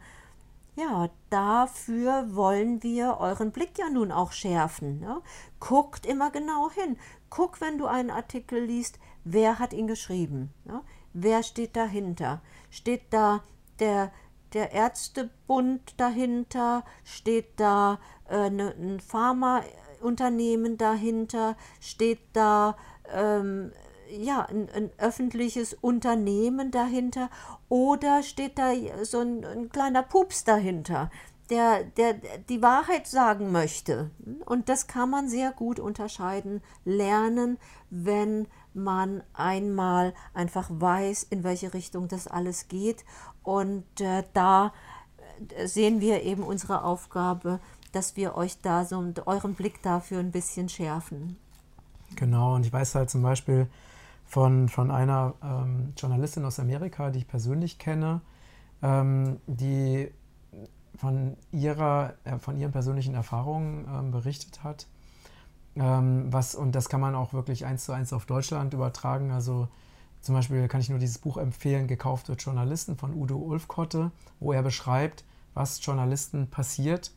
ja, 0.77 1.09
dafür 1.31 2.35
wollen 2.35 2.83
wir 2.83 3.19
euren 3.19 3.51
Blick 3.53 3.79
ja 3.79 3.91
nun 3.91 4.13
auch 4.13 4.33
schärfen. 4.33 5.01
Ne? 5.01 5.21
Guckt 5.59 6.07
immer 6.07 6.31
genau 6.31 6.71
hin. 6.71 6.97
Guck, 7.29 7.61
wenn 7.61 7.79
du 7.79 7.87
einen 7.87 8.11
Artikel 8.11 8.63
liest, 8.65 8.99
wer 9.25 9.59
hat 9.59 9.73
ihn 9.73 9.87
geschrieben? 9.87 10.53
Ne? 10.65 10.83
Wer 11.13 11.43
steht 11.43 11.77
dahinter? 11.77 12.41
Steht 12.71 13.03
da 13.11 13.43
der, 13.79 14.13
der 14.53 14.73
Ärztebund 14.73 15.95
dahinter? 15.99 16.85
Steht 17.05 17.59
da 17.59 17.99
äh, 18.29 18.51
ne, 18.51 18.75
ein 18.79 19.01
Pharma? 19.01 19.63
Unternehmen 20.01 20.79
dahinter? 20.79 21.57
Steht 21.79 22.21
da 22.33 22.77
ähm, 23.13 23.73
ja, 24.19 24.43
ein, 24.47 24.69
ein, 24.75 24.91
öffentliches 24.99 25.75
Unternehmen 25.75 26.71
dahinter? 26.71 27.31
Oder 27.69 28.23
steht 28.23 28.59
da 28.59 28.73
so 29.03 29.21
ein, 29.21 29.45
ein 29.45 29.71
kleiner 29.71 30.03
Pups 30.03 30.45
dahinter? 30.45 31.11
Der, 31.51 31.83
der 31.83 32.15
die 32.49 32.63
Wahrheit 32.63 33.09
sagen 33.09 33.51
möchte. 33.51 34.11
Und 34.47 34.69
das 34.69 34.87
kann 34.87 35.11
man 35.11 35.29
sehr 35.29 35.51
gut 35.51 35.81
unterscheiden, 35.81 36.63
lernen, 36.85 37.59
wenn 37.91 38.47
man 38.73 39.25
einmal 39.33 40.15
einfach 40.33 40.69
weiß, 40.71 41.25
in 41.25 41.43
welche 41.43 41.75
Richtung 41.75 42.07
das 42.07 42.29
alles 42.29 42.69
geht. 42.69 43.05
Und 43.43 44.01
äh, 44.01 44.23
da 44.33 44.73
äh, 45.57 45.67
sehen 45.67 46.01
wir 46.01 46.23
eben 46.23 46.45
unsere 46.45 46.85
Aufgabe, 46.85 47.59
dass 47.93 48.17
wir 48.17 48.37
euch 48.37 48.61
da 48.61 48.85
so 48.85 49.05
euren 49.27 49.55
Blick 49.55 49.83
dafür 49.83 50.21
ein 50.21 50.31
bisschen 50.31 50.69
schärfen. 50.69 51.37
Genau, 52.17 52.55
und 52.55 52.67
ich 52.67 52.73
weiß 52.73 52.95
halt 52.95 53.11
zum 53.11 53.23
Beispiel 53.23 53.69
von, 54.31 54.69
von 54.69 54.93
einer 54.93 55.35
ähm, 55.43 55.93
Journalistin 55.97 56.45
aus 56.45 56.61
Amerika, 56.61 57.11
die 57.11 57.19
ich 57.19 57.27
persönlich 57.27 57.81
kenne, 57.81 58.21
ähm, 58.81 59.41
die 59.49 60.09
von, 60.97 61.37
ihrer, 61.51 62.15
äh, 62.23 62.39
von 62.39 62.57
ihren 62.57 62.71
persönlichen 62.71 63.15
Erfahrungen 63.15 63.89
ähm, 63.93 64.13
berichtet 64.13 64.63
hat. 64.63 64.87
Ähm, 65.75 66.33
was, 66.33 66.55
und 66.55 66.77
das 66.77 66.89
kann 66.89 67.01
man 67.01 67.17
auch 67.17 67.33
wirklich 67.33 67.67
eins 67.67 67.85
zu 67.85 67.93
eins 67.93 68.13
auf 68.13 68.25
Deutschland 68.25 68.73
übertragen. 68.73 69.33
Also 69.33 69.67
zum 70.21 70.37
Beispiel 70.37 70.69
kann 70.69 70.81
ich 70.81 70.91
nur 70.91 71.01
dieses 71.01 71.19
Buch 71.19 71.37
empfehlen, 71.37 71.89
Gekauft 71.89 72.29
wird 72.29 72.41
Journalisten 72.41 72.97
von 72.97 73.13
Udo 73.15 73.37
Ulfkotte, 73.37 74.13
wo 74.39 74.53
er 74.53 74.63
beschreibt, 74.63 75.25
was 75.55 75.85
Journalisten 75.85 76.47
passiert, 76.47 77.11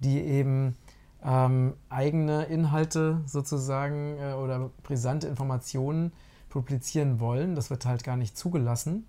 die 0.00 0.20
eben 0.20 0.76
ähm, 1.22 1.74
eigene 1.90 2.46
Inhalte 2.46 3.20
sozusagen 3.24 4.18
äh, 4.18 4.32
oder 4.32 4.70
brisante 4.82 5.28
Informationen 5.28 6.10
publizieren 6.56 7.20
wollen. 7.20 7.54
Das 7.54 7.68
wird 7.68 7.84
halt 7.84 8.02
gar 8.02 8.16
nicht 8.16 8.34
zugelassen, 8.34 9.06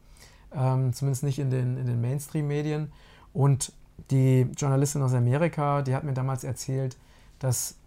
ähm, 0.54 0.91
zumindest 0.91 1.24
nicht 1.24 1.39
in 1.39 1.50
den, 1.50 1.78
in 1.78 1.86
den 1.86 2.02
Mainstream-Medien. 2.02 2.91
Und 3.32 3.72
die 4.12 4.41
Journalistin 4.58 5.02
aus 5.02 5.14
Amerika, 5.14 5.82
die 5.82 5.95
hat 5.95 6.04
mir 6.04 6.14
damals 6.14 6.43
erzählt, 6.43 6.98
dass 7.39 7.78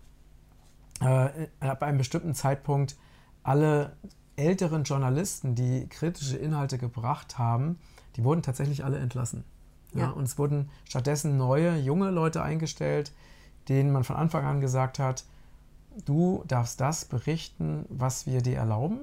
äh, 1.03 1.29
ab 1.61 1.83
einem 1.83 1.99
bestimmten 1.99 2.35
Zeitpunkt 2.35 2.97
alle 3.43 3.97
älteren 4.37 4.85
Journalisten, 4.85 5.55
die 5.55 5.87
kritische 5.89 6.39
Inhalte 6.39 6.79
gebracht 6.79 7.37
haben, 7.37 7.79
die 8.17 8.25
wurden 8.25 8.41
tatsächlich 8.43 8.83
alle 8.83 8.97
entlassen. 8.97 9.45
Ja. 9.93 10.05
ja. 10.05 10.11
und 10.11 10.25
es 10.25 10.39
wurden 10.39 10.71
stattdessen 10.85 11.37
neue, 11.37 11.77
junge 11.77 12.11
Leute 12.11 12.43
eingestellt, 12.43 13.13
denen 13.69 13.93
man 13.93 14.05
von 14.05 14.17
Anfang 14.17 14.47
an 14.47 14.63
gesagt 14.63 14.99
hat, 14.99 15.25
du 16.07 16.45
darfst 16.49 16.81
das 16.81 17.05
berichten, 17.05 17.85
was 17.91 18.27
wir 18.27 18.41
dir 18.41 18.57
erlauben. 18.57 19.01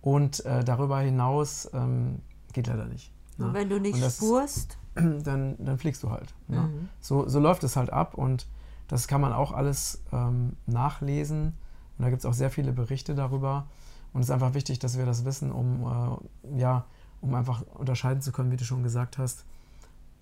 Und 0.00 0.44
äh, 0.44 0.64
darüber 0.64 1.00
hinaus 1.00 1.68
ähm, 1.72 2.20
geht 2.52 2.66
leider 2.66 2.86
nicht. 2.86 3.12
Ne? 3.36 3.46
Und 3.46 3.54
wenn 3.54 3.68
du 3.68 3.80
nicht 3.80 3.98
spurst, 4.12 4.78
dann, 4.94 5.56
dann 5.58 5.78
fliegst 5.78 6.02
du 6.02 6.10
halt. 6.10 6.34
Ne? 6.46 6.60
Mhm. 6.60 6.88
So, 7.00 7.28
so 7.28 7.40
läuft 7.40 7.64
es 7.64 7.76
halt 7.76 7.90
ab 7.90 8.14
und 8.14 8.46
Das 8.88 9.06
kann 9.06 9.20
man 9.20 9.32
auch 9.32 9.52
alles 9.52 10.02
ähm, 10.12 10.56
nachlesen. 10.66 11.54
Und 11.98 12.04
da 12.04 12.10
gibt 12.10 12.20
es 12.20 12.26
auch 12.26 12.32
sehr 12.32 12.50
viele 12.50 12.72
Berichte 12.72 13.14
darüber. 13.14 13.66
Und 14.12 14.22
es 14.22 14.28
ist 14.28 14.32
einfach 14.32 14.54
wichtig, 14.54 14.78
dass 14.78 14.96
wir 14.96 15.04
das 15.04 15.24
wissen, 15.24 15.52
um, 15.52 16.18
äh, 16.54 16.58
ja, 16.58 16.86
um 17.20 17.34
einfach 17.34 17.62
unterscheiden 17.74 18.22
zu 18.22 18.32
können, 18.32 18.50
wie 18.50 18.56
du 18.56 18.64
schon 18.64 18.82
gesagt 18.82 19.18
hast, 19.18 19.44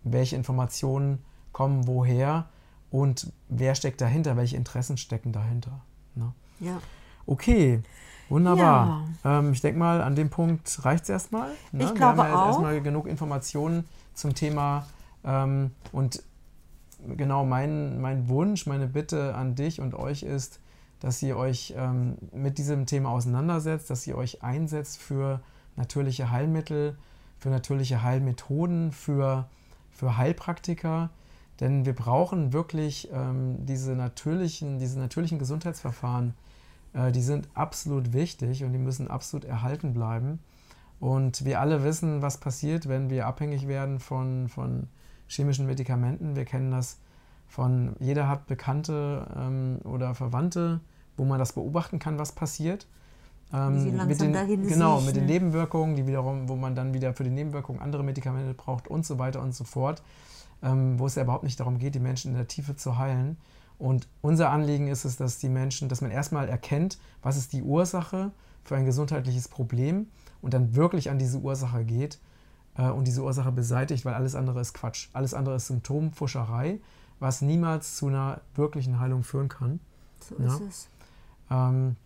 welche 0.03 0.37
Informationen 0.37 1.22
kommen 1.53 1.87
woher 1.87 2.49
und 2.91 3.33
wer 3.49 3.74
steckt 3.74 4.01
dahinter, 4.01 4.37
welche 4.37 4.57
Interessen 4.57 4.97
stecken 4.97 5.33
dahinter. 5.33 5.81
Ne? 6.14 6.33
Ja. 6.61 6.81
Okay, 7.27 7.83
wunderbar. 8.29 9.05
Ja. 9.24 9.39
Ähm, 9.39 9.53
ich 9.53 9.61
denke 9.61 9.79
mal, 9.79 10.01
an 10.03 10.14
dem 10.14 10.31
Punkt 10.31 10.85
reicht 10.85 11.05
es 11.05 11.11
erstmal. 11.11 11.51
Ne? 11.72 11.85
Ich 11.85 11.95
glaube 11.95 12.18
Wir 12.18 12.24
haben 12.24 12.33
ja 12.33 12.47
erstmal 12.47 12.81
genug 12.81 13.07
Informationen 13.07 13.85
zum 14.14 14.35
Thema 14.35 14.87
ähm, 15.24 15.72
und 15.93 16.22
genau 17.16 17.45
mein, 17.45 18.01
mein 18.01 18.29
Wunsch, 18.29 18.66
meine 18.66 18.87
Bitte 18.87 19.35
an 19.35 19.55
dich 19.55 19.81
und 19.81 19.95
euch 19.95 20.22
ist, 20.22 20.61
dass 21.01 21.22
ihr 21.22 21.37
euch 21.37 21.74
ähm, 21.77 22.16
mit 22.33 22.59
diesem 22.59 22.87
Thema 22.87 23.11
auseinandersetzt, 23.11 23.91
dass 23.91 24.07
ihr 24.07 24.16
euch 24.16 24.43
einsetzt 24.43 24.99
für 24.99 25.41
natürliche 25.77 26.31
Heilmittel, 26.31 26.97
für 27.39 27.51
natürliche 27.51 28.03
Heilmethoden, 28.03 28.93
für, 28.93 29.47
für 29.93 30.16
Heilpraktiker. 30.16 31.11
Denn 31.61 31.87
wir 31.87 31.95
brauchen 31.95 32.53
wirklich 32.53 33.09
ähm, 33.12 33.64
diese, 33.66 33.93
natürlichen, 33.93 34.79
diese 34.79 34.99
natürlichen 34.99 35.39
Gesundheitsverfahren. 35.39 36.35
Äh, 36.97 37.12
die 37.12 37.22
sind 37.22 37.49
absolut 37.55 38.12
wichtig 38.12 38.64
und 38.64 38.72
die 38.72 38.78
müssen 38.78 39.09
absolut 39.09 39.44
erhalten 39.44 39.92
bleiben. 39.92 40.40
Und 40.99 41.44
wir 41.44 41.61
alle 41.61 41.84
wissen, 41.84 42.22
was 42.22 42.38
passiert, 42.38 42.88
wenn 42.88 43.11
wir 43.11 43.26
abhängig 43.26 43.68
werden 43.68 44.01
von, 44.01 44.49
von 44.49 44.88
chemischen 45.28 45.66
Medikamenten. 45.66 46.36
Wir 46.36 46.47
kennen 46.47 46.70
das 46.70 46.99
von, 47.49 47.94
jeder 48.01 48.28
hat 48.28 48.47
Bekannte 48.47 49.26
ähm, 49.36 49.78
oder 49.84 50.14
Verwandte, 50.14 50.80
wo 51.16 51.24
man 51.24 51.38
das 51.38 51.53
beobachten 51.53 51.99
kann, 51.99 52.18
was 52.18 52.32
passiert. 52.32 52.86
Ähm, 53.53 53.97
mit 54.07 54.20
den, 54.20 54.32
genau, 54.66 55.01
mit 55.01 55.14
den 55.14 55.26
Nebenwirkungen, 55.26 55.94
die 55.94 56.07
wiederum, 56.07 56.49
wo 56.49 56.57
man 56.57 56.74
dann 56.74 56.92
wieder 56.94 57.14
für 57.14 57.22
die 57.22 57.30
Nebenwirkungen 57.30 57.80
andere 57.80 58.03
Medikamente 58.03 58.55
braucht 58.55 58.88
und 58.88 59.07
so 59.07 59.18
weiter 59.18 59.40
und 59.40 59.55
so 59.55 59.62
fort, 59.62 60.03
ähm, 60.62 60.99
wo 60.99 61.07
es 61.07 61.14
ja 61.14 61.22
überhaupt 61.22 61.44
nicht 61.44 61.61
darum 61.61 61.78
geht, 61.78 61.94
die 61.94 62.01
Menschen 62.01 62.32
in 62.32 62.36
der 62.36 62.49
Tiefe 62.49 62.74
zu 62.74 62.99
heilen. 62.99 63.36
Und 63.79 64.09
unser 64.22 64.51
Anliegen 64.51 64.89
ist 64.89 65.05
es, 65.05 65.16
dass 65.16 65.39
die 65.39 65.49
Menschen, 65.49 65.89
dass 65.89 66.01
man 66.01 66.11
erstmal 66.11 66.49
erkennt, 66.49 66.99
was 67.22 67.37
ist 67.37 67.53
die 67.53 67.62
Ursache 67.62 68.33
für 68.64 68.77
ein 68.77 68.85
gesundheitliches 68.85 69.49
Problem 69.49 70.09
und 70.41 70.55
dann 70.55 70.74
wirklich 70.74 71.11
an 71.11 71.18
diese 71.18 71.39
Ursache 71.39 71.85
geht 71.85 72.18
äh, 72.77 72.89
und 72.89 73.07
diese 73.07 73.22
Ursache 73.22 73.53
beseitigt, 73.53 74.05
weil 74.05 74.14
alles 74.14 74.35
andere 74.35 74.61
ist 74.61 74.74
Quatsch. 74.74 75.09
Alles 75.12 75.35
andere 75.35 75.57
ist 75.57 75.66
Symptomfuscherei, 75.66 76.81
was 77.20 77.43
niemals 77.43 77.97
zu 77.97 78.09
einer 78.09 78.41
wirklichen 78.55 78.99
Heilung 78.99 79.22
führen 79.22 79.49
kann. 79.49 79.81
So 80.20 80.37
ja? 80.39 80.47
ist 80.47 80.61
es. 80.61 80.89
Ähm, 81.51 81.97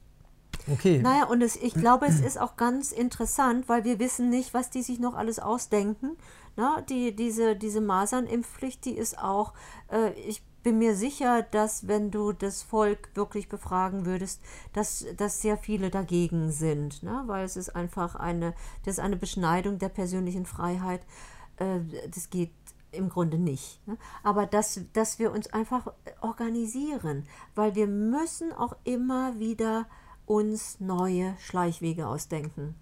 okay. 0.71 1.01
Naja, 1.03 1.25
und 1.25 1.41
es, 1.43 1.57
ich 1.57 1.75
glaube, 1.75 2.07
es 2.07 2.21
ist 2.27 2.39
auch 2.41 2.57
ganz 2.57 2.93
interessant, 2.93 3.68
weil 3.68 3.85
wir 3.85 3.99
wissen 3.99 4.29
nicht, 4.29 4.55
was 4.55 4.71
die 4.71 4.83
sich 4.83 4.99
noch 4.99 5.14
alles 5.14 5.39
ausdenken. 5.39 6.16
Na, 6.57 6.83
die, 6.83 7.14
diese, 7.14 7.55
diese 7.55 7.81
Masernimpfpflicht, 7.81 8.85
die 8.85 8.97
ist 8.97 9.18
auch, 9.18 9.55
äh, 9.91 10.12
ich 10.14 10.43
bin 10.63 10.79
mir 10.79 10.95
sicher, 10.95 11.43
dass 11.43 11.89
wenn 11.89 12.11
du 12.11 12.33
das 12.33 12.63
Volk 12.63 13.11
wirklich 13.15 13.49
befragen 13.49 14.07
würdest, 14.07 14.41
dass, 14.73 15.07
dass 15.17 15.41
sehr 15.41 15.57
viele 15.57 15.91
dagegen 15.91 16.51
sind, 16.53 17.03
ne? 17.03 17.23
weil 17.27 17.45
es 17.45 17.57
ist 17.57 17.75
einfach 17.75 18.15
eine, 18.15 18.55
das 18.85 18.95
ist 18.95 19.01
eine 19.01 19.17
Beschneidung 19.17 19.79
der 19.79 19.89
persönlichen 19.89 20.47
Freiheit. 20.47 21.01
Äh, 21.57 21.81
das 22.13 22.31
geht 22.31 22.51
im 22.93 23.09
Grunde 23.09 23.39
nicht. 23.39 23.87
Ne? 23.87 23.97
Aber 24.23 24.47
dass, 24.47 24.81
dass 24.93 25.19
wir 25.19 25.33
uns 25.33 25.53
einfach 25.53 25.93
organisieren, 26.21 27.27
weil 27.55 27.75
wir 27.75 27.87
müssen 27.87 28.53
auch 28.53 28.77
immer 28.85 29.39
wieder 29.39 29.87
uns 30.27 30.79
neue 30.81 31.37
Schleichwege 31.39 32.07
ausdenken. 32.07 32.75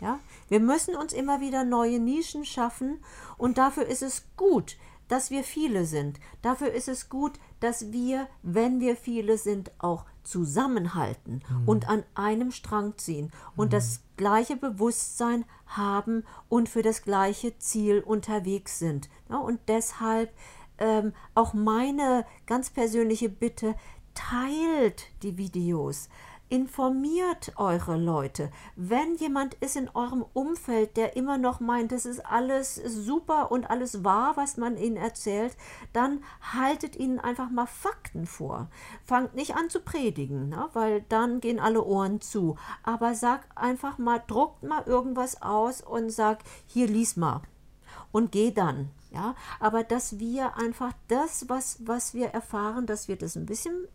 Ja? 0.00 0.18
Wir 0.48 0.60
müssen 0.60 0.96
uns 0.96 1.12
immer 1.12 1.40
wieder 1.40 1.64
neue 1.64 1.98
Nischen 1.98 2.44
schaffen 2.44 2.98
und 3.38 3.56
dafür 3.56 3.86
ist 3.86 4.02
es 4.02 4.26
gut, 4.36 4.76
dass 5.12 5.30
wir 5.30 5.44
viele 5.44 5.84
sind. 5.84 6.18
Dafür 6.40 6.72
ist 6.72 6.88
es 6.88 7.10
gut, 7.10 7.32
dass 7.60 7.92
wir, 7.92 8.28
wenn 8.42 8.80
wir 8.80 8.96
viele 8.96 9.36
sind, 9.36 9.70
auch 9.78 10.06
zusammenhalten 10.22 11.42
mhm. 11.50 11.68
und 11.68 11.86
an 11.86 12.02
einem 12.14 12.50
Strang 12.50 12.96
ziehen 12.96 13.30
und 13.54 13.66
mhm. 13.66 13.70
das 13.72 14.00
gleiche 14.16 14.56
Bewusstsein 14.56 15.44
haben 15.66 16.24
und 16.48 16.70
für 16.70 16.80
das 16.80 17.02
gleiche 17.02 17.58
Ziel 17.58 18.00
unterwegs 18.00 18.78
sind. 18.78 19.10
Ja, 19.28 19.36
und 19.36 19.60
deshalb 19.68 20.32
ähm, 20.78 21.12
auch 21.34 21.52
meine 21.52 22.24
ganz 22.46 22.70
persönliche 22.70 23.28
Bitte, 23.28 23.74
teilt 24.14 25.04
die 25.22 25.36
Videos 25.36 26.08
informiert 26.52 27.52
eure 27.56 27.96
Leute. 27.96 28.50
Wenn 28.76 29.14
jemand 29.14 29.54
ist 29.54 29.74
in 29.74 29.88
eurem 29.94 30.22
Umfeld, 30.34 30.98
der 30.98 31.16
immer 31.16 31.38
noch 31.38 31.60
meint, 31.60 31.92
das 31.92 32.04
ist 32.04 32.20
alles 32.26 32.74
super 32.74 33.50
und 33.50 33.70
alles 33.70 34.04
wahr, 34.04 34.36
was 34.36 34.58
man 34.58 34.76
ihnen 34.76 34.98
erzählt, 34.98 35.56
dann 35.94 36.22
haltet 36.52 36.94
ihnen 36.96 37.18
einfach 37.18 37.48
mal 37.48 37.64
Fakten 37.64 38.26
vor. 38.26 38.68
Fangt 39.02 39.34
nicht 39.34 39.56
an 39.56 39.70
zu 39.70 39.80
predigen, 39.80 40.50
ne? 40.50 40.68
weil 40.74 41.00
dann 41.08 41.40
gehen 41.40 41.58
alle 41.58 41.82
Ohren 41.82 42.20
zu. 42.20 42.58
Aber 42.82 43.14
sagt 43.14 43.56
einfach 43.56 43.96
mal, 43.96 44.22
druckt 44.26 44.62
mal 44.62 44.82
irgendwas 44.84 45.40
aus 45.40 45.80
und 45.80 46.10
sagt, 46.10 46.46
hier 46.66 46.86
lies 46.86 47.16
mal 47.16 47.40
und 48.12 48.32
geh 48.32 48.52
dann. 48.52 48.90
Ja, 49.10 49.34
aber 49.60 49.84
dass 49.84 50.18
wir 50.18 50.56
einfach 50.56 50.92
das, 51.08 51.46
was, 51.48 51.80
was 51.84 52.14
wir 52.14 52.28
erfahren, 52.28 52.86
dass 52.86 53.08
wir 53.08 53.16
das 53.16 53.36
ein 53.36 53.44
bisschen 53.44 53.86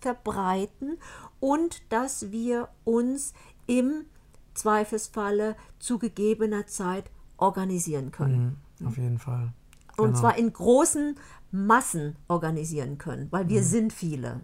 verbreiten 0.00 0.96
und 1.38 1.82
dass 1.92 2.30
wir 2.30 2.68
uns 2.84 3.34
im 3.66 4.06
Zweifelsfalle 4.54 5.54
zu 5.78 5.98
gegebener 5.98 6.66
Zeit 6.66 7.10
organisieren 7.36 8.10
können. 8.10 8.58
Mhm, 8.78 8.86
auf 8.86 8.96
jeden 8.96 9.18
Fall. 9.18 9.52
Genau. 9.96 10.08
Und 10.08 10.16
zwar 10.16 10.38
in 10.38 10.50
großen 10.50 11.16
Massen 11.50 12.16
organisieren 12.28 12.96
können, 12.96 13.28
weil 13.30 13.48
wir 13.48 13.60
mhm. 13.60 13.66
sind 13.66 13.92
viele. 13.92 14.40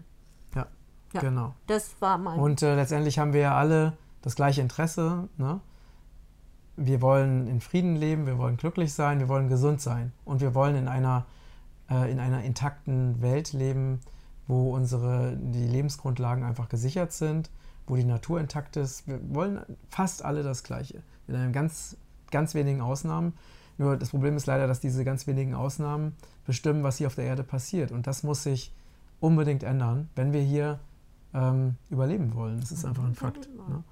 Ja, 0.55 0.67
ja, 1.15 1.21
genau. 1.21 1.55
Das 1.67 1.97
war 2.01 2.19
mein. 2.19 2.39
Und 2.39 2.63
äh, 2.63 2.75
letztendlich 2.75 3.19
haben 3.19 3.33
wir 3.33 3.41
ja 3.41 3.57
alle 3.57 3.97
das 4.21 4.35
gleiche 4.35 4.61
Interesse. 4.61 5.29
Ne? 5.39 5.61
Wir 6.79 7.01
wollen 7.03 7.49
in 7.49 7.61
Frieden 7.61 7.97
leben, 7.97 8.27
wir 8.27 8.39
wollen 8.39 8.57
glücklich 8.57 8.95
sein, 8.95 9.19
wir 9.19 9.29
wollen 9.29 9.49
gesund 9.49 9.81
sein 9.81 10.13
und 10.25 10.41
wir 10.41 10.55
wollen 10.55 10.77
in 10.77 10.89
einer, 10.89 11.27
äh, 11.91 12.11
in 12.11 12.21
einer 12.21 12.45
intakten 12.45 13.21
Welt 13.21 13.53
leben, 13.53 14.01
wo 14.47 14.75
unsere, 14.75 15.37
die 15.37 15.67
Lebensgrundlagen 15.67 16.45
einfach 16.45 16.69
gesichert 16.69 17.13
sind, 17.13 17.51
wo 17.87 17.97
die 17.97 18.05
Natur 18.05 18.41
intakt 18.41 18.77
ist. 18.77 19.09
Wir 19.09 19.19
wollen 19.35 19.61
fast 19.91 20.25
alle 20.25 20.43
das 20.43 20.63
Gleiche, 20.63 21.03
mit 21.27 21.37
einem 21.37 21.53
ganz, 21.53 21.97
ganz 22.31 22.55
wenigen 22.55 22.81
Ausnahmen. 22.81 23.35
Nur 23.77 23.97
das 23.97 24.11
Problem 24.11 24.37
ist 24.37 24.47
leider, 24.47 24.67
dass 24.67 24.81
diese 24.81 25.05
ganz 25.05 25.27
wenigen 25.27 25.55
Ausnahmen 25.55 26.15
bestimmen, 26.47 26.83
was 26.83 26.99
hier 26.99 27.09
auf 27.09 27.15
der 27.17 27.25
Erde 27.25 27.43
passiert. 27.43 27.93
Und 27.93 28.07
das 28.07 28.23
muss 28.23 28.45
sich 28.45 28.73
unbedingt 29.21 29.65
ändern, 29.65 30.09
wenn 30.15 30.33
wir 30.33 30.43
hier 30.43 30.79
ähm, 31.35 31.77
überleben 31.91 32.35
wollen. 32.35 32.61
Das 32.61 32.73
ist 32.73 32.85
einfach 32.85 33.05
ein 33.05 33.15
Fakt. 33.15 33.49
Ne? 33.69 33.83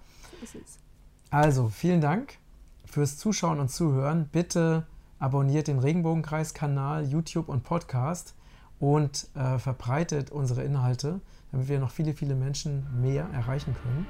Also, 1.31 1.69
vielen 1.69 2.01
Dank 2.01 2.39
fürs 2.87 3.19
Zuschauen 3.19 3.61
und 3.61 3.71
Zuhören. 3.71 4.29
Bitte 4.31 4.87
abonniert 5.19 5.69
den 5.69 5.79
Regenbogenkreis-Kanal, 5.79 7.05
YouTube 7.05 7.49
und 7.49 7.63
Podcast 7.65 8.35
und 8.79 9.29
äh, 9.35 9.59
verbreitet 9.59 10.31
unsere 10.31 10.63
Inhalte, 10.63 11.21
damit 11.53 11.69
wir 11.69 11.79
noch 11.79 11.91
viele, 11.91 12.15
viele 12.15 12.35
Menschen 12.35 12.87
mehr 13.01 13.27
erreichen 13.33 13.75
können. 13.83 14.07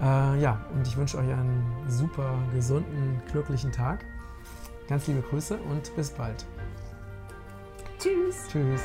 Äh, 0.00 0.40
ja, 0.40 0.64
und 0.74 0.86
ich 0.86 0.96
wünsche 0.96 1.18
euch 1.18 1.28
einen 1.28 1.64
super 1.88 2.38
gesunden, 2.54 3.20
glücklichen 3.30 3.72
Tag. 3.72 4.04
Ganz 4.88 5.06
liebe 5.06 5.22
Grüße 5.22 5.56
und 5.56 5.94
bis 5.96 6.10
bald. 6.10 6.46
Tschüss. 7.98 8.46
Tschüss. 8.50 8.82